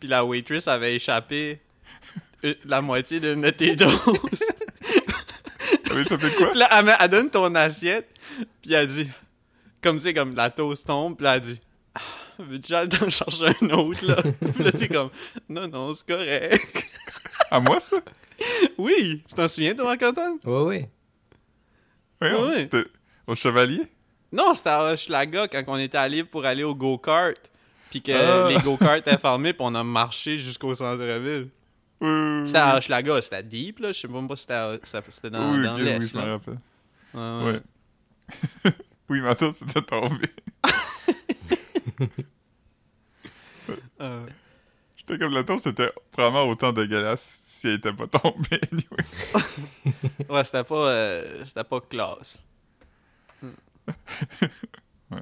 puis 0.00 0.08
la 0.08 0.24
waitress 0.24 0.66
avait 0.68 0.94
échappé 0.96 1.60
la 2.64 2.80
moitié 2.82 3.20
de 3.20 3.34
tes 3.50 3.72
échappé 3.72 3.86
de 6.30 6.36
quoi? 6.36 6.48
Puis 6.50 6.58
là, 6.58 6.68
elle, 6.72 6.84
met- 6.84 6.96
elle 7.00 7.08
donne 7.10 7.30
ton 7.30 7.54
assiette, 7.54 8.08
puis 8.62 8.72
elle 8.72 8.86
dit, 8.86 9.08
comme 9.82 9.96
tu 9.98 10.04
sais, 10.04 10.14
comme 10.14 10.34
la 10.34 10.50
toast 10.50 10.86
tombe, 10.86 11.16
puis 11.16 11.24
là, 11.24 11.36
elle 11.36 11.40
dit, 11.42 11.60
Ah, 11.94 12.00
veux-tu 12.38 12.68
j'aille 12.68 12.88
t'en 12.88 13.08
chercher 13.10 13.48
un 13.60 13.70
autre, 13.70 14.04
là? 14.06 14.16
Puis 14.54 14.64
là, 14.64 14.72
t'es 14.72 14.88
comme, 14.88 15.10
non, 15.48 15.68
non, 15.68 15.94
c'est 15.94 16.06
correct. 16.06 16.84
À 17.50 17.60
moi, 17.60 17.78
ça? 17.80 17.98
oui, 18.78 19.22
tu 19.28 19.34
t'en 19.34 19.46
souviens, 19.46 19.74
toi, 19.74 19.84
Marc-Antoine? 19.84 20.38
Ouais, 20.44 20.62
ouais. 20.62 20.90
Ouais, 22.22 22.32
Ouais. 22.34 22.62
C'était 22.62 22.84
au 23.26 23.34
Chevalier? 23.34 23.82
Non, 24.32 24.54
c'était 24.54 24.70
à 24.70 24.84
Hochelaga 24.92 25.46
quand 25.48 25.62
on 25.66 25.76
était 25.76 25.98
allé 25.98 26.24
pour 26.24 26.46
aller 26.46 26.64
au 26.64 26.74
go-kart, 26.74 27.36
puis 27.90 28.00
que 28.00 28.12
Ah. 28.12 28.48
les 28.48 28.58
go-karts 28.60 28.96
étaient 28.96 29.18
fermés, 29.18 29.52
puis 29.52 29.62
on 29.66 29.74
a 29.74 29.84
marché 29.84 30.38
jusqu'au 30.38 30.74
centre-ville. 30.74 31.48
Oui, 32.02 32.46
C'était 32.46 32.58
à 32.58 32.76
Hochelaga, 32.76 33.22
c'était 33.22 33.42
deep, 33.44 33.78
là. 33.78 33.92
Je 33.92 34.00
sais 34.00 34.08
même 34.08 34.26
pas 34.28 34.34
si 34.36 34.42
c'était 34.42 34.54
à- 34.54 34.78
ça- 34.84 35.02
c'était 35.08 35.30
dans, 35.30 35.52
oui, 35.54 35.62
dans 35.62 35.72
ok, 35.74 35.78
oui, 35.78 35.84
l'Est, 35.84 36.12
je 36.12 36.18
rappelle. 36.18 36.58
Ouais, 37.14 37.60
oui, 39.08 39.20
ma 39.20 39.34
toast 39.34 39.60
c'était 39.66 39.82
tombé. 39.82 40.28
Euh, 44.00 44.26
J'étais 44.96 45.18
comme 45.18 45.32
la 45.34 45.42
toast 45.44 45.64
c'était 45.64 45.90
probablement 46.10 46.44
autant 46.48 46.72
dégueulasse 46.72 47.42
si 47.44 47.66
elle 47.68 47.74
était 47.74 47.92
pas 47.92 48.06
tombée. 48.06 48.60
anyway. 48.70 50.26
ouais, 50.28 50.44
c'était 50.44 50.64
pas, 50.64 50.88
euh, 50.90 51.44
c'était 51.46 51.64
pas 51.64 51.80
classe. 51.80 52.44
Ouais. 53.42 55.18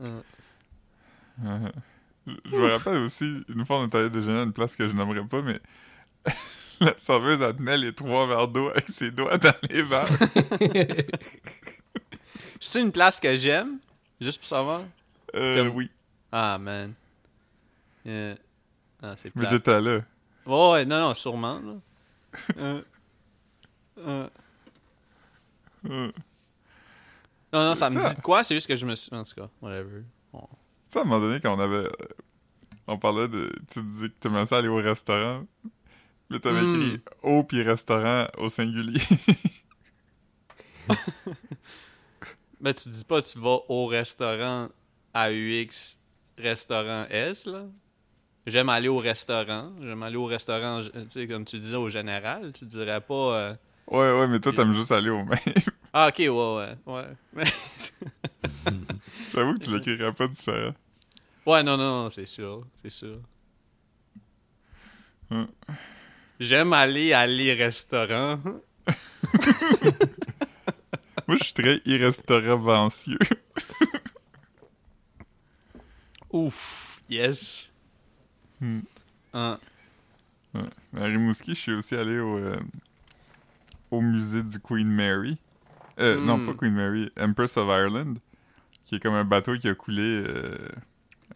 Euh, 0.00 0.20
Euh, 1.44 1.68
je 2.26 2.32
je 2.50 2.56
me 2.56 2.66
rappelle 2.72 2.96
aussi, 3.02 3.44
une 3.48 3.64
fois 3.64 3.78
on 3.80 3.84
est 3.88 3.94
allé 3.94 4.10
déjeuner 4.10 4.40
à 4.40 4.42
une 4.42 4.52
place 4.52 4.74
que 4.76 4.86
je 4.88 4.92
n'aimerais 4.92 5.24
pas, 5.26 5.40
mais 5.42 5.60
la 6.80 6.96
serveuse 6.96 7.40
elle 7.42 7.56
tenait 7.56 7.76
les 7.78 7.92
trois 7.94 8.26
verres 8.26 8.48
d'eau 8.48 8.68
avec 8.70 8.88
ses 8.88 9.10
doigts 9.10 9.36
dans 9.38 9.54
les 9.70 9.82
verres. 9.82 10.08
C'est 12.60 12.80
une 12.80 12.92
place 12.92 13.20
que 13.20 13.36
j'aime, 13.36 13.78
juste 14.20 14.38
pour 14.38 14.48
savoir. 14.48 14.82
Euh, 15.34 15.56
Comme- 15.64 15.76
oui, 15.76 15.90
Ah, 16.32 16.58
man. 16.58 16.92
Euh, 18.06 18.34
Ah, 19.02 19.14
c'est 19.16 19.34
mais 19.36 19.48
t'étais 19.48 19.80
là. 19.80 20.00
Ouais, 20.46 20.70
ouais, 20.72 20.84
non, 20.84 21.00
non, 21.08 21.14
sûrement, 21.14 21.60
là. 21.60 21.74
Euh, 22.58 24.28
Non, 25.84 26.10
non, 27.52 27.74
ça 27.74 27.90
me 27.90 28.00
Ça- 28.00 28.10
dit 28.10 28.16
de 28.16 28.20
quoi, 28.20 28.44
c'est 28.44 28.54
juste 28.54 28.66
que 28.66 28.76
je 28.76 28.84
me 28.86 28.94
suis... 28.94 29.14
En 29.14 29.22
tout 29.22 29.34
cas, 29.34 29.48
whatever. 29.62 30.02
Tu 30.32 30.38
sais, 30.88 30.98
à 30.98 31.02
un 31.02 31.04
moment 31.04 31.20
donné, 31.20 31.40
quand 31.40 31.54
on 31.54 31.60
avait. 31.60 31.88
On 32.86 32.98
parlait 32.98 33.28
de. 33.28 33.52
Tu 33.72 33.82
disais 33.82 34.08
que 34.08 34.14
t'aimais 34.18 34.46
ça 34.46 34.56
aller 34.58 34.68
au 34.68 34.76
restaurant. 34.76 35.44
Là, 36.30 36.38
t'avais 36.38 36.62
Mm. 36.62 36.68
écrit 36.68 37.00
au 37.22 37.42
puis 37.44 37.62
restaurant 37.62 38.26
au 38.38 38.48
singulier. 38.50 39.00
Ben, 42.60 42.74
tu 42.74 42.88
dis 42.88 43.04
pas 43.04 43.22
tu 43.22 43.38
vas 43.38 43.58
au 43.68 43.86
restaurant 43.86 44.68
AUX, 45.14 45.96
restaurant 46.36 47.06
S, 47.08 47.46
là? 47.46 47.66
J'aime 48.46 48.68
aller 48.68 48.88
au 48.88 48.98
restaurant. 48.98 49.72
J'aime 49.80 50.02
aller 50.02 50.16
au 50.16 50.24
restaurant, 50.26 50.80
tu 50.82 50.90
sais, 51.10 51.28
comme 51.28 51.44
tu 51.44 51.58
disais, 51.58 51.76
au 51.76 51.88
général. 51.88 52.52
Tu 52.52 52.64
dirais 52.64 53.00
pas... 53.00 53.14
euh, 53.38 53.54
ouais, 53.88 54.18
ouais, 54.20 54.26
mais 54.28 54.40
toi, 54.40 54.52
t'aimes 54.52 54.72
juste 54.72 54.90
aller 54.92 55.10
au 55.10 55.24
même. 55.24 55.38
Ah, 55.92 56.08
ok, 56.08 56.18
ouais, 56.18 56.28
ouais, 56.28 56.76
ouais. 56.86 57.06
Mais- 57.32 57.44
J'avoue 59.34 59.54
que 59.54 59.64
tu 59.64 59.72
l'écrirais 59.72 60.12
pas 60.12 60.28
différent. 60.28 60.74
ouais, 61.46 61.62
non, 61.62 61.76
non, 61.78 62.02
non, 62.04 62.10
c'est 62.10 62.26
sûr, 62.26 62.66
c'est 62.76 62.90
sûr. 62.90 63.20
Hum. 65.30 65.46
J'aime 66.40 66.72
aller 66.72 67.12
à 67.12 67.26
les 67.26 67.54
restaurants. 67.54 68.38
Moi, 71.26 71.36
je 71.36 71.44
suis 71.44 71.54
très 71.54 71.80
irrestaurancieux. 71.84 73.18
Ouf, 76.30 77.00
yes. 77.08 77.72
Hmm. 78.60 78.80
Ah, 79.32 79.58
Ouais. 80.54 80.62
À 81.00 81.04
Rimouski, 81.04 81.54
je 81.54 81.60
suis 81.60 81.72
aussi 81.74 81.94
allé 81.94 82.18
au, 82.18 82.38
euh, 82.38 82.56
au 83.90 84.00
musée 84.00 84.42
du 84.42 84.58
Queen 84.58 84.88
Mary. 84.88 85.36
Euh, 85.98 86.18
Non, 86.24 86.38
Hmm. 86.38 86.46
pas 86.46 86.54
Queen 86.54 86.72
Mary, 86.72 87.10
Empress 87.20 87.56
of 87.58 87.68
Ireland, 87.68 88.14
qui 88.86 88.94
est 88.94 89.00
comme 89.00 89.12
un 89.14 89.24
bateau 89.24 89.58
qui 89.58 89.68
a 89.68 89.74
coulé 89.74 90.22
euh, 90.26 90.56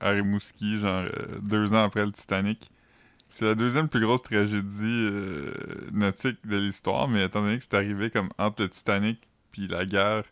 à 0.00 0.11
Rimouski, 0.11 0.78
genre 0.78 1.05
deux 1.42 1.74
ans 1.74 1.84
après 1.84 2.07
le 2.07 2.12
Titanic. 2.12 2.70
C'est 3.33 3.47
la 3.47 3.55
deuxième 3.55 3.89
plus 3.89 4.01
grosse 4.01 4.22
tragédie 4.22 5.09
euh, 5.11 5.55
nautique 5.91 6.37
de 6.47 6.59
l'histoire, 6.59 7.09
mais 7.09 7.24
étant 7.24 7.41
donné 7.41 7.57
que 7.57 7.62
c'est 7.62 7.72
arrivé 7.72 8.11
comme 8.11 8.28
entre 8.37 8.62
le 8.62 8.68
Titanic 8.68 9.18
puis 9.51 9.66
la 9.68 9.87
guerre, 9.87 10.24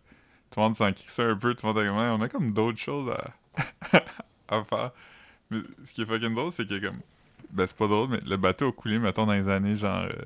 tout 0.50 0.60
le 0.60 0.64
monde 0.64 0.76
s'en 0.76 0.92
crissait 0.92 1.22
un 1.22 1.34
peu, 1.34 1.54
tout 1.54 1.66
le 1.66 1.72
monde 1.72 2.20
on 2.20 2.20
a 2.20 2.28
comme 2.28 2.52
d'autres 2.52 2.78
choses 2.78 3.10
à, 3.10 4.02
à 4.54 4.64
faire. 4.64 4.90
Mais 5.50 5.60
ce 5.82 5.94
qui 5.94 6.02
est 6.02 6.04
fucking 6.04 6.34
drôle, 6.34 6.52
c'est 6.52 6.68
que 6.68 6.78
comme 6.78 6.98
ben 7.52 7.66
c'est 7.66 7.74
pas 7.74 7.88
drôle, 7.88 8.10
mais 8.10 8.20
le 8.20 8.36
bateau 8.36 8.68
a 8.68 8.72
coulé, 8.72 8.98
mettons, 8.98 9.24
dans 9.24 9.32
les 9.32 9.48
années 9.48 9.76
genre. 9.76 10.02
euh, 10.02 10.24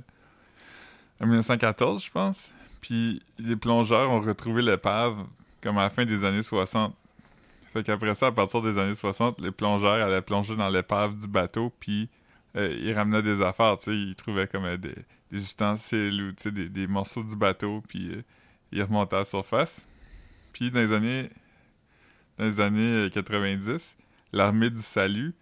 en 1.21 1.27
1914, 1.27 2.05
je 2.05 2.11
pense. 2.11 2.53
Puis 2.81 3.23
les 3.39 3.55
plongeurs 3.55 4.11
ont 4.11 4.21
retrouvé 4.21 4.63
l'épave 4.63 5.17
comme 5.63 5.79
à 5.79 5.83
la 5.83 5.91
fin 5.91 6.05
des 6.05 6.25
années 6.25 6.43
60. 6.43 6.93
Fait 7.73 7.85
qu'après 7.85 8.17
ça, 8.17 8.27
à 8.27 8.33
partir 8.33 8.63
des 8.63 8.79
années 8.79 8.97
60, 8.97 9.41
les 9.41 9.53
plongeurs 9.53 10.05
allaient 10.05 10.23
plonger 10.23 10.57
dans 10.57 10.69
l'épave 10.69 11.17
du 11.17 11.29
bateau, 11.29 11.73
puis 11.79 12.09
euh, 12.57 12.77
ils 12.81 12.93
ramenaient 12.93 13.23
des 13.23 13.43
affaires, 13.43 13.77
tu 13.79 13.85
sais. 13.85 13.97
Ils 13.97 14.15
trouvaient 14.15 14.47
comme 14.47 14.65
euh, 14.65 14.77
des, 14.77 14.95
des 15.31 15.43
ustensiles 15.43 16.23
ou 16.23 16.33
tu 16.33 16.45
sais, 16.45 16.53
des, 16.53 16.69
des 16.69 16.87
morceaux 16.87 17.23
du 17.23 17.37
bateau, 17.37 17.83
puis 17.89 18.11
euh, 18.11 18.23
ils 18.73 18.83
remontaient 18.83 19.17
à 19.17 19.21
la 19.21 19.25
surface. 19.25 19.87
Puis 20.53 20.71
dans 20.71 20.81
les 20.81 20.93
années, 20.93 21.31
dans 22.39 22.45
les 22.45 22.61
années 22.61 23.07
euh, 23.07 23.11
90, 23.11 23.97
l'armée 24.33 24.71
du 24.71 24.83
salut 24.83 25.35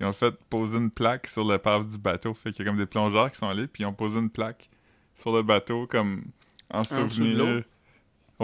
ils 0.00 0.06
ont 0.06 0.12
fait 0.14 0.34
poser 0.48 0.78
une 0.78 0.90
plaque 0.90 1.26
sur 1.26 1.44
l'épave 1.44 1.86
du 1.86 1.98
bateau. 1.98 2.32
Fait 2.32 2.52
qu'il 2.52 2.64
y 2.64 2.68
a 2.68 2.70
comme 2.70 2.78
des 2.78 2.86
plongeurs 2.86 3.30
qui 3.30 3.36
sont 3.36 3.48
allés, 3.48 3.66
puis 3.66 3.82
ils 3.82 3.86
ont 3.86 3.92
posé 3.92 4.18
une 4.18 4.30
plaque 4.30 4.70
sur 5.14 5.30
le 5.32 5.42
bateau, 5.42 5.86
comme 5.86 6.24
en 6.72 6.84
souvenir. 6.84 7.44
Ouais. 7.44 7.64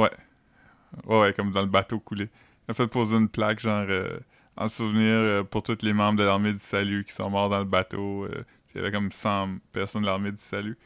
ouais. 0.03 0.11
Ouais, 1.07 1.33
comme 1.33 1.53
dans 1.53 1.63
le 1.63 1.67
bateau 1.67 1.99
coulé. 1.99 2.29
Ils 2.69 2.73
ont 2.73 2.75
fait 2.75 2.87
poser 2.87 3.17
une 3.17 3.29
plaque, 3.31 3.61
genre, 3.61 3.87
euh, 3.89 4.19
en 4.57 4.69
souvenir 4.69 5.13
euh, 5.15 5.43
pour 5.45 5.63
tous 5.63 5.79
les 5.83 5.93
membres 5.93 6.19
de 6.19 6.25
l'armée 6.25 6.53
du 6.53 6.59
salut 6.59 7.05
qui 7.05 7.13
sont 7.13 7.29
morts 7.31 7.49
dans 7.51 7.59
le 7.59 7.65
bateau. 7.65 8.25
euh, 8.25 8.45
il 8.75 8.79
y 8.79 8.81
avait 8.81 8.93
comme 8.93 9.11
100 9.11 9.57
personnes 9.73 10.03
de 10.03 10.07
l'armée 10.07 10.33
du 10.33 10.43
salut. 10.43 10.77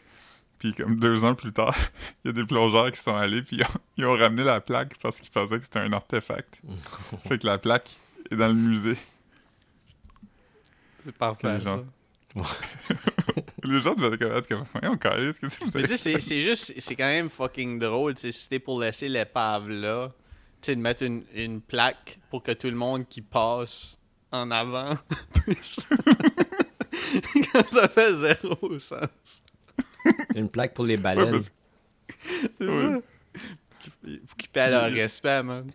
Puis 0.59 0.73
comme 0.75 0.99
deux 1.01 1.25
ans 1.25 1.35
plus 1.35 1.53
tard, 1.53 1.75
il 2.25 2.29
y 2.29 2.31
a 2.31 2.33
des 2.33 2.45
plongeurs 2.45 2.91
qui 2.93 3.01
sont 3.01 3.17
allés, 3.17 3.43
puis 3.43 3.57
ils 3.57 3.63
ont, 3.65 3.81
ils 3.97 4.05
ont 4.07 4.17
ramené 4.17 4.45
la 4.45 4.61
plaque 4.61 4.97
parce 5.03 5.21
qu'ils 5.21 5.31
pensaient 5.33 5.59
que 5.59 5.65
c'était 5.65 5.79
un 5.81 5.93
artefact. 5.93 6.61
fait 7.29 7.39
que 7.39 7.47
la 7.47 7.59
plaque 7.59 7.97
est 8.31 8.37
dans 8.37 8.49
le 8.49 8.55
musée. 8.55 8.97
c'est 11.05 11.15
parfait. 11.17 11.55
les 11.59 11.61
gens- 11.65 11.85
ça. 12.37 12.43
Les 13.65 13.81
gens 13.81 13.95
devaient 13.95 14.15
être 14.39 14.49
comme, 14.49 14.65
ce 15.33 15.41
que 15.41 15.49
c'est 15.49 15.65
vous 15.65 15.71
Mais 15.75 15.83
tu 15.83 15.97
sais, 15.97 16.19
c'est- 16.21 16.41
juste, 16.41 16.73
c'est 16.79 16.95
quand 16.97 17.05
même 17.07 17.29
fucking 17.29 17.79
drôle, 17.79 18.15
tu 18.15 18.21
sais, 18.23 18.33
c'était 18.33 18.59
pour 18.59 18.81
laisser 18.81 19.09
l'épave 19.09 19.69
là, 19.69 20.13
de 20.67 20.75
mettre 20.81 21.03
une, 21.03 21.25
une 21.35 21.61
plaque 21.61 22.19
pour 22.31 22.43
que 22.43 22.53
tout 22.53 22.69
le 22.69 22.77
monde 22.77 23.07
qui 23.09 23.23
passe 23.23 23.99
en 24.33 24.51
avant 24.51 24.95
puisse. 25.45 25.81
Ça 27.73 27.89
fait 27.89 28.15
zéro 28.15 28.79
sens. 28.79 29.43
Une 30.35 30.49
plaque 30.49 30.75
pour 30.75 30.85
les 30.85 30.97
baleines. 30.97 31.43
C'est 32.61 32.81
ça. 32.81 32.99
Qui, 33.79 34.21
qui 34.37 34.49
paie 34.49 34.71
leur 34.71 34.91
respect, 34.91 35.43
man. 35.43 35.71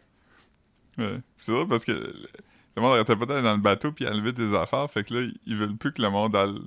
ouais. 0.98 1.20
C'est 1.38 1.52
drôle 1.52 1.68
parce 1.68 1.84
que 1.84 1.92
le 1.92 2.82
monde 2.82 2.94
arrêtait 2.94 3.16
pas 3.16 3.26
d'aller 3.26 3.42
dans 3.44 3.56
le 3.56 3.62
bateau 3.62 3.92
puis 3.92 4.08
enlever 4.08 4.32
des 4.34 4.54
affaires. 4.54 4.90
Fait 4.90 5.04
que 5.04 5.14
là, 5.14 5.28
ils 5.46 5.56
veulent 5.56 5.76
plus 5.76 5.92
que 5.92 6.02
le 6.02 6.10
monde 6.10 6.36
aille 6.36 6.60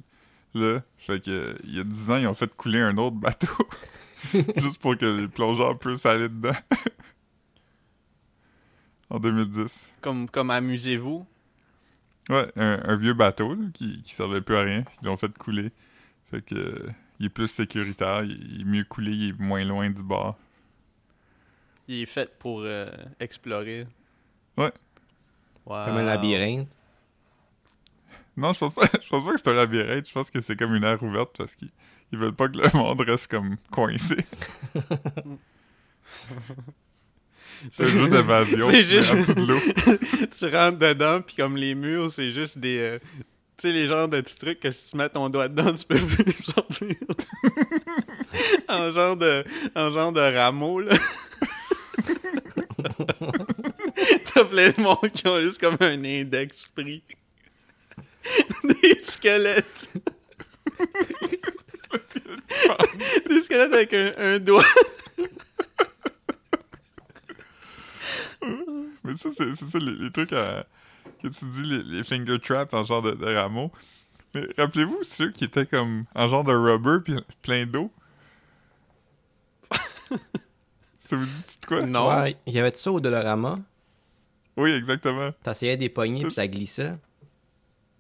là. 0.55 0.81
Fait 0.97 1.23
que 1.23 1.57
il 1.65 1.77
y 1.77 1.81
a 1.81 1.85
10 1.85 2.11
ans, 2.11 2.17
ils 2.17 2.27
ont 2.27 2.35
fait 2.35 2.55
couler 2.57 2.81
un 2.81 2.97
autre 2.99 3.17
bateau. 3.17 3.49
Juste 4.57 4.81
pour 4.81 4.97
que 4.97 5.07
les 5.07 5.29
plongeurs 5.29 5.79
puissent 5.79 6.07
aller 6.07 6.29
dedans. 6.29 6.57
En 9.11 9.19
2010. 9.19 9.95
Comme, 10.01 10.29
comme 10.29 10.51
amusez-vous. 10.51 11.27
Ouais, 12.29 12.51
un, 12.57 12.81
un 12.85 12.97
vieux 12.97 13.15
bateau 13.15 13.55
là, 13.55 13.65
qui, 13.73 14.03
qui 14.03 14.13
servait 14.15 14.41
plus 14.43 14.57
à 14.57 14.63
rien. 14.63 14.85
Ils 15.03 15.07
l'ont 15.07 15.17
fait 15.17 15.37
couler. 15.37 15.73
Fait 16.31 16.43
que 16.43 16.55
euh, 16.55 16.91
il 17.19 17.27
est 17.27 17.31
plus 17.31 17.49
sécuritaire, 17.49 18.23
il, 18.23 18.53
il 18.53 18.61
est 18.63 18.65
mieux 18.65 18.85
coulé, 18.85 19.13
il 19.13 19.29
est 19.31 19.39
moins 19.41 19.65
loin 19.65 19.89
du 19.89 20.03
bord. 20.03 20.37
Il 21.89 22.03
est 22.03 22.07
fait 22.07 22.39
pour 22.39 22.61
euh, 22.65 22.91
explorer. 23.19 23.87
Ouais. 24.59 24.73
Wow. 25.65 25.85
Comme 25.87 25.97
un 25.97 26.03
labyrinthe. 26.03 26.69
Non, 28.37 28.53
je 28.53 28.59
pense 28.59 28.75
pas, 28.75 28.87
je 29.03 29.09
pense 29.09 29.25
pas 29.25 29.33
que 29.33 29.39
c'est 29.39 29.51
un 29.51 29.55
labyrinthe. 29.55 30.07
Je 30.07 30.13
pense 30.13 30.31
que 30.31 30.41
c'est 30.43 30.57
comme 30.57 30.75
une 30.75 30.85
aire 30.85 31.03
ouverte 31.03 31.35
parce 31.37 31.55
qu'ils 31.55 31.71
ils 32.13 32.19
veulent 32.19 32.35
pas 32.35 32.49
que 32.49 32.59
le 32.59 32.69
monde 32.77 33.01
reste 33.01 33.31
comme 33.31 33.57
coincé. 33.71 34.17
c'est 37.71 37.85
un 37.85 37.89
jeu 37.89 38.09
d'évasion. 38.09 38.71
C'est 38.71 38.83
juste- 38.83 39.13
tu 40.39 40.47
rentres 40.55 40.79
dedans, 40.79 41.21
puis 41.21 41.37
comme 41.37 41.57
les 41.57 41.75
murs, 41.75 42.11
c'est 42.11 42.31
juste 42.31 42.59
des. 42.59 42.79
euh, 42.79 42.99
tu 43.57 43.69
sais, 43.69 43.73
les 43.73 43.87
genres 43.89 44.09
de 44.09 44.21
petits 44.21 44.37
trucs 44.37 44.61
que 44.61 44.71
si 44.71 44.91
tu 44.91 44.97
mets 44.97 45.09
ton 45.09 45.29
doigt 45.29 45.49
dedans, 45.49 45.73
tu 45.75 45.85
peux 45.85 45.99
plus 45.99 46.25
les 46.25 46.33
sortir. 46.43 46.89
en 48.69 48.93
genre 48.93 49.17
de. 49.17 49.45
En 49.75 49.91
genre 49.93 50.13
de 50.13 50.21
rameau, 50.21 50.81
là. 50.81 50.95
T'as 54.35 54.45
plein 54.45 54.71
de 54.71 54.81
monde 54.81 55.11
qui 55.13 55.27
ont 55.27 55.41
juste 55.41 55.61
comme 55.61 55.77
un 55.81 56.05
index 56.05 56.69
pris. 56.69 57.03
des 58.65 58.99
squelettes. 59.03 59.91
des 63.29 63.41
squelettes 63.41 63.73
avec 63.73 63.95
un, 63.95 64.13
un 64.19 64.39
doigt. 64.39 64.65
Mais 69.05 69.15
ça, 69.15 69.31
c'est 69.33 69.55
ça, 69.55 69.79
les, 69.79 69.93
les 69.95 70.11
trucs 70.11 70.33
à- 70.33 70.67
que 71.23 71.29
tu 71.29 71.45
dis, 71.47 71.63
les, 71.63 71.83
les 71.83 72.05
finger 72.05 72.39
traps 72.39 72.73
en 72.75 72.85
genre 72.85 73.03
de, 73.03 73.13
de 73.13 73.27
rameau. 73.35 73.73
Mais 74.35 74.43
rappelez-vous 74.59 75.03
ceux 75.03 75.31
qui 75.31 75.45
étaient 75.45 75.67
comme 75.67 76.05
en 76.15 76.29
genre 76.29 76.45
de 76.45 76.53
rubber 76.53 76.99
puis 77.05 77.15
plein 77.43 77.67
d'eau? 77.67 77.91
ça 80.99 81.17
vous 81.17 81.25
dit 81.25 81.59
de 81.63 81.67
quoi? 81.67 81.83
Non. 81.83 82.09
Ouais, 82.09 82.37
il 82.47 82.53
y 82.53 82.59
avait 82.59 82.71
de 82.71 82.77
ça 82.77 82.93
au 82.93 83.01
Dolorama. 83.01 83.57
Oui, 84.57 84.73
exactement. 84.73 85.31
T'essayais 85.43 85.77
des 85.77 85.89
poignées 85.89 86.23
puis 86.25 86.33
ça 86.33 86.47
glissait. 86.47 86.93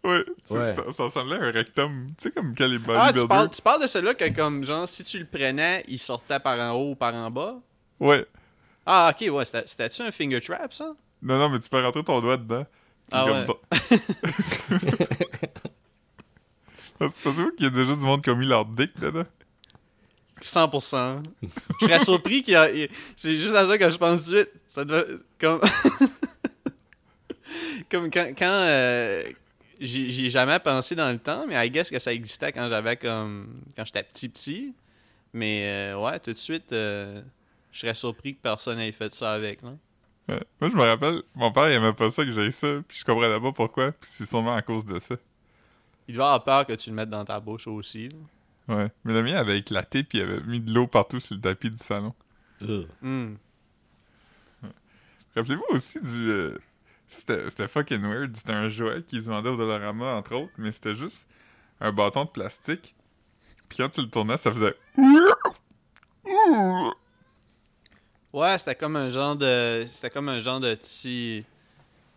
Ouais, 0.04 0.24
Ouais. 0.50 0.74
Ça, 0.74 0.90
ça 0.92 1.02
ressemblait 1.04 1.36
à 1.36 1.42
un 1.44 1.50
rectum. 1.50 2.06
Tu 2.10 2.14
sais, 2.24 2.30
comme 2.30 2.54
quand 2.54 2.66
les 2.66 2.76
Ah, 2.76 2.78
tu 2.78 2.86
bodybuilders... 2.86 3.28
parles, 3.28 3.50
tu 3.50 3.62
parles 3.62 3.82
de 3.82 3.86
celui-là 3.86 4.14
que, 4.14 4.28
comme, 4.34 4.64
genre, 4.64 4.88
si 4.88 5.02
tu 5.04 5.18
le 5.18 5.24
prenais, 5.26 5.84
il 5.88 5.98
sortait 5.98 6.40
par 6.40 6.58
en 6.58 6.72
haut 6.76 6.90
ou 6.92 6.94
par 6.94 7.14
en 7.14 7.30
bas? 7.30 7.56
Ouais. 8.00 8.24
Ah, 8.90 9.12
ok, 9.14 9.30
ouais, 9.34 9.44
c'était- 9.44 9.66
c'était-tu 9.66 10.00
un 10.00 10.10
finger 10.10 10.40
trap, 10.40 10.72
ça? 10.72 10.94
Non, 11.20 11.36
non, 11.38 11.50
mais 11.50 11.60
tu 11.60 11.68
peux 11.68 11.78
rentrer 11.82 12.02
ton 12.02 12.22
doigt 12.22 12.38
dedans. 12.38 12.64
Ah 13.12 13.26
ouais. 13.26 13.44
ton- 13.44 13.58
c'est 17.00 17.20
pas 17.22 17.32
sûr 17.32 17.54
qu'il 17.54 17.64
y 17.64 17.66
a 17.66 17.70
déjà 17.70 17.94
du 17.94 18.00
monde 18.00 18.22
qui 18.22 18.30
a 18.30 18.34
mis 18.34 18.46
leur 18.46 18.64
dick 18.64 18.98
dedans? 18.98 19.24
100%. 20.40 21.22
Je 21.80 21.86
serais 21.86 22.00
surpris 22.00 22.42
qu'il 22.42 22.54
y 22.54 22.56
a... 22.56 22.68
C'est 23.16 23.36
juste 23.36 23.54
à 23.54 23.66
ça 23.66 23.76
que 23.76 23.90
je 23.90 23.96
pense 23.96 24.24
tout 24.24 24.30
de 24.30 24.36
suite. 24.36 24.50
Ça 24.66 24.84
devait... 24.84 25.04
Comme... 25.38 25.60
comme 27.90 28.10
quand... 28.10 28.28
quand 28.38 28.46
euh, 28.46 29.24
J'y 29.80 30.10
j'y 30.10 30.26
ai 30.26 30.30
jamais 30.30 30.58
pensé 30.58 30.94
dans 30.96 31.10
le 31.12 31.18
temps, 31.18 31.44
mais 31.48 31.66
I 31.66 31.70
guess 31.70 31.90
que 31.90 31.98
ça 31.98 32.12
existait 32.12 32.52
quand 32.52 32.68
j'avais 32.68 32.96
comme... 32.96 33.62
Quand 33.76 33.84
j'étais 33.84 34.02
petit 34.02 34.28
petit. 34.28 34.74
Mais 35.32 35.90
euh, 35.92 35.98
ouais, 35.98 36.18
tout 36.20 36.32
de 36.32 36.38
suite, 36.38 36.72
euh, 36.72 37.20
je 37.72 37.80
serais 37.80 37.94
surpris 37.94 38.34
que 38.36 38.40
personne 38.42 38.78
ait 38.80 38.92
fait 38.92 39.12
ça 39.12 39.32
avec, 39.32 39.62
là. 39.62 39.74
Ouais. 40.28 40.42
Moi, 40.60 40.70
je 40.70 40.76
me 40.76 40.82
rappelle, 40.82 41.22
mon 41.34 41.50
père, 41.52 41.70
il 41.70 41.74
aimait 41.74 41.92
pas 41.94 42.10
ça 42.10 42.24
que 42.24 42.30
j'aille 42.30 42.52
ça, 42.52 42.80
puis 42.86 42.98
je 42.98 43.04
comprenais 43.04 43.40
pas 43.40 43.52
pourquoi, 43.52 43.92
puis 43.92 44.08
c'est 44.10 44.26
sûrement 44.26 44.54
à 44.54 44.60
cause 44.62 44.84
de 44.84 44.98
ça. 44.98 45.16
Il 46.06 46.14
devait 46.14 46.24
avoir 46.24 46.44
peur 46.44 46.66
que 46.66 46.74
tu 46.74 46.90
le 46.90 46.96
mettes 46.96 47.08
dans 47.10 47.24
ta 47.24 47.40
bouche 47.40 47.66
aussi. 47.66 48.08
là. 48.08 48.76
Ouais. 48.76 48.92
Mais 49.04 49.14
le 49.14 49.22
mien 49.22 49.36
avait 49.36 49.58
éclaté, 49.58 50.02
puis 50.04 50.18
il 50.18 50.22
avait 50.22 50.40
mis 50.42 50.60
de 50.60 50.72
l'eau 50.72 50.86
partout 50.86 51.18
sur 51.20 51.34
le 51.34 51.40
tapis 51.40 51.70
du 51.70 51.78
salon. 51.78 52.14
Hmm. 53.00 53.34
Rappelez-vous 55.34 55.64
aussi 55.70 56.00
du... 56.00 56.30
euh, 56.30 56.58
Ça, 57.06 57.20
c'était 57.20 57.48
c'était 57.48 57.68
fucking 57.68 58.02
weird. 58.02 58.36
C'était 58.36 58.52
un 58.52 58.68
jouet 58.68 59.02
qu'ils 59.02 59.22
se 59.22 59.28
vendaient 59.30 59.48
au 59.50 59.56
Dollarama, 59.56 60.14
entre 60.14 60.34
autres, 60.34 60.52
mais 60.58 60.72
c'était 60.72 60.94
juste 60.94 61.26
un 61.80 61.92
bâton 61.92 62.24
de 62.24 62.30
plastique. 62.30 62.94
Puis 63.68 63.78
quand 63.78 63.88
tu 63.88 64.02
le 64.02 64.08
tournais, 64.10 64.36
ça 64.36 64.52
faisait... 64.52 64.74
Ouais, 68.32 68.58
c'était 68.58 68.74
comme 68.74 68.96
un 68.96 69.08
genre 69.10 69.36
de. 69.36 69.84
C'était 69.88 70.10
comme 70.10 70.28
un 70.28 70.40
genre 70.40 70.60
de 70.60 70.74
petit. 70.74 71.44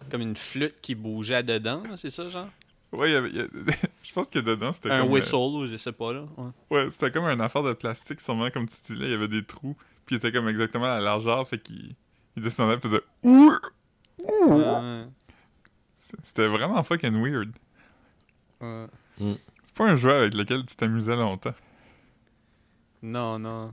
Comme 0.09 0.21
une 0.21 0.35
flûte 0.35 0.81
qui 0.81 0.95
bougeait 0.95 1.43
dedans, 1.43 1.83
c'est 1.97 2.09
ça, 2.09 2.27
genre? 2.29 2.49
Ouais, 2.91 3.09
il 3.09 3.13
y 3.13 3.15
avait... 3.15 3.29
il 3.29 3.35
y 3.37 3.39
a- 3.39 3.47
je 4.03 4.11
pense 4.13 4.27
que 4.27 4.39
dedans, 4.39 4.73
c'était 4.73 4.89
Un 4.91 5.01
comme... 5.01 5.09
euh, 5.09 5.13
whistle, 5.13 5.35
ou 5.35 5.67
je 5.67 5.77
sais 5.77 5.91
pas, 5.91 6.11
là. 6.11 6.25
Ouais. 6.37 6.49
Ouais, 6.71 6.91
c'était 6.91 7.11
comme 7.11 7.25
une 7.25 7.39
affaire 7.39 7.63
de 7.63 7.71
plastique, 7.73 8.19
sûrement 8.19 8.49
comme 8.49 8.67
tu 8.67 8.75
disais, 8.81 9.05
il 9.05 9.11
y 9.11 9.13
avait 9.13 9.27
des 9.27 9.45
trous. 9.45 9.75
Puis 10.05 10.15
il 10.15 10.17
était 10.17 10.31
comme 10.31 10.49
exactement 10.49 10.85
à 10.85 10.95
la 10.95 11.01
largeur, 11.01 11.47
fait 11.47 11.59
qu'il 11.59 11.95
il 12.35 12.43
descendait, 12.43 12.77
puis 12.77 12.89
il 12.89 12.91
faisait 12.91 13.03
Ouh! 13.23 13.53
Ouais. 14.47 15.05
C'était 16.23 16.47
vraiment 16.47 16.81
fucking 16.83 17.13
weird. 17.23 17.51
Ouais. 18.59 18.87
C'est 19.63 19.75
pas 19.75 19.89
un 19.91 19.95
jeu 19.95 20.11
avec 20.11 20.33
lequel 20.33 20.65
tu 20.65 20.75
t'amusais 20.75 21.15
longtemps. 21.15 21.53
Non, 23.03 23.37
non. 23.39 23.71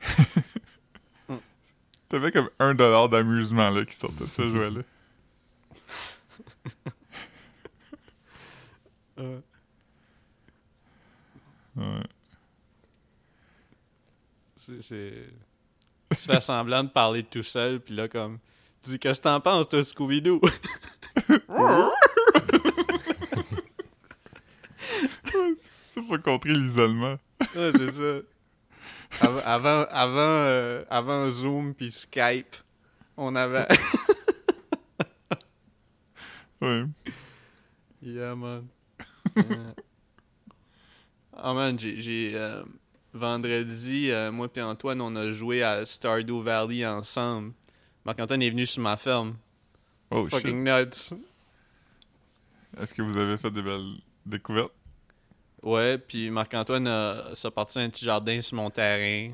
T'avais 2.08 2.32
comme 2.32 2.48
un 2.58 2.74
dollar 2.74 3.08
d'amusement 3.08 3.70
là 3.70 3.84
qui 3.84 3.94
sortait 3.94 4.24
de 4.24 4.30
ce 4.30 4.46
jeu-là. 4.52 4.80
Euh, 9.18 9.40
Ouais. 11.76 12.02
c'est- 14.56 14.82
c'est- 14.82 15.30
Tu 16.10 16.16
fais 16.16 16.40
semblant 16.40 16.82
de 16.82 16.88
parler 16.88 17.22
tout 17.22 17.42
seul, 17.44 17.80
puis 17.80 17.94
là, 17.94 18.08
comme. 18.08 18.38
Tu 18.82 18.90
dis, 18.90 18.98
qu'est-ce 18.98 19.20
que 19.20 19.24
t'en 19.24 19.40
penses, 19.40 19.68
toi, 19.68 19.82
Scooby-Doo? 19.84 20.40
Ça 25.56 26.00
faut 26.06 26.18
contrer 26.18 26.50
l'isolement. 26.54 27.16
ouais, 27.54 27.72
c'est 27.76 27.92
ça. 27.94 28.20
Avant, 29.20 29.40
avant, 29.44 29.86
avant, 29.90 30.16
euh, 30.18 30.84
avant 30.90 31.28
Zoom 31.30 31.74
puis 31.74 31.90
Skype, 31.90 32.56
on 33.16 33.34
avait. 33.36 33.66
Ouais. 36.60 36.86
Yeah, 38.02 38.34
man. 38.34 38.66
Yeah. 39.36 39.74
Ah, 41.32 41.54
man, 41.54 41.78
j'ai. 41.78 42.32
euh, 42.34 42.64
vendredi, 43.14 44.10
euh, 44.10 44.32
moi 44.32 44.48
et 44.54 44.60
Antoine, 44.62 45.00
on 45.00 45.14
a 45.14 45.30
joué 45.32 45.62
à 45.62 45.84
Stardew 45.84 46.42
Valley 46.42 46.84
ensemble. 46.84 47.52
Marc-Antoine 48.04 48.42
est 48.42 48.50
venu 48.50 48.66
sur 48.66 48.82
ma 48.82 48.96
ferme. 48.96 49.36
Oh 50.10 50.24
shit. 50.28 50.40
Fucking 50.40 50.64
nuts. 50.64 51.14
Est-ce 52.80 52.92
que 52.94 53.02
vous 53.02 53.16
avez 53.16 53.38
fait 53.38 53.50
des 53.50 53.62
belles 53.62 53.94
découvertes? 54.26 54.72
Ouais, 55.62 55.98
puis 55.98 56.30
Marc-Antoine 56.30 56.86
a, 56.86 57.34
s'est 57.34 57.50
parti 57.50 57.78
un 57.80 57.90
petit 57.90 58.04
jardin 58.04 58.40
sur 58.40 58.56
mon 58.56 58.70
terrain. 58.70 59.32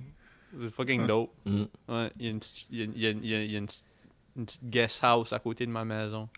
C'est 0.61 0.71
fucking 0.71 1.07
dope. 1.07 1.33
Mm. 1.45 1.65
Ouais, 1.89 2.11
il 2.19 2.25
y 2.25 2.29
a 2.29 2.31
une 2.31 2.39
petite, 2.41 2.67
il 2.71 2.79
y 2.79 2.83
a, 2.83 2.85
il 2.87 2.99
y 3.01 3.07
a- 3.07 3.11
il 3.11 3.27
y 3.27 3.35
a- 3.35 3.43
il 3.45 3.51
y 3.53 3.55
a 3.57 3.59
une 3.59 3.67
petite, 3.67 3.85
une 4.37 4.45
petite 4.47 4.69
guest 4.71 5.01
house 5.03 5.33
à 5.33 5.39
côté 5.39 5.67
de 5.67 5.71
ma 5.71 5.85
maison. 5.85 6.29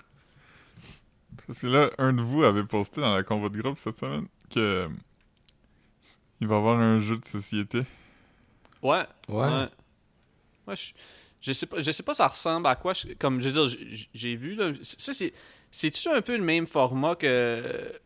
Parce 1.46 1.60
que 1.60 1.66
là, 1.66 1.90
un 1.98 2.12
de 2.12 2.22
vous 2.22 2.42
avait 2.44 2.64
posté 2.64 3.00
dans 3.00 3.14
la 3.14 3.22
convo 3.22 3.48
de 3.48 3.60
groupe 3.60 3.78
cette 3.78 3.98
semaine 3.98 4.26
que 4.50 4.58
euh, 4.58 4.88
il 6.40 6.46
va 6.46 6.54
y 6.56 6.58
avoir 6.58 6.78
un 6.80 6.98
jeu 7.00 7.16
de 7.18 7.24
société. 7.24 7.82
Ouais. 8.82 9.02
Ouais. 9.28 9.46
Ouais. 9.46 9.68
Ouais, 10.66 10.76
je, 10.76 10.92
je 11.40 11.52
sais 11.52 11.66
pas, 11.66 11.80
je 11.82 11.90
sais 11.90 12.02
pas 12.02 12.14
ça 12.14 12.26
ressemble 12.28 12.66
à 12.66 12.74
quoi. 12.76 12.92
je- 12.94 13.12
comme 13.14 13.40
je 13.40 13.48
veux 13.50 13.68
dire, 13.68 13.78
j'ai 14.14 14.36
vu 14.36 14.54
là. 14.54 14.72
Ça 14.82 15.12
c'est, 15.14 15.32
c'est-tu 15.70 16.08
un 16.08 16.22
peu 16.22 16.36
le 16.36 16.42
même 16.42 16.66
format 16.66 17.14
que 17.14 17.62
c'est 17.62 18.00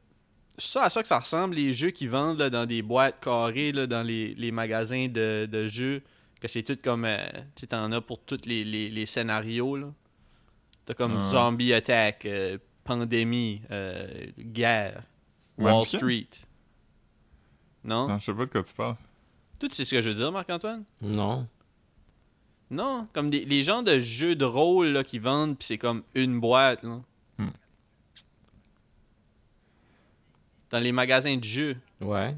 ça 0.60 0.84
à 0.84 0.90
ça 0.90 1.02
que 1.02 1.08
ça 1.08 1.18
ressemble 1.18 1.54
les 1.54 1.72
jeux 1.72 1.90
qui 1.90 2.06
vendent 2.06 2.38
là, 2.38 2.50
dans 2.50 2.66
des 2.66 2.82
boîtes 2.82 3.22
carrées 3.22 3.72
là, 3.72 3.86
dans 3.86 4.02
les, 4.02 4.34
les 4.34 4.52
magasins 4.52 5.08
de, 5.08 5.46
de 5.46 5.66
jeux 5.66 6.02
que 6.40 6.48
c'est 6.48 6.62
tout 6.62 6.78
comme 6.82 7.04
euh, 7.04 7.18
tu 7.54 7.60
sais 7.62 7.66
t'en 7.66 7.90
as 7.92 8.00
pour 8.00 8.18
tous 8.20 8.38
les, 8.46 8.64
les, 8.64 8.88
les 8.88 9.06
scénarios 9.06 9.76
là. 9.76 9.92
T'as 10.86 10.94
comme 10.94 11.20
zombie 11.20 11.72
attack, 11.72 12.24
euh, 12.24 12.58
pandémie, 12.84 13.62
euh, 13.70 14.08
guerre, 14.38 15.02
Wall? 15.58 15.86
Street. 15.86 16.28
Non? 17.84 18.08
Non, 18.08 18.18
je 18.18 18.24
sais 18.24 18.34
pas 18.34 18.46
de 18.46 18.50
quoi 18.50 18.64
tu 18.64 18.74
parles. 18.74 18.96
Tout 19.58 19.68
c'est 19.70 19.84
ce 19.84 19.94
que 19.94 20.00
je 20.00 20.08
veux 20.08 20.14
dire 20.14 20.32
Marc-Antoine? 20.32 20.84
Non. 21.00 21.46
Non, 22.70 23.06
comme 23.12 23.30
des, 23.30 23.44
les 23.44 23.62
gens 23.62 23.82
de 23.82 24.00
jeux 24.00 24.34
de 24.34 24.44
rôle 24.44 24.88
là, 24.88 25.04
qui 25.04 25.18
vendent, 25.18 25.58
puis 25.58 25.66
c'est 25.66 25.78
comme 25.78 26.02
une 26.14 26.40
boîte. 26.40 26.82
Là. 26.82 27.00
Dans 30.70 30.78
les 30.78 30.92
magasins 30.92 31.36
de 31.36 31.44
jeux, 31.44 31.76
Ouais. 32.00 32.34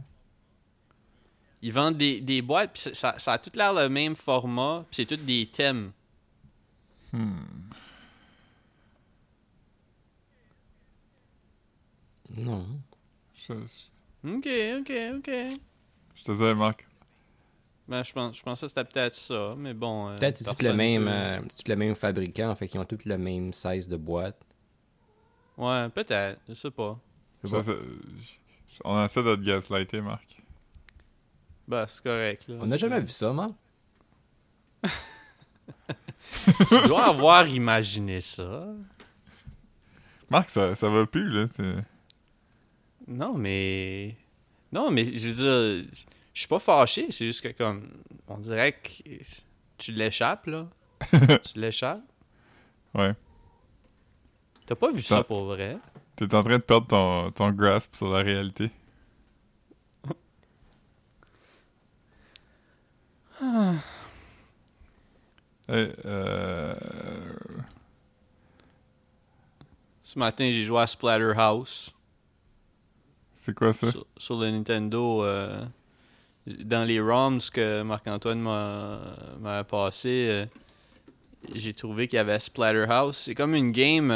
ils 1.61 1.73
vendent 1.73 1.97
des, 1.99 2.21
des 2.21 2.41
boîtes, 2.43 2.73
puis 2.73 2.95
ça, 2.95 3.15
ça 3.19 3.33
a 3.35 3.39
tout 3.39 3.51
l'air 3.55 3.73
le 3.75 3.89
même 3.89 4.15
format, 4.17 4.85
puis 4.91 4.97
c'est 4.97 5.07
tous 5.07 5.23
des 5.23 5.47
thèmes. 5.47 5.93
Hmm. 7.13 7.43
Non. 12.37 12.67
Je, 13.35 13.53
Ok, 14.25 14.47
ok, 14.81 14.93
ok. 15.17 15.31
je 16.15 16.23
te 16.23 16.33
disais, 16.33 16.55
Marc. 16.55 16.87
Ben, 17.89 18.03
je, 18.05 18.13
pense, 18.13 18.39
je 18.39 18.43
pensais 18.43 18.67
que 18.67 18.69
c'était 18.69 18.85
peut-être 18.85 19.15
ça, 19.17 19.55
mais 19.59 19.75
bon. 19.75 20.09
euh, 20.09 20.19
Peut-être 20.19 20.37
c'est 20.39 20.45
tout 20.45 20.65
le 20.65 20.73
même, 20.73 21.09
euh, 21.09 21.41
c'est 21.49 21.65
tout 21.65 21.71
le 21.71 21.77
même 21.77 21.95
fabricant, 21.97 22.55
fait 22.55 22.69
qu'ils 22.69 22.81
ont 22.81 22.85
tous 22.85 23.05
le 23.05 23.19
même 23.19 23.53
size 23.53 23.89
de 23.89 23.97
boîte. 23.97 24.41
Ouais, 25.59 25.89
peut-être, 25.91 26.41
je 26.49 26.55
sais 26.55 26.71
pas. 26.71 26.99
Je- 27.45 27.49
je- 27.61 28.81
on 28.85 29.05
essaie 29.05 29.23
de 29.23 29.35
te 29.37 29.41
gaslighter, 29.43 30.01
Marc. 30.01 30.37
Ben, 31.69 31.87
c'est 31.87 32.03
correct. 32.03 32.49
Là. 32.49 32.57
On 32.61 32.67
n'a 32.67 32.77
jamais 32.77 33.01
vu 33.01 33.09
ça, 33.09 33.33
man. 33.33 33.55
Tu 36.69 36.83
dois 36.87 37.05
avoir 37.07 37.47
imaginé 37.49 38.21
ça. 38.21 38.67
Marc, 40.31 40.51
ça, 40.51 40.75
ça 40.75 40.89
va 40.89 41.07
plus, 41.07 41.29
là. 41.29 41.47
Non, 43.07 43.35
mais. 43.37 44.17
Non, 44.73 44.91
mais 44.91 45.05
je 45.05 45.29
veux 45.29 45.35
dire, 45.35 45.91
je 46.33 46.39
suis 46.41 46.49
pas 46.49 46.59
fâché, 46.59 47.09
c'est 47.11 47.27
juste 47.27 47.43
que 47.43 47.49
comme. 47.57 47.89
On 48.29 48.39
dirait 48.39 48.73
que 48.73 49.03
tu 49.79 49.93
l'échappes, 49.93 50.47
là. 50.47 50.69
tu 51.11 51.59
l'échappes. 51.59 52.01
Ouais. 52.95 53.15
T'as 54.67 54.75
pas 54.77 54.91
vu 54.93 55.03
ça 55.03 55.17
Ça- 55.17 55.25
pour 55.25 55.45
vrai? 55.45 55.79
T'es 56.29 56.37
en 56.37 56.43
train 56.45 56.59
de 56.59 56.63
perdre 56.63 56.87
ton, 56.87 57.31
ton 57.33 57.51
grasp 57.51 57.97
sur 57.97 58.09
la 58.09 58.23
réalité. 58.23 58.71
Hey, 65.69 65.93
euh... 66.05 66.75
Ce 70.03 70.19
matin, 70.19 70.45
j'ai 70.53 70.65
joué 70.65 70.81
à 70.81 70.87
Splatterhouse 70.87 71.93
C'est 73.35 73.55
quoi 73.55 73.73
ça? 73.73 73.91
sur, 73.91 74.07
sur 74.17 74.39
le 74.39 74.51
Nintendo. 74.51 75.25
euh, 75.25 75.65
dans 76.47 76.85
les 76.87 77.01
ROMs 77.01 77.39
que 77.53 77.83
Marc-Antoine 77.83 78.41
m'a 78.41 79.01
m'a 79.41 79.65
passé, 79.65 80.27
euh, 80.29 80.47
j'ai 81.55 81.73
trouvé 81.73 82.09
qu'il 82.09 82.17
y 82.17 82.21
avait 82.21 82.39
Splatterhouse. 82.41 83.17
C'est 83.17 83.35
comme 83.35 83.55
une 83.55 83.71
game. 83.71 84.11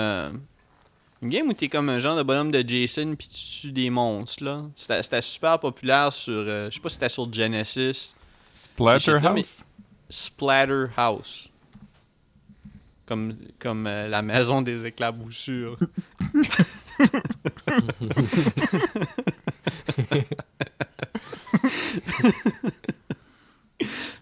Une 1.22 1.28
game 1.30 1.48
où 1.48 1.52
t'es 1.54 1.68
comme 1.68 1.88
un 1.88 1.98
genre 1.98 2.16
de 2.16 2.22
bonhomme 2.22 2.50
de 2.50 2.62
Jason 2.66 3.14
puis 3.16 3.28
tu 3.28 3.60
tues 3.60 3.72
des 3.72 3.90
monstres, 3.90 4.44
là. 4.44 4.62
C'était 4.76 5.22
super 5.22 5.58
populaire 5.58 6.12
sur. 6.12 6.32
euh, 6.32 6.68
je 6.70 6.74
sais 6.76 6.80
pas 6.80 6.88
si 6.88 6.94
c'était 6.94 7.08
sur 7.08 7.32
Genesis. 7.32 8.14
Splatterhouse? 8.54 9.64
Splatterhouse. 10.10 11.48
Comme, 13.06 13.36
comme 13.58 13.86
euh, 13.86 14.08
la 14.08 14.20
maison 14.22 14.62
des 14.62 14.84
éclaboussures. 14.84 15.78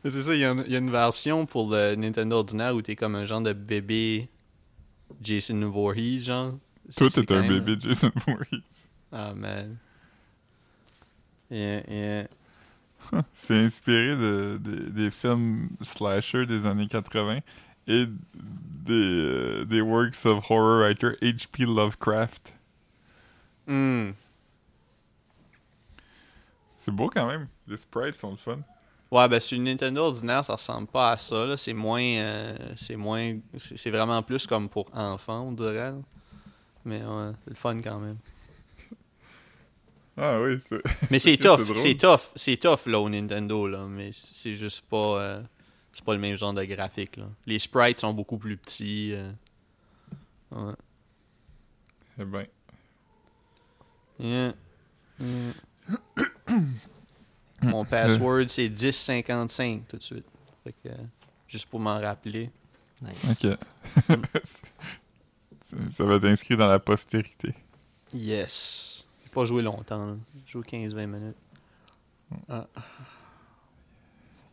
C'est 0.04 0.22
ça, 0.22 0.34
il 0.34 0.40
y, 0.40 0.44
a 0.44 0.50
une- 0.52 0.64
il 0.66 0.72
y 0.72 0.74
a 0.74 0.78
une 0.78 0.90
version 0.90 1.46
pour 1.46 1.70
le 1.70 1.94
Nintendo 1.94 2.36
ordinaire 2.36 2.74
où 2.74 2.82
t'es 2.82 2.96
comme 2.96 3.14
un 3.14 3.24
genre 3.24 3.40
de 3.40 3.52
bébé 3.52 4.28
Jason 5.22 5.60
Voorhees, 5.70 6.20
genre. 6.20 6.52
Toi, 6.96 7.08
t'es 7.10 7.32
un 7.32 7.40
même- 7.42 7.60
bébé 7.60 7.76
Jason 7.80 8.10
Voorhees. 8.26 8.86
Ah, 9.12 9.32
man. 9.34 9.76
Yeah, 11.50 11.82
yeah. 11.88 12.26
C'est 13.34 13.58
inspiré 13.58 14.16
de, 14.16 14.58
de- 14.62 14.88
des 14.90 15.10
films 15.10 15.68
slasher 15.82 16.46
des 16.46 16.66
années 16.66 16.88
80 16.88 17.40
et 17.86 18.06
des, 18.34 18.92
euh, 18.92 19.64
des 19.66 19.80
works 19.82 20.24
of 20.26 20.50
horror 20.50 20.80
writer 20.80 21.10
H.P. 21.22 21.66
Lovecraft. 21.66 22.54
Hmm. 23.66 24.10
C'est 26.78 26.90
beau 26.92 27.08
quand 27.08 27.26
même. 27.26 27.46
Les 27.66 27.76
sprites 27.76 28.18
sont 28.18 28.30
le 28.32 28.36
fun. 28.36 28.58
Ouais, 29.10 29.28
ben 29.28 29.38
sur 29.40 29.56
une 29.56 29.64
Nintendo 29.64 30.02
ordinaire, 30.02 30.44
ça 30.44 30.54
ressemble 30.54 30.86
pas 30.88 31.12
à 31.12 31.18
ça. 31.18 31.46
là. 31.46 31.56
C'est 31.56 31.72
moins. 31.72 32.02
euh, 32.02 32.56
c'est 32.76 32.96
moins. 32.96 33.34
C'est 33.58 33.76
c'est 33.78 33.90
vraiment 33.90 34.22
plus 34.22 34.46
comme 34.46 34.68
pour 34.68 34.90
enfants, 34.94 35.42
on 35.48 35.52
dirait. 35.52 35.94
Mais 36.84 37.02
ouais, 37.04 37.32
c'est 37.44 37.50
le 37.50 37.56
fun 37.56 37.80
quand 37.80 37.98
même. 37.98 38.18
Ah 40.16 40.40
oui, 40.40 40.58
c'est... 40.68 40.80
Mais 41.10 41.18
c'est 41.26 41.36
tough. 41.36 41.74
C'est 41.74 41.96
tough. 41.96 42.30
C'est 42.36 42.56
tough 42.56 42.86
là 42.86 43.00
au 43.00 43.08
Nintendo, 43.10 43.66
là. 43.66 43.84
Mais 43.88 44.10
c'est 44.12 44.54
juste 44.54 44.82
pas. 44.82 45.20
euh, 45.20 45.42
c'est 45.92 46.04
pas 46.04 46.14
le 46.14 46.20
même 46.20 46.38
genre 46.38 46.52
de 46.52 46.62
graphique, 46.64 47.16
là. 47.16 47.24
Les 47.46 47.58
sprites 47.58 47.98
sont 47.98 48.12
beaucoup 48.14 48.38
plus 48.38 48.56
petits. 48.56 49.12
euh. 49.12 49.28
Ouais. 50.52 50.74
Eh 52.20 52.24
ben, 52.24 52.46
Yeah. 54.20 54.52
Yeah. 55.18 55.52
Mon 57.62 57.84
password, 57.84 58.44
c'est 58.46 58.68
1055 58.68 59.88
tout 59.88 59.96
de 59.96 60.02
suite. 60.02 60.26
Fait 60.62 60.72
que, 60.84 60.90
euh, 60.90 60.96
juste 61.48 61.66
pour 61.66 61.80
m'en 61.80 61.98
rappeler. 62.00 62.50
Nice. 63.02 63.44
Ok. 63.44 63.58
ça 65.90 66.04
va 66.04 66.14
être 66.16 66.24
inscrit 66.26 66.56
dans 66.56 66.66
la 66.68 66.78
postérité. 66.78 67.54
Yes. 68.12 69.06
J'ai 69.22 69.30
pas 69.30 69.44
joué 69.44 69.62
longtemps. 69.62 70.06
là. 70.06 70.14
J'ai 70.44 70.52
joué 70.52 70.62
15-20 70.62 71.06
minutes. 71.06 71.36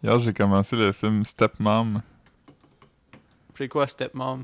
Hier, 0.03 0.19
j'ai 0.19 0.33
commencé 0.33 0.75
le 0.75 0.91
film 0.91 1.23
Stepmom. 1.23 2.01
C'est 3.57 3.67
quoi, 3.67 3.85
Stepmom? 3.85 4.43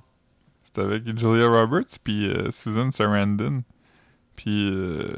C'était 0.63 0.81
avec 0.81 1.17
Julia 1.17 1.47
Roberts 1.47 1.97
puis 2.03 2.27
euh, 2.29 2.51
Susan 2.51 2.91
Sarandon. 2.91 3.63
Puis 4.35 4.69
euh, 4.69 5.15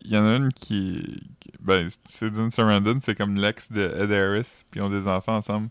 il 0.00 0.10
y 0.10 0.18
en 0.18 0.24
a 0.26 0.34
une 0.34 0.52
qui, 0.52 1.22
qui- 1.38 1.52
ben 1.60 1.86
Susan 2.08 2.50
Sarandon 2.50 2.98
c'est 3.00 3.14
comme 3.14 3.36
l'ex 3.36 3.70
de 3.70 3.82
Ed 3.82 4.10
Harris 4.10 4.64
puis 4.70 4.80
ils 4.80 4.82
ont 4.82 4.90
des 4.90 5.06
enfants 5.06 5.36
ensemble. 5.36 5.68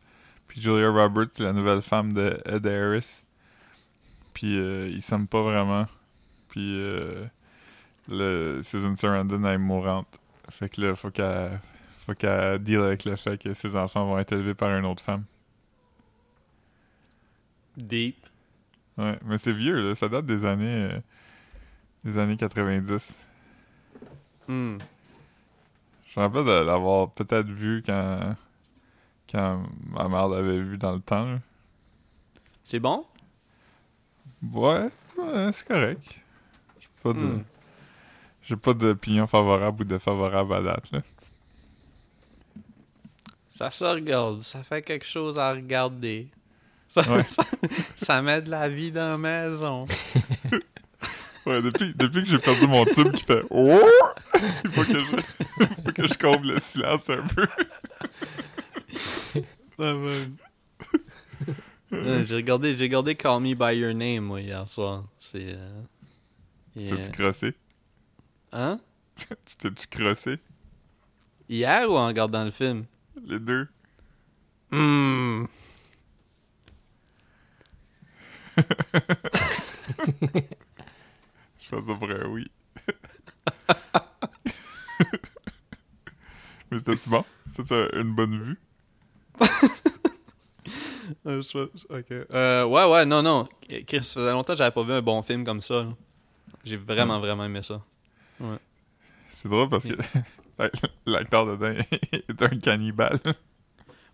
Puis 0.48 0.62
Julia 0.62 0.90
Roberts 0.90 1.30
c'est 1.34 1.44
la 1.44 1.52
nouvelle 1.52 1.82
femme 1.82 2.14
de 2.14 2.38
Ed 2.46 2.66
Harris. 2.66 3.26
Puis 4.44 4.58
euh, 4.58 4.90
ils 4.90 5.02
s'aiment 5.02 5.30
pas 5.30 5.42
vraiment. 5.42 5.88
Puis 6.50 6.78
euh, 6.78 7.26
le 8.10 8.60
Susan 8.62 8.94
Sarandon 8.94 9.42
elle 9.46 9.54
est 9.54 9.58
mourante. 9.58 10.20
Fait 10.50 10.68
que 10.68 10.82
là 10.82 10.98
faut 10.98 11.12
qu'elle 11.12 11.62
faut 12.06 12.14
qu'elle 12.14 12.60
deal 12.60 12.82
avec 12.82 13.06
le 13.06 13.16
fait 13.16 13.42
que 13.42 13.54
ses 13.54 13.78
enfants 13.78 14.06
vont 14.06 14.20
être 14.20 14.34
élevés 14.34 14.54
par 14.54 14.78
une 14.78 14.84
autre 14.84 15.02
femme. 15.02 15.24
Deep. 17.78 18.18
Ouais, 18.98 19.18
mais 19.24 19.38
c'est 19.38 19.54
vieux 19.54 19.80
là, 19.80 19.96
ça 19.96 20.10
date 20.10 20.26
des 20.26 20.44
années 20.44 20.92
euh, 20.92 21.00
des 22.04 22.18
années 22.18 22.36
90. 22.36 23.18
Hmm. 24.50 24.78
Je 26.10 26.20
me 26.20 26.26
rappelle 26.26 26.44
de 26.44 26.66
l'avoir 26.66 27.12
peut-être 27.12 27.48
vu 27.48 27.82
quand, 27.82 28.36
quand 29.32 29.64
ma 29.86 30.10
mère 30.10 30.28
l'avait 30.28 30.60
vu 30.60 30.78
dans 30.78 30.92
le 30.92 31.00
temps. 31.00 31.32
là. 31.32 31.40
C'est 32.62 32.82
bon? 32.82 33.06
Ouais, 34.52 34.90
ouais 35.18 35.50
c'est 35.54 35.68
correct. 35.68 36.04
J'ai 36.80 36.88
pas 37.02 37.14
de- 37.14 37.20
Hmm. 37.20 37.44
J'ai 38.44 38.56
pas 38.58 38.74
d'opinion 38.74 39.26
favorable 39.26 39.84
ou 39.84 39.86
défavorable 39.86 40.54
à 40.56 40.62
date. 40.62 40.92
Là. 40.92 41.02
Ça 43.50 43.72
se 43.72 43.86
regarde. 43.86 44.42
Ça 44.42 44.64
fait 44.64 44.82
quelque 44.82 45.06
chose 45.06 45.40
à 45.40 45.52
regarder. 45.54 46.28
Ça, 46.90 47.02
Ouais. 47.12 47.24
ça, 47.30 47.44
ça 47.96 48.22
met 48.22 48.42
de 48.42 48.50
la 48.50 48.68
vie 48.68 48.92
dans 48.92 49.10
la 49.12 49.18
maison. 49.18 49.88
Ouais, 51.46 51.62
depuis, 51.62 51.94
depuis 51.94 52.24
que 52.24 52.30
j'ai 52.30 52.40
perdu 52.40 52.68
mon 52.68 52.86
tube 52.86 53.12
qui 53.12 53.22
fait 53.26 53.42
Oh! 53.50 53.78
Il 54.64 54.70
faut 54.72 54.82
que 54.94 54.98
je, 54.98 55.06
faut 55.84 55.92
que 55.94 56.08
je 56.08 56.14
comble 56.18 56.48
le 56.54 56.60
silence 56.60 57.10
un 57.10 57.22
peu. 57.28 57.46
Ouais, 62.04 62.26
j'ai 62.26 62.36
regardé, 62.36 62.76
j'ai 62.76 62.86
regardé 62.86 63.16
Call 63.16 63.42
Me 63.42 63.54
By 63.56 63.78
Your 63.78 63.94
Name, 63.94 64.26
moi, 64.26 64.42
hier 64.42 64.68
soir. 64.68 65.06
C'est... 65.18 65.54
euh, 65.54 65.82
yeah. 66.76 66.96
T'es-tu 66.98 67.12
crossé? 67.12 67.54
Hein? 68.52 68.78
Tu 69.16 69.56
t'es-tu 69.58 69.88
crossé? 69.88 70.40
Hier 71.48 71.90
ou 71.90 71.96
en 71.96 72.08
regardant 72.08 72.44
le 72.44 72.52
film? 72.52 72.86
Les 73.26 73.40
deux? 73.40 73.68
Hmm. 74.72 75.46
Je 81.60 81.70
fais 81.70 81.76
ça 81.76 81.82
pour 81.82 82.10
un 82.10 82.26
oui. 82.28 82.46
Mais 86.72 86.78
c'était-tu 86.80 87.10
bon? 87.10 87.24
C'était 87.48 87.88
une 88.00 88.14
bonne 88.16 88.40
vue? 88.42 88.60
Euh. 91.26 91.42
Euh, 92.34 92.66
ouais, 92.66 92.92
ouais, 92.92 93.06
non, 93.06 93.22
non. 93.24 93.48
Chris, 93.88 94.04
ça 94.04 94.16
faisait 94.16 94.32
longtemps 94.32 94.54
que 94.54 94.58
j'avais 94.58 94.72
pas 94.72 94.84
vu 94.84 94.92
un 94.92 95.02
bon 95.02 95.22
film 95.22 95.44
comme 95.46 95.62
ça. 95.62 95.86
J'ai 96.66 96.78
vraiment, 96.78 97.20
vraiment 97.20 97.46
aimé 97.46 97.62
ça. 97.64 97.82
C'est 99.30 99.48
drôle 99.50 99.70
parce 99.70 99.86
que 99.88 99.94
l'acteur 101.06 101.46
dedans 101.46 101.74
est 102.12 102.42
un 102.42 102.50
cannibale. 102.60 103.20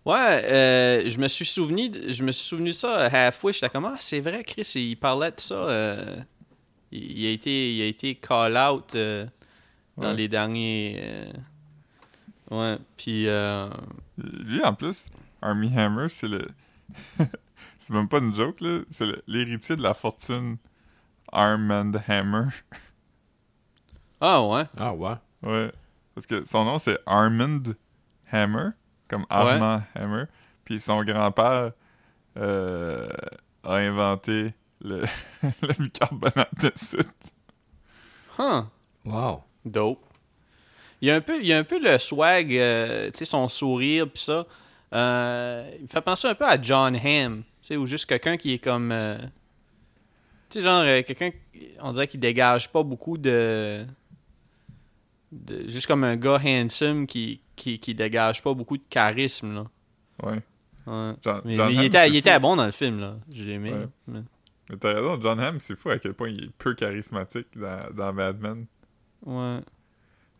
Ouais, 0.04 0.42
euh, 0.50 1.10
je 1.10 1.18
me 1.18 1.28
suis 1.28 1.44
souvenu, 1.44 1.90
de- 1.90 2.12
je 2.12 2.22
me 2.24 2.32
suis 2.32 2.46
souvenu 2.48 2.70
de 2.70 2.74
ça 2.74 3.00
euh, 3.02 3.08
halfway. 3.12 3.52
J'étais 3.52 3.68
comme 3.68 3.84
ah 3.84 3.96
c'est 3.98 4.20
vrai, 4.20 4.42
Chris, 4.44 4.70
il 4.76 4.96
parlait 4.96 5.30
de 5.32 5.40
ça. 5.40 5.54
euh, 5.54 6.16
il, 6.90 7.18
il 7.20 7.26
a 7.26 7.30
été, 7.32 7.74
il 7.74 7.82
a 7.82 7.84
été 7.86 8.14
call 8.14 8.56
out 8.56 8.94
euh, 8.94 9.26
dans 9.96 10.08
Ouais. 10.10 10.14
les 10.14 10.28
derniers. 10.28 11.26
ouais, 12.50 12.78
puis 12.96 13.24
Lui, 14.16 14.62
en 14.64 14.74
plus, 14.74 15.08
Army 15.42 15.70
Hammer, 15.76 16.08
c'est 16.08 16.28
le. 16.28 16.46
c'est 17.78 17.92
même 17.92 18.08
pas 18.08 18.18
une 18.18 18.34
joke, 18.34 18.60
là. 18.60 18.80
C'est 18.90 19.06
l'héritier 19.26 19.76
de 19.76 19.82
la 19.82 19.94
fortune 19.94 20.56
Armand 21.32 21.92
Hammer. 22.08 22.48
ah 24.20 24.42
ouais, 24.46 24.64
Ah, 24.76 24.94
ouais. 24.94 25.14
Ouais. 25.42 25.72
Parce 26.14 26.26
que 26.26 26.44
son 26.44 26.64
nom, 26.64 26.78
c'est 26.78 26.98
Armand 27.06 27.62
Hammer, 28.32 28.70
comme 29.08 29.24
Armand 29.30 29.82
Hammer. 29.94 30.24
Puis 30.64 30.80
son 30.80 31.02
grand-père 31.02 31.72
euh, 32.36 33.08
a 33.64 33.74
inventé 33.74 34.54
le, 34.80 35.04
le 35.62 35.72
bicarbonate 35.82 36.54
de 36.60 36.72
soude. 36.76 37.04
huh, 38.38 38.62
Wow. 39.04 39.42
dope. 39.64 40.04
Il 41.00 41.08
y 41.08 41.10
a 41.10 41.14
un 41.16 41.20
peu, 41.22 41.40
il 41.40 41.46
y 41.46 41.52
a 41.54 41.58
un 41.58 41.64
peu 41.64 41.80
le 41.82 41.98
swag, 41.98 42.54
euh, 42.54 43.06
tu 43.10 43.18
sais, 43.18 43.24
son 43.24 43.48
sourire 43.48 44.06
puis 44.10 44.22
ça. 44.22 44.46
Euh, 44.92 45.70
il 45.76 45.82
me 45.82 45.88
fait 45.88 46.00
penser 46.00 46.28
un 46.28 46.34
peu 46.34 46.46
à 46.46 46.60
John 46.60 46.96
Hamm, 46.96 47.42
tu 47.42 47.44
sais, 47.62 47.76
ou 47.76 47.86
juste 47.86 48.06
quelqu'un 48.06 48.36
qui 48.36 48.54
est 48.54 48.58
comme, 48.58 48.90
euh, 48.92 49.16
tu 50.48 50.58
sais, 50.58 50.60
genre 50.62 50.82
euh, 50.82 51.02
quelqu'un, 51.02 51.30
on 51.80 51.92
dirait 51.92 52.08
qu'il 52.08 52.18
dégage 52.20 52.72
pas 52.72 52.82
beaucoup 52.82 53.16
de, 53.16 53.84
de- 55.32 55.68
juste 55.68 55.86
comme 55.86 56.04
un 56.04 56.16
gars 56.16 56.40
handsome 56.44 57.06
qui, 57.06 57.40
qui, 57.56 57.78
qui 57.78 57.94
dégage 57.94 58.42
pas 58.42 58.52
beaucoup 58.54 58.76
de 58.76 58.82
charisme 58.90 59.54
là. 59.54 59.64
Ouais. 60.22 60.40
Ouais. 60.86 61.14
John, 61.22 61.42
Mais, 61.44 61.56
John 61.56 61.68
mais 61.68 61.74
il 61.74 61.84
était, 61.84 62.08
il 62.08 62.16
était 62.16 62.38
bon 62.40 62.56
dans 62.56 62.66
le 62.66 62.72
film 62.72 62.98
là, 63.00 63.16
je 63.32 63.44
l'ai 63.44 63.52
aimé. 63.52 63.70
Ouais. 63.72 63.78
là. 63.80 63.86
Mais- 64.08 64.20
Mais 64.70 64.76
t'as 64.76 64.94
raison, 64.94 65.20
John 65.22 65.38
Hamm, 65.38 65.60
c'est 65.60 65.76
fou 65.76 65.90
à 65.90 65.98
quel 65.98 66.14
point 66.14 66.28
il 66.30 66.44
est 66.44 66.50
peu 66.58 66.74
charismatique 66.74 67.46
dans, 67.56 67.92
dans 67.94 68.12
Mad 68.12 68.40
Men. 68.40 68.66
Ouais. 69.24 69.60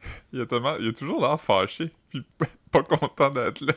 Il 0.32 0.40
a 0.40 0.46
tellement, 0.46 0.76
il 0.80 0.88
a 0.88 0.92
toujours 0.94 1.20
l'air 1.20 1.38
fâché, 1.38 1.90
puis 2.08 2.24
pas 2.72 2.82
content 2.82 3.28
d'être 3.30 3.60
là. 3.60 3.74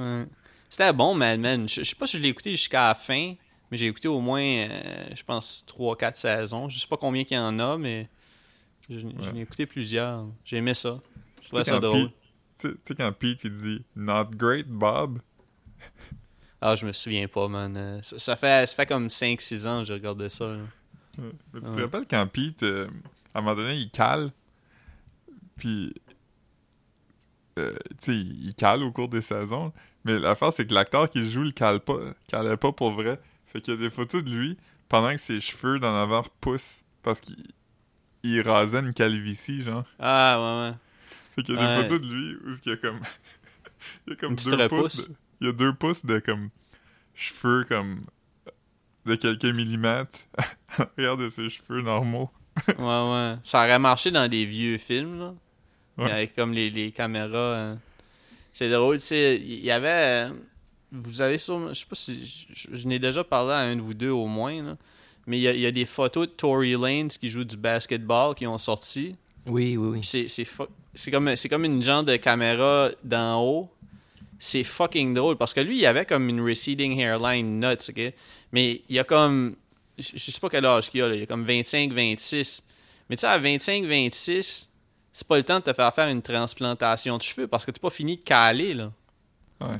Ouais. 0.00 0.26
C'était 0.68 0.92
bon, 0.92 1.14
Mad 1.14 1.40
Men. 1.40 1.68
Je, 1.68 1.82
je 1.82 1.88
sais 1.88 1.96
pas 1.96 2.06
si 2.06 2.16
je 2.18 2.22
l'ai 2.22 2.28
écouté 2.28 2.50
jusqu'à 2.52 2.88
la 2.88 2.94
fin, 2.94 3.34
mais 3.70 3.76
j'ai 3.76 3.86
écouté 3.86 4.08
au 4.08 4.20
moins, 4.20 4.40
euh, 4.42 4.68
je 5.14 5.22
pense, 5.24 5.64
3-4 5.66 6.14
saisons. 6.16 6.68
Je 6.68 6.78
sais 6.78 6.86
pas 6.86 6.96
combien 6.96 7.24
qu'il 7.24 7.36
y 7.36 7.40
en 7.40 7.58
a, 7.58 7.76
mais 7.76 8.08
je, 8.88 9.00
je 9.00 9.06
Ouais. 9.06 9.32
l'ai 9.34 9.40
écouté 9.42 9.66
plusieurs. 9.66 10.26
J'ai 10.44 10.56
aimé 10.58 10.74
ça. 10.74 11.00
Je 11.42 11.48
trouvais 11.48 11.62
Tu 11.64 11.70
sais, 11.70 11.74
ça 11.76 11.80
quand 11.80 11.86
drôle. 11.88 12.08
Pete- 12.08 12.14
Tu 12.60 12.78
sais- 12.84 12.94
quand 12.94 13.12
Pete, 13.12 13.44
il 13.44 13.52
dit 13.52 13.84
«Not 13.96 14.26
great, 14.36 14.68
Bob 14.68 15.20
Ah, 16.60 16.76
je 16.76 16.84
me 16.86 16.92
souviens 16.92 17.26
pas, 17.26 17.48
man. 17.48 17.74
Euh, 17.76 18.00
Ça, 18.02 18.18
ça 18.18 18.36
fait, 18.36 18.66
ça 18.68 18.74
fait 18.76 18.86
comme 18.86 19.08
5-6 19.08 19.66
ans 19.66 19.80
que 19.80 19.86
j'ai 19.86 19.94
regardé 19.94 20.28
ça. 20.28 20.46
là.». 20.46 20.58
Mais 21.18 21.60
tu 21.60 21.72
te 21.72 21.80
rappelles 21.80 22.06
quand 22.08 22.26
Pete, 22.26 22.62
euh, 22.62 22.86
à 23.34 23.38
un 23.38 23.42
moment 23.42 23.56
donné, 23.56 23.74
il 23.76 23.90
cale, 23.90 24.30
puis... 25.56 25.92
euh, 27.58 27.74
tu 28.02 28.12
sais, 28.12 28.16
il 28.16 28.54
cale 28.54 28.82
au 28.82 28.92
cours 28.92 29.08
des 29.08 29.20
saisons, 29.22 29.72
mais 30.04 30.18
l'affaire, 30.18 30.52
c'est 30.52 30.66
que 30.66 30.74
l'acteur 30.74 31.08
qui 31.10 31.30
joue 31.30 31.42
le 31.42 31.50
cale 31.52 31.80
pas, 31.80 31.98
calait 32.28 32.56
pas 32.56 32.72
pour 32.72 32.92
vrai. 32.92 33.20
Fait 33.46 33.60
qu'il 33.60 33.74
y 33.74 33.76
a 33.76 33.80
des 33.80 33.90
photos 33.90 34.22
de 34.24 34.30
lui 34.30 34.56
pendant 34.88 35.10
que 35.10 35.18
ses 35.18 35.40
cheveux 35.40 35.78
d'en 35.78 35.94
avant 35.94 36.24
poussent, 36.40 36.82
parce 37.02 37.20
qu'il 37.20 37.36
il 38.22 38.40
rasait 38.42 38.80
une 38.80 38.92
calvitie, 38.92 39.62
genre. 39.62 39.84
Ah, 39.98 40.38
ouais, 40.38 40.70
ouais. 40.70 40.76
Fait 41.36 41.42
qu'il 41.42 41.54
y 41.54 41.58
a 41.58 41.60
Ouais. 41.62 41.76
des 41.82 41.88
photos 41.88 42.00
de 42.08 42.12
lui 42.14 42.36
où 42.44 42.50
il 42.66 42.68
y 42.70 42.72
a 42.72 42.76
comme. 42.76 43.00
il 44.06 44.10
y 44.10 44.12
a 44.12 44.16
comme 44.16 44.34
deux 44.36 44.68
pouces. 44.68 45.08
de- 45.08 45.14
il 45.40 45.46
y 45.46 45.50
a 45.50 45.52
deux 45.52 45.72
pouces 45.74 46.04
de 46.04 46.18
comme. 46.18 46.50
cheveux 47.14 47.64
comme. 47.64 48.00
de 49.06 49.14
quelques 49.14 49.44
millimètres. 49.44 50.18
Regarde 50.98 51.28
ses 51.30 51.48
cheveux 51.48 51.80
normaux. 51.82 52.30
ouais, 52.68 52.74
ouais. 52.78 53.36
Ça 53.42 53.60
aurait 53.64 53.78
marché 53.78 54.10
dans 54.10 54.28
des 54.28 54.44
vieux 54.44 54.76
films, 54.78 55.18
là. 55.18 55.34
Ouais. 55.96 56.04
Mais 56.04 56.12
avec 56.12 56.34
comme 56.36 56.52
les, 56.52 56.70
les 56.70 56.92
caméras. 56.92 57.36
euh, 57.36 57.76
C'est 58.52 58.70
drôle, 58.70 58.98
tu 58.98 59.06
sais. 59.06 59.36
Il 59.42 59.64
y 59.64 59.70
avait. 59.70 60.28
euh, 60.28 60.30
Vous 60.92 61.20
avez 61.20 61.38
sûrement. 61.38 61.68
Je 61.68 61.80
sais 61.80 61.86
pas 61.88 61.94
si. 61.96 62.46
Je, 62.52 62.68
je 62.72 62.88
n'ai 62.88 62.98
déjà 62.98 63.22
parlé 63.24 63.52
à 63.52 63.58
un 63.58 63.76
de 63.76 63.80
vous 63.80 63.94
deux 63.94 64.10
au 64.10 64.26
moins, 64.26 64.62
là. 64.62 64.76
Mais 65.26 65.38
il 65.38 65.42
y 65.42 65.48
a, 65.48 65.52
il 65.52 65.60
y 65.60 65.66
a 65.66 65.70
des 65.70 65.86
photos 65.86 66.26
de 66.26 66.32
Tory 66.32 66.72
Lanez 66.72 67.08
qui 67.20 67.28
joue 67.28 67.44
du 67.44 67.56
basketball 67.56 68.34
qui 68.34 68.46
ont 68.46 68.58
sorti. 68.58 69.14
Oui, 69.46 69.76
oui, 69.76 70.00
oui. 70.02 70.26
C'est 70.94 71.10
comme, 71.10 71.32
comme 71.48 71.64
une 71.64 71.82
genre 71.82 72.02
de 72.02 72.16
caméra 72.16 72.90
d'en 73.04 73.40
haut. 73.42 73.70
C'est 74.38 74.64
fucking 74.64 75.12
drôle 75.14 75.36
parce 75.36 75.52
que 75.52 75.60
lui, 75.60 75.78
il 75.78 75.86
avait 75.86 76.06
comme 76.06 76.28
une 76.30 76.40
receding 76.40 76.98
hairline 76.98 77.60
nuts, 77.60 77.90
ok? 77.90 78.12
Mais 78.52 78.82
il 78.88 78.96
y 78.96 78.98
a 78.98 79.04
comme. 79.04 79.54
Je 79.98 80.12
je 80.14 80.30
sais 80.30 80.40
pas 80.40 80.48
quel 80.48 80.64
âge 80.64 80.90
qu'il 80.90 81.02
a, 81.02 81.08
là. 81.08 81.14
Il 81.14 81.20
y 81.20 81.22
a 81.22 81.26
comme 81.26 81.46
25-26. 81.46 82.62
Mais 83.10 83.16
tu 83.16 83.20
sais, 83.20 83.26
à 83.26 83.38
25-26, 83.38 84.68
c'est 85.20 85.28
pas 85.28 85.36
le 85.36 85.42
temps 85.42 85.58
de 85.58 85.64
te 85.64 85.72
faire 85.74 85.94
faire 85.94 86.08
une 86.08 86.22
transplantation 86.22 87.18
de 87.18 87.22
cheveux 87.22 87.46
parce 87.46 87.66
que 87.66 87.70
t'es 87.70 87.78
pas 87.80 87.90
fini 87.90 88.16
de 88.16 88.24
caler, 88.24 88.72
là. 88.74 88.90
Ouais. 89.60 89.76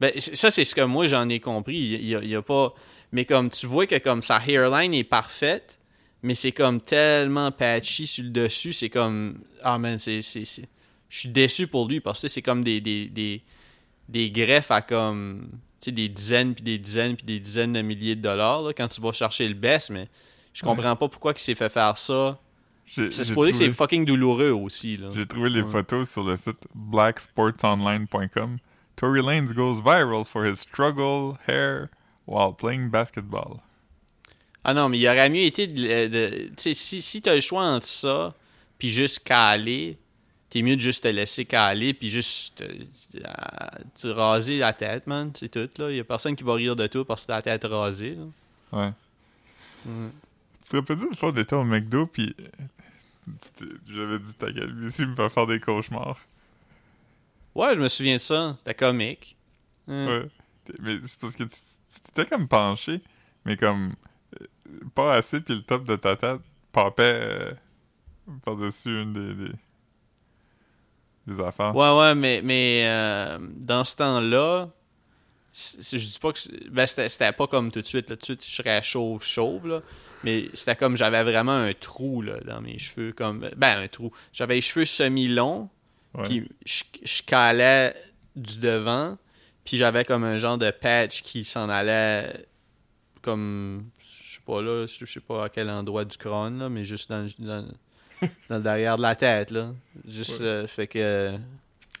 Ben, 0.00 0.12
ça, 0.18 0.50
c'est 0.50 0.64
ce 0.64 0.74
que 0.74 0.82
moi, 0.82 1.06
j'en 1.06 1.26
ai 1.30 1.40
compris. 1.40 1.76
Il 1.76 2.06
y 2.06 2.14
a, 2.14 2.20
il 2.22 2.28
y 2.28 2.34
a 2.34 2.42
pas... 2.42 2.74
Mais 3.12 3.24
comme, 3.24 3.48
tu 3.48 3.66
vois 3.66 3.86
que 3.86 3.96
comme 3.98 4.20
sa 4.20 4.38
hairline 4.46 4.92
est 4.92 5.04
parfaite, 5.04 5.78
mais 6.22 6.34
c'est 6.34 6.52
comme 6.52 6.82
tellement 6.82 7.50
patchy 7.50 8.06
sur 8.06 8.22
le 8.24 8.30
dessus, 8.30 8.74
c'est 8.74 8.90
comme... 8.90 9.40
Ah, 9.62 9.78
man, 9.78 9.98
c'est... 9.98 10.20
Je 10.20 11.18
suis 11.20 11.28
déçu 11.30 11.66
pour 11.66 11.88
lui, 11.88 12.00
parce 12.00 12.20
que 12.20 12.28
c'est 12.28 12.42
comme 12.42 12.62
des, 12.62 12.80
des, 12.82 13.06
des, 13.06 13.42
des 14.10 14.30
greffes 14.30 14.70
à 14.70 14.82
comme... 14.82 15.48
Tu 15.80 15.86
sais, 15.86 15.92
des 15.92 16.08
dizaines, 16.10 16.54
puis 16.54 16.64
des 16.64 16.78
dizaines, 16.78 17.16
puis 17.16 17.24
des 17.26 17.40
dizaines 17.40 17.72
de 17.72 17.80
milliers 17.80 18.16
de 18.16 18.22
dollars, 18.22 18.60
là, 18.62 18.72
quand 18.74 18.88
tu 18.88 19.00
vas 19.00 19.12
chercher 19.12 19.48
le 19.48 19.54
best, 19.54 19.88
mais 19.90 20.08
je 20.52 20.62
Ouais. 20.64 20.74
comprends 20.74 20.96
pas 20.96 21.08
pourquoi 21.08 21.32
il 21.34 21.38
s'est 21.38 21.54
fait 21.54 21.68
faire 21.70 21.96
ça. 21.96 22.38
J'ai 22.86 23.10
C'est 23.10 23.24
supposé 23.24 23.50
que 23.50 23.56
c'est 23.56 23.64
trouvé- 23.64 23.76
fucking 23.76 24.04
douloureux 24.04 24.50
aussi. 24.52 24.98
J'ai 25.14 25.26
trouvé 25.26 25.50
les 25.50 25.62
Ouais. 25.62 25.70
photos 25.70 26.08
sur 26.10 26.22
le 26.22 26.36
site 26.36 26.56
blacksportsonline.com. 26.74 28.58
Tory 28.96 29.20
Lanez 29.22 29.52
goes 29.54 29.80
viral 29.80 30.24
for 30.24 30.44
his 30.46 30.60
struggle 30.60 31.36
hair 31.46 31.88
while 32.26 32.52
playing 32.56 32.88
basketball. 32.88 33.60
Ah 34.64 34.72
non, 34.74 34.88
mais 34.88 34.98
il 34.98 35.06
aurait 35.06 35.28
mieux 35.30 35.42
été 35.42 35.66
de. 35.66 35.74
de- 36.08 36.46
tu 36.48 36.52
sais, 36.56 36.74
si, 36.74 37.02
si 37.02 37.22
t'as 37.22 37.34
le 37.34 37.40
choix 37.40 37.62
entre 37.64 37.86
ça, 37.86 38.34
puis 38.78 38.88
juste 38.88 39.20
caler, 39.24 39.98
t'es 40.50 40.62
mieux 40.62 40.76
de 40.76 40.80
juste 40.80 41.02
te 41.04 41.08
laisser 41.08 41.44
caler, 41.44 41.92
puis 41.94 42.08
juste 42.10 42.56
te, 42.56 43.22
à- 43.24 43.78
te 44.00 44.06
raser 44.08 44.58
la 44.58 44.72
tête, 44.72 45.06
man. 45.06 45.30
C'est 45.34 45.50
tout, 45.50 45.68
là. 45.82 45.90
Il 45.90 45.96
y 45.96 46.00
a 46.00 46.04
personne 46.04 46.34
qui 46.34 46.42
va 46.44 46.54
rire 46.54 46.74
de 46.74 46.86
toi 46.86 47.04
parce 47.04 47.22
que 47.22 47.26
t'as 47.28 47.36
la 47.36 47.42
tête 47.42 47.64
rasée, 47.64 48.16
là. 48.16 48.24
Ouais. 48.78 48.92
Ouais. 49.86 50.08
Tu 50.64 50.70
te 50.70 50.76
rappelles 50.78 50.98
une 51.08 51.14
fois, 51.14 51.30
on 51.32 51.36
était 51.40 51.54
au 51.54 51.62
McDo, 51.62 52.06
puis 52.06 52.34
euh, 52.40 52.44
j'avais 53.88 54.18
dit 54.18 54.34
ta 54.34 54.52
calvitie 54.52 55.06
me 55.06 55.16
fait 55.16 55.30
faire 55.30 55.46
des 55.46 55.60
cauchemars. 55.60 56.18
Ouais, 57.54 57.74
je 57.74 57.80
me 57.80 57.88
souviens 57.88 58.16
de 58.16 58.20
ça. 58.20 58.56
C'était 58.58 58.74
comique. 58.74 59.36
Hein. 59.88 60.06
Ouais. 60.06 60.28
Mais 60.80 60.98
c'est 61.04 61.20
parce 61.20 61.36
que 61.36 61.44
tu 61.44 61.56
t'étais 62.04 62.26
comme 62.26 62.48
penché, 62.48 63.00
mais 63.44 63.56
comme 63.56 63.94
euh, 64.40 64.46
pas 64.94 65.14
assez, 65.14 65.40
puis 65.40 65.54
le 65.54 65.62
top 65.62 65.84
de 65.84 65.96
ta 65.96 66.16
tête 66.16 66.40
papait 66.72 67.02
euh, 67.22 67.52
par-dessus 68.44 69.02
une 69.02 69.12
des, 69.12 69.34
des, 69.34 69.52
des 71.28 71.40
affaires. 71.40 71.74
Ouais, 71.74 71.96
ouais, 71.98 72.14
mais, 72.14 72.42
mais 72.42 72.82
euh, 72.84 73.38
dans 73.40 73.84
ce 73.84 73.96
temps-là, 73.96 74.68
je 75.52 75.96
dis 75.96 76.18
pas 76.20 76.32
que. 76.32 76.68
Ben, 76.68 76.86
c'était 76.86 77.32
pas 77.32 77.46
comme 77.46 77.70
tout 77.72 77.80
de 77.80 77.86
suite. 77.86 78.10
Là. 78.10 78.16
Tout 78.16 78.20
de 78.20 78.24
suite, 78.24 78.44
je 78.44 78.54
serais 78.56 78.82
chauve, 78.82 79.24
chauve, 79.24 79.68
là. 79.68 79.82
Mais 80.26 80.50
c'était 80.54 80.74
comme 80.76 80.96
j'avais 80.96 81.22
vraiment 81.22 81.52
un 81.56 81.72
trou, 81.72 82.20
là, 82.20 82.40
dans 82.40 82.60
mes 82.60 82.78
cheveux. 82.78 83.12
comme 83.12 83.48
Ben, 83.56 83.78
un 83.84 83.88
trou. 83.88 84.10
J'avais 84.32 84.56
les 84.56 84.60
cheveux 84.60 84.84
semi-longs, 84.84 85.68
puis 86.24 86.48
je, 86.66 86.82
je 87.04 87.22
calais 87.22 87.94
du 88.34 88.58
devant, 88.58 89.16
puis 89.64 89.76
j'avais 89.76 90.04
comme 90.04 90.24
un 90.24 90.36
genre 90.38 90.58
de 90.58 90.70
patch 90.70 91.22
qui 91.22 91.44
s'en 91.44 91.68
allait 91.68 92.46
comme. 93.22 93.84
Je 94.00 94.34
sais 94.34 94.40
pas 94.44 94.60
là, 94.62 94.86
je 94.86 95.04
sais 95.04 95.20
pas 95.20 95.44
à 95.44 95.48
quel 95.48 95.70
endroit 95.70 96.04
du 96.04 96.16
crâne, 96.16 96.58
là, 96.58 96.68
mais 96.68 96.84
juste 96.84 97.08
dans, 97.08 97.26
dans, 97.38 97.66
dans 98.48 98.56
le 98.56 98.60
derrière 98.62 98.96
de 98.96 99.02
la 99.02 99.14
tête, 99.16 99.50
là. 99.50 99.72
Juste, 100.06 100.40
Ouais. 100.40 100.46
euh, 100.46 100.66
fait 100.66 100.86
que. 100.86 101.36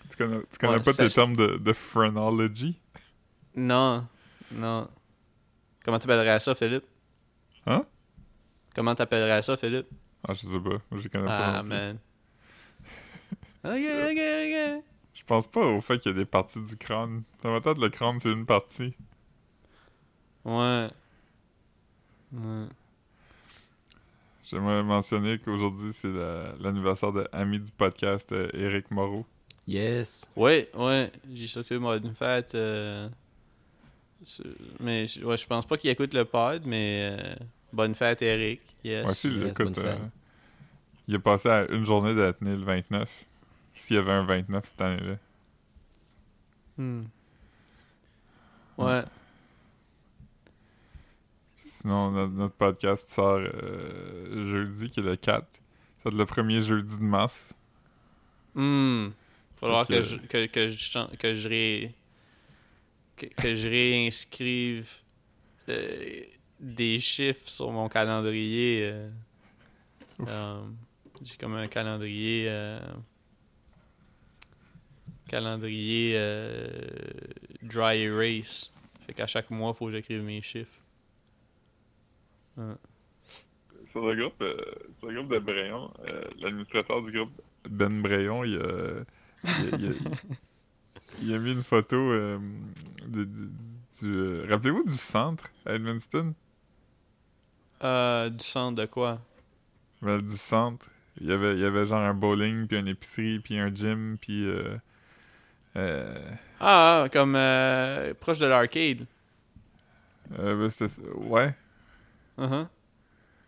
Tu 0.08 0.16
connais, 0.16 0.40
tu 0.50 0.58
connais 0.58 0.74
Ouais, 0.74 0.82
pas 0.82 0.94
tes 0.94 1.08
termes 1.08 1.34
de, 1.36 1.56
de 1.58 1.72
phrenology? 1.72 2.76
Non, 3.56 4.06
non. 4.52 4.88
Comment 5.84 5.98
t'appellerais 5.98 6.38
ça, 6.40 6.54
Philippe? 6.54 6.84
Hein? 7.66 7.84
Comment 8.76 8.94
t'appellerais 8.94 9.40
ça, 9.42 9.56
Philippe? 9.56 9.86
Ah, 10.28 10.34
je 10.34 10.40
sais 10.46 10.60
pas. 10.60 10.68
Moi, 10.90 11.00
je 11.00 11.08
connais 11.08 11.24
pas. 11.26 11.46
Ah, 11.58 11.62
non 11.62 11.68
plus. 11.68 11.68
man. 11.70 11.98
Ok, 13.64 13.72
ok, 13.72 14.20
ok. 14.78 14.84
Je 15.14 15.24
pense 15.24 15.46
pas 15.48 15.66
au 15.66 15.80
fait 15.80 15.98
qu'il 15.98 16.12
y 16.12 16.14
a 16.14 16.18
des 16.18 16.24
parties 16.26 16.62
du 16.62 16.76
crâne. 16.76 17.22
Dans 17.42 17.50
ma 17.52 17.60
tête, 17.60 17.78
le 17.78 17.88
crâne, 17.88 18.20
c'est 18.20 18.30
une 18.30 18.46
partie. 18.46 18.94
Ouais. 20.44 20.88
Ouais. 22.32 22.66
J'aimerais 24.48 24.82
mentionner 24.84 25.38
qu'aujourd'hui, 25.38 25.92
c'est 25.92 26.12
la- 26.12 26.52
l'anniversaire 26.60 27.12
de 27.12 27.26
ami 27.32 27.58
du 27.58 27.72
podcast, 27.72 28.30
euh, 28.30 28.48
Éric 28.54 28.90
Moreau. 28.92 29.24
Yes. 29.66 30.30
Ouais, 30.36 30.70
ouais. 30.76 31.10
J'ai 31.34 31.46
sauté 31.48 31.78
moi 31.78 31.96
une 31.96 32.14
fête. 32.14 32.54
euh, 32.54 33.08
Mais 34.80 35.06
je- 35.08 35.24
ouais, 35.24 35.36
je 35.36 35.46
pense 35.46 35.66
pas 35.66 35.76
qu'il 35.76 35.90
écoute 35.90 36.14
le 36.14 36.24
pod, 36.24 36.62
mais 36.66 37.00
euh, 37.18 37.34
bonne 37.72 37.94
fête, 37.94 38.22
Eric. 38.22 38.60
Yes. 38.84 39.02
Moi 39.02 39.10
aussi, 39.12 39.28
yes, 39.30 39.50
écoute, 39.50 39.74
bonne 39.74 39.84
euh, 39.86 39.92
fête. 39.96 40.10
il 41.08 41.14
est 41.14 41.18
passé 41.18 41.48
à 41.48 41.66
une 41.70 41.84
journée 41.84 42.14
d'être 42.14 42.40
né 42.42 42.56
le 42.56 42.62
29. 42.64 43.24
S'il 43.74 43.96
y 43.96 43.98
avait 43.98 44.12
un 44.12 44.24
29 44.24 44.64
cette 44.64 44.80
année-là. 44.80 45.16
Hmm. 46.78 47.04
Ouais. 48.78 49.02
Sinon, 51.56 52.10
notre, 52.10 52.32
notre 52.32 52.54
podcast 52.54 53.08
sort 53.08 53.38
euh, 53.40 54.46
jeudi, 54.50 54.90
qui 54.90 55.00
est 55.00 55.02
le 55.02 55.16
4. 55.16 55.46
C'est 56.02 56.12
le 56.14 56.24
premier 56.26 56.62
jeudi 56.62 56.98
de 56.98 57.02
mars. 57.02 57.54
Hmm. 58.54 59.08
Falloir 59.56 59.86
que, 59.86 59.94
que- 59.94 60.02
je, 60.02 60.16
que, 60.16 60.46
que 60.46 60.68
je 60.70 61.16
que 61.16 61.34
je 61.34 61.48
ré- 61.48 61.94
que, 63.16 63.26
que 63.26 63.54
je 63.54 63.68
réinscrive 63.68 64.90
euh, 65.68 66.22
des 66.60 67.00
chiffres 67.00 67.48
sur 67.48 67.70
mon 67.70 67.88
calendrier. 67.88 68.90
euh. 68.92 69.10
Euh, 70.26 70.62
J'ai 71.22 71.36
comme 71.36 71.54
un 71.54 71.66
calendrier 71.66 72.46
euh, 72.48 72.78
calendrier 75.28 76.14
euh, 76.16 76.68
dry 77.62 78.00
erase. 78.02 78.70
Fait 79.06 79.12
qu'à 79.14 79.26
chaque 79.26 79.50
mois, 79.50 79.72
il 79.74 79.76
faut 79.76 79.86
que 79.86 79.92
j'écrive 79.92 80.22
mes 80.22 80.40
chiffres. 80.42 80.80
Sur 83.92 84.06
le 84.06 84.16
groupe, 84.16 84.40
euh, 84.40 84.56
sur 84.98 85.08
le 85.10 85.14
groupe 85.20 85.32
de 85.32 85.38
Brayon, 85.38 85.90
euh, 86.06 86.22
l'administrateur 86.38 87.02
du 87.02 87.12
groupe, 87.12 87.30
Ben 87.68 88.00
Brayon, 88.02 88.44
il 88.44 88.56
a, 88.56 89.04
il 89.44 89.66
a, 89.66 89.78
il 89.78 89.86
a- 89.86 89.94
il 91.22 91.34
a 91.34 91.38
mis 91.38 91.52
une 91.52 91.62
photo 91.62 91.96
euh, 91.96 92.38
de- 93.06 93.24
du... 93.24 93.48
du- 93.48 93.50
du, 94.00 94.06
euh, 94.14 94.46
Rappelez-vous 94.50 94.84
du 94.84 94.96
centre 94.96 95.50
à 95.64 95.74
Edmundston? 95.74 96.34
Euh, 97.84 98.30
du 98.30 98.44
centre 98.44 98.76
de 98.82 98.86
quoi? 98.86 99.20
Ben, 100.02 100.20
du 100.20 100.36
centre. 100.36 100.90
Il 101.20 101.28
y 101.28 101.32
avait, 101.32 101.54
il 101.54 101.60
y 101.60 101.64
avait 101.64 101.86
genre 101.86 102.00
un 102.00 102.14
bowling, 102.14 102.66
puis 102.66 102.78
une 102.78 102.88
épicerie, 102.88 103.40
puis 103.40 103.58
un 103.58 103.74
gym, 103.74 104.18
puis... 104.20 104.46
Euh, 104.46 104.76
euh, 105.76 106.30
Ah, 106.60 107.02
ah, 107.04 107.08
comme 107.08 107.34
euh, 107.36 108.12
proche 108.14 108.38
de 108.38 108.46
l'arcade. 108.46 109.06
euh, 110.38 110.68
ben, 110.68 110.88
ouais, 111.28 111.54
Uh-huh. 112.38 112.66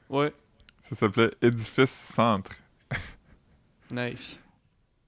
Ouais, 0.08 0.32
ça 0.80 0.94
s'appelait 0.94 1.30
Édifice 1.42 1.90
Centre. 1.90 2.52
nice. 3.90 4.40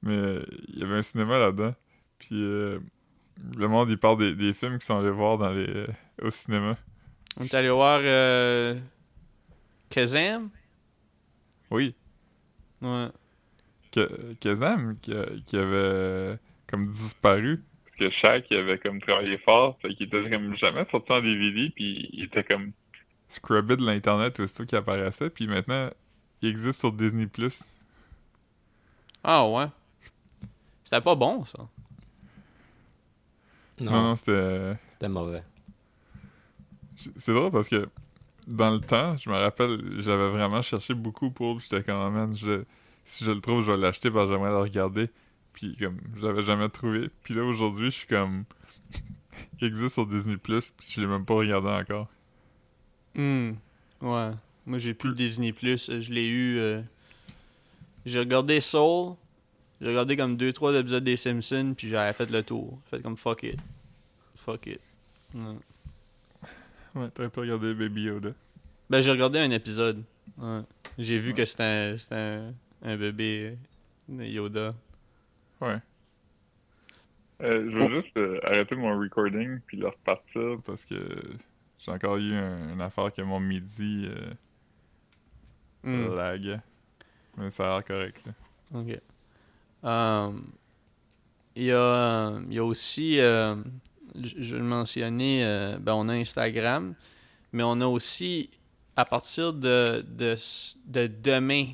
Mais 0.02 0.16
euh, 0.16 0.44
il 0.68 0.80
y 0.80 0.82
avait 0.82 0.96
un 0.96 1.02
cinéma 1.02 1.38
là-dedans. 1.38 1.74
Puis 2.18 2.34
euh, 2.34 2.78
le 3.56 3.68
monde, 3.68 3.88
il 3.88 3.96
parle 3.98 4.18
des, 4.18 4.34
des 4.34 4.52
films 4.52 4.72
qu'ils 4.74 4.84
sont 4.84 4.98
allés 4.98 5.10
voir 5.10 5.38
dans 5.38 5.48
les, 5.50 5.66
euh, 5.66 5.86
au 6.20 6.28
cinéma. 6.28 6.76
On 7.38 7.44
est 7.44 7.54
allé 7.54 7.70
voir 7.70 8.00
euh, 8.02 8.78
Kazam? 9.90 10.50
Oui. 11.70 11.94
Ouais. 12.80 13.08
Que, 13.92 14.34
Kazam, 14.40 14.96
qui, 15.00 15.12
avait 15.12 15.36
euh, 15.56 16.36
comme 16.68 16.88
disparu. 16.88 17.62
Parce 17.84 17.96
que 17.98 18.10
Shaq, 18.20 18.46
il 18.50 18.56
avait 18.56 18.78
comme 18.78 19.00
travaillé 19.00 19.36
fort. 19.38 19.78
Fait 19.82 19.92
qu'il 19.94 20.06
était 20.06 20.30
comme 20.30 20.56
jamais 20.56 20.86
sorti 20.90 21.12
en 21.12 21.20
DVD. 21.20 21.70
Puis 21.74 22.08
il 22.12 22.24
était 22.24 22.44
comme 22.44 22.72
scrubbé 23.28 23.76
de 23.76 23.84
l'Internet 23.84 24.38
aussitôt 24.40 24.64
qui 24.64 24.76
apparaissait. 24.76 25.28
Puis 25.28 25.46
maintenant, 25.46 25.90
il 26.40 26.48
existe 26.48 26.80
sur 26.80 26.92
Disney+. 26.92 27.28
Ah 29.24 29.46
ouais. 29.46 29.66
C'était 30.84 31.00
pas 31.00 31.14
bon, 31.14 31.44
ça. 31.44 31.68
Non, 33.80 33.90
Non, 33.90 34.02
non, 34.02 34.14
c'était... 34.14 34.76
c'était 34.88 35.08
mauvais. 35.08 35.42
C'est 37.16 37.32
drôle 37.32 37.50
parce 37.50 37.68
que 37.68 37.88
dans 38.50 38.70
le 38.70 38.80
temps, 38.80 39.16
je 39.16 39.30
me 39.30 39.36
rappelle, 39.36 39.80
j'avais 39.98 40.28
vraiment 40.28 40.62
cherché 40.62 40.94
beaucoup 40.94 41.30
pour. 41.30 41.60
J'étais 41.60 41.82
comme, 41.82 42.00
Ah, 42.00 42.10
man, 42.10 42.34
si 43.04 43.24
je 43.24 43.30
le 43.32 43.40
trouve, 43.40 43.62
je 43.64 43.72
vais 43.72 43.78
l'acheter 43.78 44.10
parce 44.10 44.28
que 44.28 44.34
j'aimerais 44.34 44.50
le 44.50 44.58
regarder. 44.58 45.08
Puis 45.52 45.76
comme, 45.76 45.98
je 46.16 46.40
jamais 46.42 46.68
trouvé. 46.68 47.10
Puis 47.22 47.34
là, 47.34 47.42
aujourd'hui, 47.44 47.86
je 47.86 47.96
suis 47.98 48.06
comme, 48.06 48.44
il 49.60 49.66
existe 49.66 49.94
sur 49.94 50.06
Disney 50.06 50.36
Plus, 50.36 50.70
puis 50.70 50.88
je 50.94 51.00
l'ai 51.00 51.06
même 51.06 51.24
pas 51.24 51.34
regardé 51.34 51.68
encore. 51.68 52.08
Hmm. 53.14 53.52
Ouais. 54.00 54.30
Moi, 54.66 54.78
j'ai 54.78 54.94
plus 54.94 55.08
le 55.10 55.16
Disney 55.16 55.52
Plus. 55.52 55.90
Je 56.00 56.12
l'ai 56.12 56.28
eu. 56.28 56.58
euh, 56.58 56.82
J'ai 58.06 58.20
regardé 58.20 58.60
Soul. 58.60 59.14
J'ai 59.80 59.88
regardé 59.88 60.16
comme 60.16 60.36
2-3 60.36 60.78
épisodes 60.78 61.02
des 61.04 61.16
Simpsons, 61.16 61.74
puis 61.76 61.88
j'avais 61.88 62.12
fait 62.12 62.30
le 62.30 62.42
tour. 62.42 62.78
Fait 62.90 63.00
comme 63.00 63.16
fuck 63.16 63.42
it. 63.44 63.58
Fuck 64.36 64.66
it. 64.66 64.80
Ouais, 66.94 67.08
t'aurais 67.10 67.28
pas 67.30 67.40
regardé 67.42 67.74
Baby 67.74 68.02
Yoda. 68.04 68.30
Ben, 68.88 69.00
j'ai 69.00 69.10
regardé 69.12 69.38
un 69.38 69.50
épisode. 69.50 70.02
Ouais. 70.38 70.60
J'ai 70.98 71.18
vu 71.18 71.32
que 71.34 71.44
c'était 71.44 71.62
un, 71.62 71.96
c'était 71.96 72.14
un, 72.16 72.52
un 72.82 72.96
bébé 72.96 73.56
euh, 74.10 74.26
Yoda. 74.26 74.74
Ouais. 75.60 75.78
Euh, 77.42 77.70
je 77.70 77.76
Oh. 77.78 77.88
veux 77.88 78.02
juste 78.02 78.16
euh, 78.16 78.38
arrêter 78.42 78.74
mon 78.74 78.98
recording 78.98 79.60
puis 79.66 79.76
le 79.78 79.88
repartir 79.88 80.58
parce 80.66 80.84
que 80.84 80.96
j'ai 81.78 81.90
encore 81.90 82.16
eu 82.16 82.34
un- 82.34 82.72
une 82.74 82.80
affaire 82.80 83.12
que 83.12 83.22
mon 83.22 83.40
midi 83.40 84.06
euh, 84.08 84.32
Hmm. 85.82 86.14
lag. 86.14 86.60
Mais 87.38 87.48
ça 87.50 87.64
a 87.64 87.68
l'air 87.76 87.84
correct. 87.84 88.22
Là. 88.26 88.78
OK. 88.80 89.00
Um, 89.82 90.52
Il 91.56 91.64
y, 91.64 91.72
a, 91.72 92.38
il 92.48 92.54
y 92.54 92.58
a 92.58 92.64
aussi, 92.64 93.18
je 94.14 94.56
le 94.56 94.62
mentionner, 94.62 95.44
euh, 95.44 95.78
ben 95.78 95.94
on 95.94 96.08
a 96.08 96.14
Instagram, 96.14 96.94
mais 97.52 97.62
on 97.62 97.80
a 97.80 97.86
aussi, 97.86 98.50
à 98.96 99.04
partir 99.04 99.52
de, 99.52 100.04
de, 100.08 100.36
de 100.86 101.06
demain, 101.06 101.66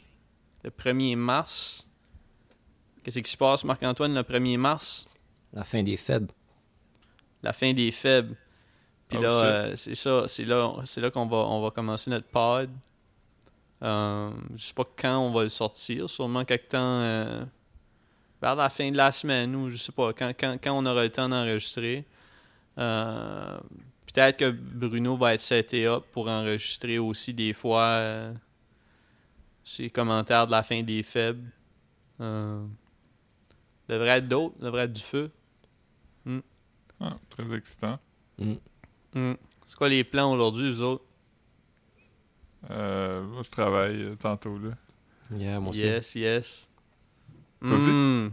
le 0.65 0.71
1er 0.71 1.17
mars, 1.17 1.89
qu'est-ce 3.03 3.21
qui 3.21 3.31
se 3.31 3.37
passe, 3.37 3.65
Marc-Antoine, 3.65 4.15
le 4.15 4.23
1er 4.23 4.59
mars? 4.59 5.07
La 5.53 5.65
fin 5.65 5.83
des 5.83 5.97
faibles. 5.97 6.33
La 7.43 7.53
fin 7.53 7.73
des 7.73 7.91
faibles. 7.93 8.37
Puis 9.09 9.19
Oh, 9.19 9.23
là, 9.23 9.29
euh, 9.29 9.77
c'est 9.77 9.95
ça, 9.95 10.25
c'est 10.27 10.45
là, 10.45 10.75
c'est 10.85 11.01
là 11.01 11.11
qu'on 11.11 11.27
va, 11.27 11.39
on 11.39 11.63
va 11.63 11.71
commencer 11.71 12.11
notre 12.11 12.27
pod. 12.27 12.69
Euh, 13.83 14.31
je 14.55 14.67
sais 14.67 14.75
pas 14.75 14.85
quand 14.97 15.19
on 15.19 15.31
va 15.31 15.43
le 15.43 15.49
sortir, 15.49 16.09
sûrement 16.09 16.45
quelque 16.45 16.71
temps 16.71 16.79
euh, 17.03 17.45
vers 18.43 18.57
la 18.57 18.71
fin 18.71 18.91
de 18.91 18.97
la 18.97 19.13
semaine 19.13 19.55
ou 19.55 19.71
je 19.71 19.77
sais 19.77 19.93
pas, 19.93 20.13
quand, 20.13 20.33
quand, 20.39 20.57
quand 20.63 20.73
on 20.73 20.87
aura 20.87 21.05
le 21.05 21.11
temps 21.11 21.29
d'enregistrer. 21.29 22.05
Euh, 22.79 23.59
Peut-être 24.13 24.39
que 24.39 24.51
Bruno 24.51 25.17
va 25.19 25.35
être 25.35 25.43
seté 25.43 25.87
up 25.87 26.05
pour 26.11 26.29
enregistrer 26.29 26.99
aussi 26.99 27.35
des 27.35 27.53
fois 27.53 27.83
euh, 27.83 28.33
ses 29.63 29.91
commentaires 29.91 30.47
de 30.47 30.53
la 30.53 30.63
fin 30.63 30.83
des 30.83 31.03
faibles. 31.03 31.53
Euh, 32.21 32.65
devrait 33.89 34.19
être 34.19 34.29
d'autres, 34.29 34.59
devrait 34.59 34.85
être 34.85 34.93
du 34.95 35.03
feu. 35.03 35.31
Ah, 37.01 37.17
très 37.29 37.55
excitant. 37.55 37.99
Mm. 38.39 38.55
Hmm. 39.15 39.35
C'est 39.67 39.77
quoi 39.77 39.89
les 39.89 40.05
plans 40.05 40.33
aujourd'hui, 40.33 40.73
vous 40.73 40.83
autres? 40.83 41.05
Euh, 42.71 43.23
moi, 43.23 43.43
je 43.43 43.51
travaille 43.51 44.03
euh, 44.03 44.15
tantôt. 44.15 44.59
Là. 44.59 44.71
Yeah, 45.31 45.61
moi 45.61 45.71
aussi. 45.71 45.83
Yes, 45.83 46.15
yes. 46.15 46.69
Toi 47.61 47.77
aussi? 47.77 47.91
Hmm. 47.91 48.31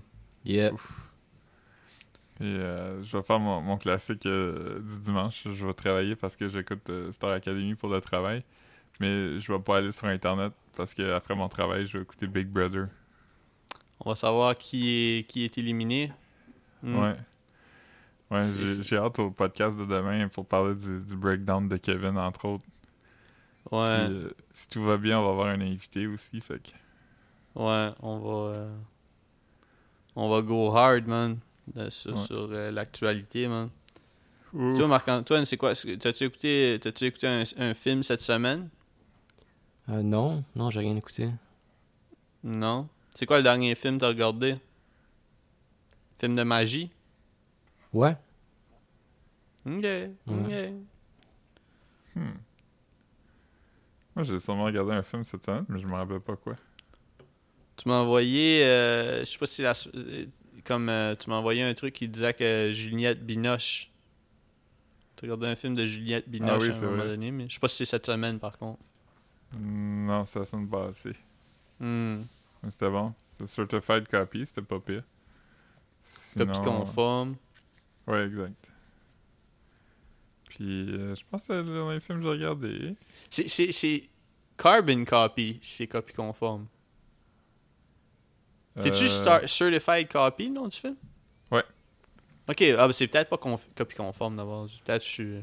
Et 2.43 2.45
euh, 2.45 3.01
je 3.05 3.15
vais 3.15 3.23
faire 3.23 3.39
mon, 3.39 3.61
mon 3.61 3.77
classique 3.77 4.25
euh, 4.25 4.81
du 4.81 4.99
dimanche. 4.99 5.47
Je 5.49 5.65
vais 5.65 5.73
travailler 5.73 6.17
parce 6.17 6.35
que 6.35 6.49
j'écoute 6.49 6.89
euh, 6.89 7.09
Star 7.13 7.31
Academy 7.31 7.73
pour 7.73 7.87
le 7.87 8.01
travail. 8.01 8.43
Mais 8.99 9.39
je 9.39 9.53
vais 9.53 9.59
pas 9.59 9.77
aller 9.77 9.93
sur 9.93 10.07
Internet 10.07 10.51
parce 10.75 10.93
que 10.93 11.13
après 11.13 11.35
mon 11.35 11.47
travail, 11.47 11.85
je 11.85 11.97
vais 11.97 12.03
écouter 12.03 12.27
Big 12.27 12.47
Brother. 12.47 12.89
On 14.01 14.09
va 14.09 14.15
savoir 14.15 14.55
qui 14.57 14.89
est, 14.89 15.23
qui 15.29 15.45
est 15.45 15.57
éliminé. 15.57 16.11
Hmm. 16.81 16.99
Ouais. 16.99 17.15
Ouais, 18.29 18.41
j'ai- 18.81 18.97
hâte 18.97 19.19
au 19.19 19.31
podcast 19.31 19.79
de 19.79 19.85
demain 19.85 20.27
pour 20.27 20.45
parler 20.45 20.75
du, 20.75 20.99
du 20.99 21.15
breakdown 21.15 21.69
de 21.69 21.77
Kevin, 21.77 22.17
entre 22.17 22.45
autres. 22.45 22.65
Ouais, 23.71 24.07
Puis, 24.07 24.27
si 24.51 24.67
tout 24.67 24.83
va 24.83 24.97
bien, 24.97 25.19
on 25.19 25.23
va 25.23 25.29
avoir 25.29 25.47
un 25.47 25.61
invité 25.61 26.07
aussi. 26.07 26.41
Fait 26.41 26.59
que... 26.59 26.71
ouais, 27.55 27.93
on 28.01 28.19
va. 28.19 28.67
on 30.17 30.29
va 30.29 30.41
go 30.41 30.75
hard, 30.75 31.07
man. 31.07 31.37
Sur 31.89 32.11
Ouais. 32.13 32.17
sur, 32.25 32.47
euh, 32.51 32.71
l'actualité, 32.71 33.47
man. 33.47 33.69
Toi, 34.51 34.87
Marc-Antoine, 34.87 35.45
c'est 35.45 35.57
quoi? 35.57 35.73
T'as-tu 35.73 36.25
écouté, 36.25 36.77
t'as-tu 36.79 37.05
écouté 37.05 37.27
un, 37.27 37.43
un 37.57 37.73
film 37.73 38.03
cette 38.03 38.21
semaine? 38.21 38.69
Euh, 39.89 40.03
non, 40.03 40.43
non, 40.55 40.69
j'ai 40.69 40.79
rien 40.81 40.95
écouté. 40.95 41.29
Non. 42.43 42.87
C'est 43.15 43.25
quoi 43.25 43.37
le 43.37 43.43
dernier 43.43 43.73
film 43.75 43.95
que 43.95 44.01
t'as 44.01 44.09
regardé? 44.09 44.55
Film 46.19 46.35
de 46.35 46.43
magie? 46.43 46.91
Ouais. 47.91 48.15
Ok, 49.65 49.85
ok. 50.27 50.51
Hmm. 52.15 52.21
Moi, 54.15 54.23
j'ai 54.23 54.37
sûrement 54.39 54.65
regardé 54.65 54.91
un 54.91 55.01
film 55.03 55.23
cette 55.23 55.43
semaine, 55.43 55.65
mais 55.67 55.79
je 55.79 55.87
me 55.87 55.93
rappelle 55.93 56.19
pas 56.19 56.35
quoi. 56.35 56.55
Tu 57.75 57.89
m'as 57.89 57.99
envoyé, 58.01 58.63
euh, 58.65 59.21
je 59.21 59.25
sais 59.25 59.37
pas 59.39 59.45
si 59.47 59.63
la, 59.63 59.73
comme 60.63 60.89
euh, 60.89 61.15
tu 61.15 61.29
m'as 61.29 61.35
envoyé 61.37 61.63
un 61.63 61.73
truc 61.73 61.93
qui 61.93 62.07
disait 62.07 62.33
que 62.33 62.71
Juliette 62.73 63.25
Binoche. 63.25 63.89
Tu 65.15 65.25
regardé 65.25 65.47
un 65.47 65.55
film 65.55 65.75
de 65.75 65.85
Juliette 65.85 66.27
Binoche 66.27 66.63
Ah 66.63 66.67
oui, 66.67 66.69
à 66.69 66.77
un 66.77 66.81
moment 66.81 66.97
vrai. 66.97 67.07
donné, 67.07 67.31
mais 67.31 67.47
je 67.47 67.53
sais 67.53 67.59
pas 67.59 67.67
si 67.67 67.77
c'est 67.77 67.85
cette 67.85 68.05
semaine 68.05 68.39
par 68.39 68.57
contre. 68.57 68.79
Hmm, 69.53 70.05
Non, 70.07 70.25
ça 70.25 70.43
sonne 70.45 70.67
pas 70.67 70.87
assez. 70.87 71.13
Hmm. 71.79 72.21
Mais 72.61 72.71
c'était 72.71 72.89
bon. 72.89 73.13
C'est 73.31 73.47
Certified 73.47 74.07
Copy, 74.07 74.45
c'était 74.45 74.61
pas 74.61 74.79
pire. 74.79 75.03
Sinon... 76.01 76.45
Copie 76.47 76.61
conforme. 76.61 77.35
Ouais, 78.07 78.25
exact. 78.25 78.71
Puis, 80.49 80.91
euh, 80.91 81.15
je 81.15 81.23
pense 81.29 81.47
que 81.47 81.53
c'est 81.53 81.63
le 81.63 81.73
dernier 81.73 81.99
film 81.99 82.19
que 82.19 82.25
j'ai 82.25 82.29
regardé. 82.29 82.95
C'est, 83.29 84.09
Carbon 84.55 85.03
Copy, 85.03 85.57
c'est 85.61 85.87
copie 85.87 86.13
conforme. 86.13 86.67
C'est-tu 88.79 89.03
Euh, 89.05 89.47
Certified 89.47 90.07
Copy, 90.11 90.47
le 90.47 90.53
nom 90.53 90.67
du 90.67 90.77
film? 90.77 90.95
Ouais. 91.51 91.63
Ok, 92.49 92.61
ah, 92.77 92.87
ben 92.87 92.91
c'est 92.93 93.07
peut-être 93.07 93.29
pas 93.29 93.37
copie 93.37 93.95
conforme 93.95 94.35
d'abord. 94.37 94.67
Peut-être 94.85 95.03
je 95.03 95.09
suis. 95.09 95.37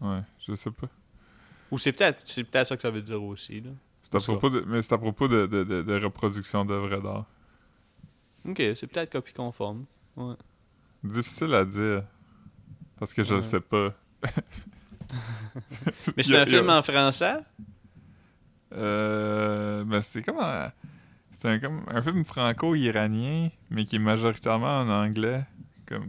Ouais, 0.00 0.20
je 0.46 0.54
sais 0.54 0.70
pas. 0.70 0.88
Ou 1.70 1.78
c'est 1.78 1.92
peut-être, 1.92 2.22
c'est 2.26 2.44
peut-être 2.44 2.66
ça 2.68 2.76
que 2.76 2.82
ça 2.82 2.90
veut 2.90 3.02
dire 3.02 3.22
aussi, 3.22 3.60
là. 3.60 3.70
C'est 4.02 4.14
à 4.16 4.20
propos 4.20 4.50
de, 4.50 4.60
mais 4.66 4.82
c'est 4.82 4.94
à 4.94 4.98
propos 4.98 5.26
de, 5.28 5.46
de, 5.46 5.64
de, 5.64 5.82
de 5.82 6.04
reproduction 6.04 6.64
d'œuvres 6.64 6.98
d'art. 7.00 7.24
Ok, 8.48 8.56
c'est 8.74 8.86
peut-être 8.86 9.10
copie 9.12 9.32
conforme. 9.32 9.84
Difficile 11.02 11.54
à 11.54 11.64
dire. 11.64 12.04
Parce 12.98 13.12
que 13.12 13.22
je 13.22 13.30
Ouais. 13.30 13.36
le 13.36 13.42
sais 13.42 13.60
pas. 13.60 13.92
Mais 16.16 16.22
c'est 16.22 16.36
un 16.38 16.42
a- 16.42 16.46
film 16.46 16.68
en 16.70 16.82
français? 16.82 17.36
Euh, 18.72 19.84
mais 19.86 20.02
c'est 20.02 20.22
comme 20.22 20.38
un, 20.40 20.72
c'est 21.38 21.48
un, 21.48 21.58
comme 21.58 21.82
un 21.88 22.02
film 22.02 22.24
franco-iranien, 22.24 23.50
mais 23.70 23.84
qui 23.84 23.96
est 23.96 24.00
majoritairement 24.00 24.80
en 24.80 24.88
anglais. 24.88 25.44
Comme 25.86 26.06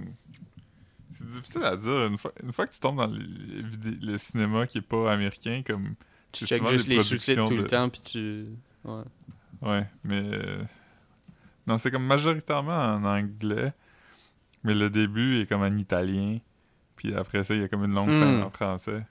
c'est 1.09 1.27
difficile 1.27 1.63
à 1.63 1.75
dire. 1.75 2.07
Une 2.07 2.17
fois, 2.17 2.31
une 2.43 2.53
fois 2.53 2.67
que 2.67 2.73
tu 2.73 2.79
tombes 2.79 2.97
dans 2.97 3.07
le, 3.07 3.19
vidé- 3.63 3.97
le 4.01 4.17
cinéma 4.17 4.65
qui 4.67 4.79
est 4.79 4.81
pas 4.81 5.11
américain, 5.11 5.61
comme 5.65 5.95
Tu 6.31 6.45
checkes 6.45 6.67
juste 6.67 6.87
les 6.87 6.99
sous-titres 7.01 7.47
tout 7.47 7.57
le 7.57 7.65
temps, 7.67 7.89
puis 7.89 8.01
tu. 8.01 8.45
Ouais. 8.83 9.03
Ouais, 9.61 9.85
mais 10.03 10.21
euh, 10.23 10.61
non, 11.65 11.77
c'est 11.79 11.89
comme 11.89 12.05
majoritairement 12.05 12.71
en 12.95 13.03
anglais, 13.03 13.73
mais 14.63 14.75
le 14.75 14.89
début 14.91 15.41
est 15.41 15.47
comme 15.47 15.63
en 15.63 15.75
italien, 15.77 16.37
puis 16.95 17.15
après 17.15 17.43
ça 17.43 17.55
il 17.55 17.61
y 17.61 17.63
a 17.63 17.67
comme 17.67 17.83
une 17.83 17.93
longue 17.95 18.09
Hmm. 18.09 18.13
scène 18.13 18.43
en 18.43 18.49
français. 18.51 19.03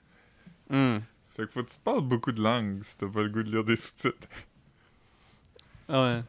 Hmm. 0.69 0.99
Fait 1.35 1.45
que 1.45 1.51
faut 1.51 1.63
que 1.63 1.69
tu 1.69 1.77
parles 1.83 2.01
beaucoup 2.01 2.31
de 2.31 2.41
langues 2.41 2.79
si 2.81 2.97
t'as 2.97 3.07
pas 3.07 3.21
le 3.23 3.29
goût 3.29 3.43
de 3.43 3.51
lire 3.51 3.63
des 3.65 3.75
sous-titres. 3.75 4.27
Ah 5.89 6.03
ouais. 6.17 6.21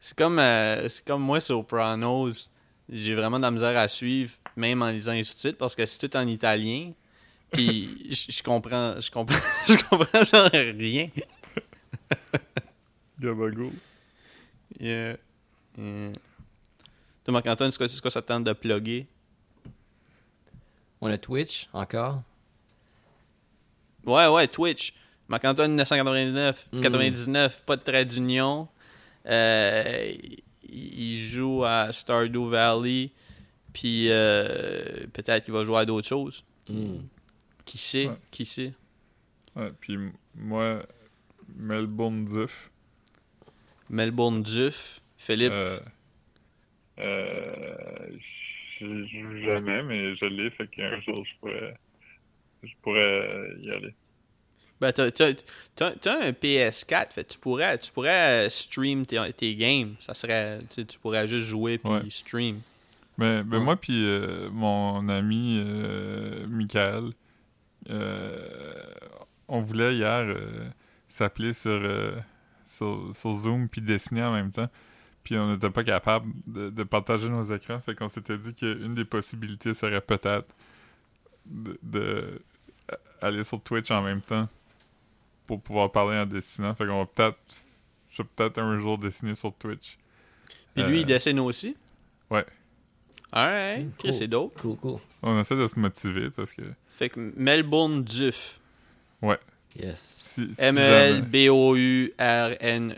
C'est 0.00 0.16
comme, 0.16 0.38
euh, 0.38 0.88
c'est 0.88 1.04
comme 1.04 1.22
moi, 1.22 1.40
Sopranos. 1.40 2.48
J'ai 2.88 3.14
vraiment 3.14 3.38
de 3.38 3.42
la 3.42 3.50
misère 3.50 3.76
à 3.78 3.88
suivre, 3.88 4.34
même 4.56 4.82
en 4.82 4.88
lisant 4.90 5.12
les 5.12 5.24
sous-titres, 5.24 5.56
parce 5.58 5.74
que 5.76 5.86
c'est 5.86 6.08
tout 6.08 6.16
en 6.16 6.26
italien. 6.26 6.92
Puis 7.52 8.08
je 8.10 8.32
je 8.32 8.42
comprends, 8.42 9.00
je 9.00 9.10
comprends, 9.10 9.38
je 9.68 9.74
comprends 9.88 10.24
genre 10.24 10.50
rien. 10.52 11.08
Gabago. 13.20 13.70
Yeah. 14.80 15.16
Yeah. 15.78 16.12
Toi, 17.24 17.32
Marc-Antoine, 17.32 17.70
c'est 17.70 17.78
quoi, 17.78 17.86
quoi 18.00 18.10
ça 18.10 18.22
te 18.22 18.28
tente 18.28 18.44
de 18.44 18.52
plugger? 18.52 19.06
On 21.00 21.06
a 21.08 21.18
Twitch 21.18 21.68
encore. 21.72 22.22
Ouais, 24.04 24.26
ouais, 24.26 24.48
Twitch. 24.48 24.94
Marc-Antoine 25.28 25.70
1999, 25.70 26.68
Mm. 26.72 26.80
99, 26.80 27.62
pas 27.64 27.76
de 27.76 27.82
trait 27.82 28.04
d'union. 28.04 28.68
Euh, 29.26 30.12
il 30.68 31.18
joue 31.18 31.64
à 31.64 31.92
Stardew 31.92 32.48
Valley. 32.48 33.10
Puis 33.72 34.10
euh, 34.10 35.06
peut-être 35.12 35.44
qu'il 35.44 35.54
va 35.54 35.64
jouer 35.64 35.78
à 35.78 35.84
d'autres 35.84 36.08
choses. 36.08 36.44
Mm. 36.68 36.98
Qui 37.64 37.78
sait? 37.78 38.06
Ouais. 38.06 38.16
Qui 38.30 38.46
sait? 38.46 38.72
Ouais, 39.56 39.70
puis 39.80 39.98
moi, 40.34 40.84
Melbourne 41.56 42.24
Duff. 42.24 42.70
Melbourne 43.88 44.42
Duf. 44.42 45.00
Philippe? 45.16 45.52
Euh, 45.52 45.78
euh, 46.98 48.06
je 48.80 49.06
joue 49.06 49.44
jamais, 49.44 49.82
mais 49.82 50.16
je 50.16 50.24
l'ai, 50.24 50.50
fait 50.50 50.66
qu'un 50.68 51.00
jour 51.02 51.24
je 51.24 51.32
pourrais, 51.40 51.74
je 52.62 52.72
pourrais 52.82 53.48
y 53.60 53.70
aller. 53.70 53.94
Ben, 54.82 54.92
t'as, 54.92 55.10
t'as- 55.12 55.32
t'as- 55.76 55.92
t'as 55.92 56.26
un 56.26 56.32
PS4. 56.32 57.12
Fait, 57.12 57.24
tu 57.24 57.38
pourrais, 57.38 57.78
tu 57.78 57.90
pourrais 57.92 58.46
euh, 58.46 58.50
stream 58.50 59.06
tes, 59.06 59.32
tes 59.32 59.54
games. 59.54 59.94
Ça 60.00 60.12
serait. 60.12 60.58
Tu 60.70 60.98
pourrais 61.00 61.28
juste 61.28 61.46
jouer 61.46 61.78
puis 61.78 61.90
Ouais. 61.92 62.00
stream. 62.10 62.60
Mais 63.16 63.42
Ouais. 63.42 63.60
moi 63.60 63.76
puis 63.76 64.04
euh, 64.06 64.50
mon 64.50 65.08
ami 65.08 65.62
euh, 65.64 66.46
Michael, 66.48 67.12
euh, 67.90 68.48
on 69.48 69.60
voulait 69.62 69.94
hier 69.94 70.34
s'appeler 71.08 71.52
sur, 71.52 71.80
sur, 72.64 73.10
sur 73.14 73.32
Zoom 73.34 73.68
puis 73.68 73.80
dessiner 73.80 74.22
en 74.24 74.32
même 74.32 74.50
temps. 74.50 74.68
Puis 75.24 75.36
on 75.36 75.52
n'était 75.52 75.70
pas 75.70 75.84
capable 75.84 76.32
de, 76.46 76.70
de 76.70 76.82
partager 76.82 77.28
nos 77.28 77.42
écrans. 77.44 77.80
Fait 77.80 77.94
qu'on 77.94 78.08
s'était 78.08 78.38
dit 78.38 78.54
qu'une 78.54 78.94
des 78.94 79.04
possibilités 79.04 79.74
serait 79.74 80.00
peut-être 80.00 80.54
de, 81.46 81.78
de 81.82 82.42
aller 83.20 83.44
sur 83.44 83.62
Twitch 83.62 83.90
en 83.92 84.02
même 84.02 84.20
temps 84.22 84.48
pour 85.58 85.62
pouvoir 85.62 85.92
parler 85.92 86.18
en 86.18 86.26
dessinant. 86.26 86.74
Fait 86.74 86.86
qu'on 86.86 87.00
va 87.00 87.06
peut-être. 87.06 87.38
Je 88.10 88.22
vais 88.22 88.28
peut-être 88.36 88.58
un 88.58 88.78
jour 88.78 88.98
dessiner 88.98 89.34
sur 89.34 89.52
Twitch. 89.54 89.98
Puis 90.74 90.84
lui, 90.84 90.98
Euh, 90.98 91.00
il 91.00 91.06
dessine 91.06 91.40
aussi? 91.40 91.76
ouais. 92.30 92.44
Alright, 93.34 93.86
Chris, 93.96 94.08
cool. 94.10 94.12
c'est 94.12 94.28
dope. 94.28 94.60
Cool, 94.60 94.76
cool. 94.76 94.98
On 95.22 95.40
essaie 95.40 95.56
de 95.56 95.66
se 95.66 95.78
motiver 95.78 96.28
parce 96.30 96.52
que 96.52 96.60
Fait 96.90 97.08
que 97.08 97.32
Melbourne 97.36 98.04
Duf. 98.04 98.60
Yes. 99.74 100.18
si, 100.20 100.54
si 100.54 100.60
E 100.60 100.64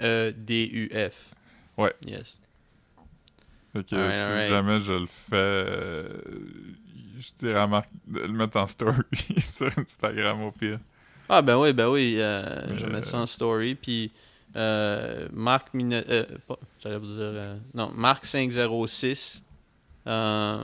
M-E-L-B-O-U-R-N-E-D-U-F. 0.05 1.35
Ouais. 1.77 1.93
Yes. 2.07 2.41
Fait 3.73 3.85
que 3.85 4.11
si 4.13 4.49
jamais 4.49 4.81
je 4.81 4.93
le 4.93 5.07
fais, 5.07 5.35
euh, 5.37 6.09
je 7.19 7.33
dirais 7.39 7.61
à 7.61 7.67
Marc 7.67 7.89
de 8.07 8.21
le 8.21 8.29
mettre 8.33 8.57
en 8.59 8.67
story 8.67 9.03
sur 9.39 9.67
Instagram 9.79 10.43
au 10.43 10.53
pire. 10.53 10.79
Ah, 11.29 11.43
ben 11.43 11.57
oui, 11.59 11.72
ben 11.72 11.89
oui. 11.89 12.16
euh, 12.18 12.43
je 12.75 12.85
vais 12.85 12.91
Euh. 12.91 12.93
mettre 12.93 13.07
ça 13.09 13.18
en 13.18 13.27
story. 13.27 13.75
Puis 13.75 14.12
euh, 14.57 15.27
Marc 15.33 15.72
Mine- 15.75 16.05
euh, 16.09 16.25
pas- 16.47 16.59
J'allais 16.83 16.99
vous 16.99 17.07
dire. 17.07 17.57
non, 17.75 17.91
Marc 17.95 18.25
506. 18.27 19.43
euh, 20.07 20.62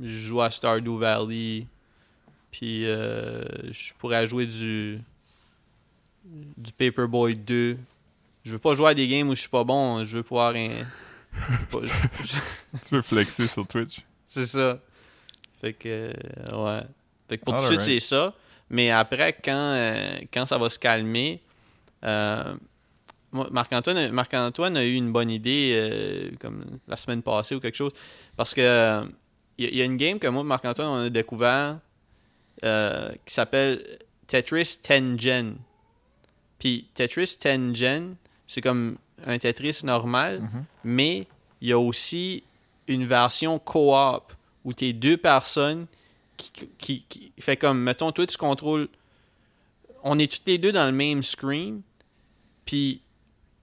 je 0.00 0.08
joue 0.18 0.40
à 0.40 0.50
Stardew 0.50 0.98
Valley. 0.98 1.66
Puis 2.50 2.82
je 2.84 3.92
pourrais 3.98 4.26
jouer 4.26 4.46
du. 4.46 5.00
Du 6.56 6.72
Paperboy 6.72 7.34
2. 7.34 7.76
Je 8.44 8.52
veux 8.52 8.58
pas 8.58 8.74
jouer 8.74 8.90
à 8.90 8.94
des 8.94 9.06
games 9.08 9.28
où 9.28 9.34
je 9.34 9.40
suis 9.40 9.48
pas 9.50 9.64
bon. 9.64 10.04
Je 10.04 10.16
veux 10.18 10.22
pouvoir. 10.22 10.54
un- 10.54 10.84
Tu 12.82 12.88
peux 12.90 13.02
flexer 13.02 13.46
sur 13.46 13.66
Twitch. 13.66 14.00
C'est 14.26 14.46
ça. 14.46 14.78
Fait 15.60 15.72
que, 15.72 16.12
ouais. 16.54 16.82
Fait 17.28 17.38
que 17.38 17.44
pour 17.44 17.54
tout 17.56 17.62
de 17.62 17.66
suite, 17.66 17.80
c'est 17.80 18.00
ça. 18.00 18.34
Mais 18.72 18.90
après, 18.90 19.34
quand, 19.34 19.52
euh, 19.54 20.18
quand 20.32 20.46
ça 20.46 20.58
va 20.58 20.68
se 20.68 20.78
calmer, 20.78 21.40
euh, 22.04 22.54
Marc-Antoine, 23.32 24.10
Marc-Antoine 24.10 24.76
a 24.76 24.84
eu 24.84 24.94
une 24.94 25.12
bonne 25.12 25.30
idée 25.30 25.72
euh, 25.76 26.30
comme 26.40 26.64
la 26.88 26.96
semaine 26.96 27.22
passée 27.22 27.54
ou 27.54 27.60
quelque 27.60 27.76
chose. 27.76 27.92
Parce 28.36 28.52
que 28.54 29.04
il 29.58 29.64
y, 29.64 29.68
a- 29.68 29.70
il 29.70 29.76
y 29.76 29.82
a 29.82 29.84
une 29.84 29.96
game 29.96 30.18
que 30.18 30.26
moi 30.26 30.42
Marc-Antoine, 30.42 30.88
on 30.88 30.96
a 31.06 31.10
découvert 31.10 31.78
qui 32.62 33.34
s'appelle 33.34 33.82
Tetris 34.26 34.78
Tengen. 34.82 35.56
Puis 36.58 36.88
Tetris 36.94 37.36
Tengen, 37.40 38.14
c'est 38.46 38.60
comme 38.60 38.96
un 39.26 39.38
Tetris 39.38 39.80
normal, 39.84 40.40
Mhm. 40.40 40.64
mais 40.84 41.26
il 41.60 41.68
y 41.68 41.72
a 41.72 41.78
aussi 41.78 42.44
une 42.88 43.04
version 43.06 43.58
co-op 43.58 44.32
où 44.64 44.72
tu 44.74 44.86
es 44.86 44.92
deux 44.92 45.16
personnes 45.16 45.86
qui, 46.36 46.50
qui, 46.78 47.02
qui- 47.08 47.32
fait 47.40 47.56
comme 47.56 47.80
mettons 47.80 48.10
toi 48.12 48.26
tu 48.26 48.36
contrôles 48.36 48.88
on 50.04 50.18
est 50.18 50.30
toutes 50.30 50.46
les 50.46 50.58
deux 50.58 50.72
dans 50.72 50.86
le 50.86 50.92
même 50.92 51.22
screen 51.22 51.82
puis 52.64 53.00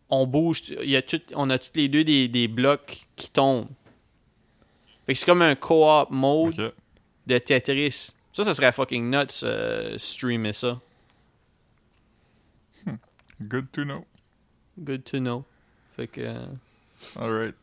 on 0.10 0.26
bouge 0.26 0.64
y 0.84 0.96
a 0.96 1.02
tout, 1.02 1.22
on 1.36 1.50
a 1.50 1.58
toutes 1.60 1.76
les 1.76 1.88
deux 1.88 2.04
des, 2.04 2.28
des 2.28 2.48
blocs 2.48 3.06
qui 3.16 3.30
tombent 3.30 3.68
fait 5.06 5.14
que 5.14 5.20
c'est 5.20 5.26
comme 5.26 5.42
un 5.42 5.56
co-op 5.56 6.10
mode 6.12 6.74
de 7.28 7.38
Tetris 7.38 8.14
ça 8.34 8.44
ça 8.44 8.56
serait 8.56 8.72
fucking 8.72 9.10
nuts 9.10 9.44
euh, 9.44 9.98
streamer 9.98 10.54
ça 10.54 10.80
Good 13.42 13.72
to 13.72 13.84
know. 13.86 14.06
good 14.84 15.04
to 15.06 15.20
know 15.20 15.46
fait 15.96 16.08
que 16.08 16.22
euh, 16.22 16.46
Alright. 17.16 17.56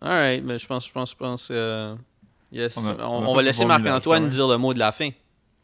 Alright, 0.00 0.42
mais 0.42 0.58
je 0.58 0.66
pense, 0.66 0.88
je 0.88 0.92
pense, 0.92 1.12
je 1.12 1.16
pense. 1.16 1.48
euh, 1.52 1.94
yes. 2.52 2.76
On 2.76 2.82
On, 2.84 2.86
a- 2.88 2.94
on 2.94 2.98
a 2.98 3.26
on 3.26 3.26
pas 3.30 3.34
va 3.36 3.42
laisser 3.42 3.64
Marc-Antoine 3.64 4.28
dire 4.28 4.46
le 4.48 4.56
mot 4.58 4.72
de 4.74 4.78
la 4.78 4.92
fin. 4.92 5.10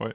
Ouais. 0.01 0.13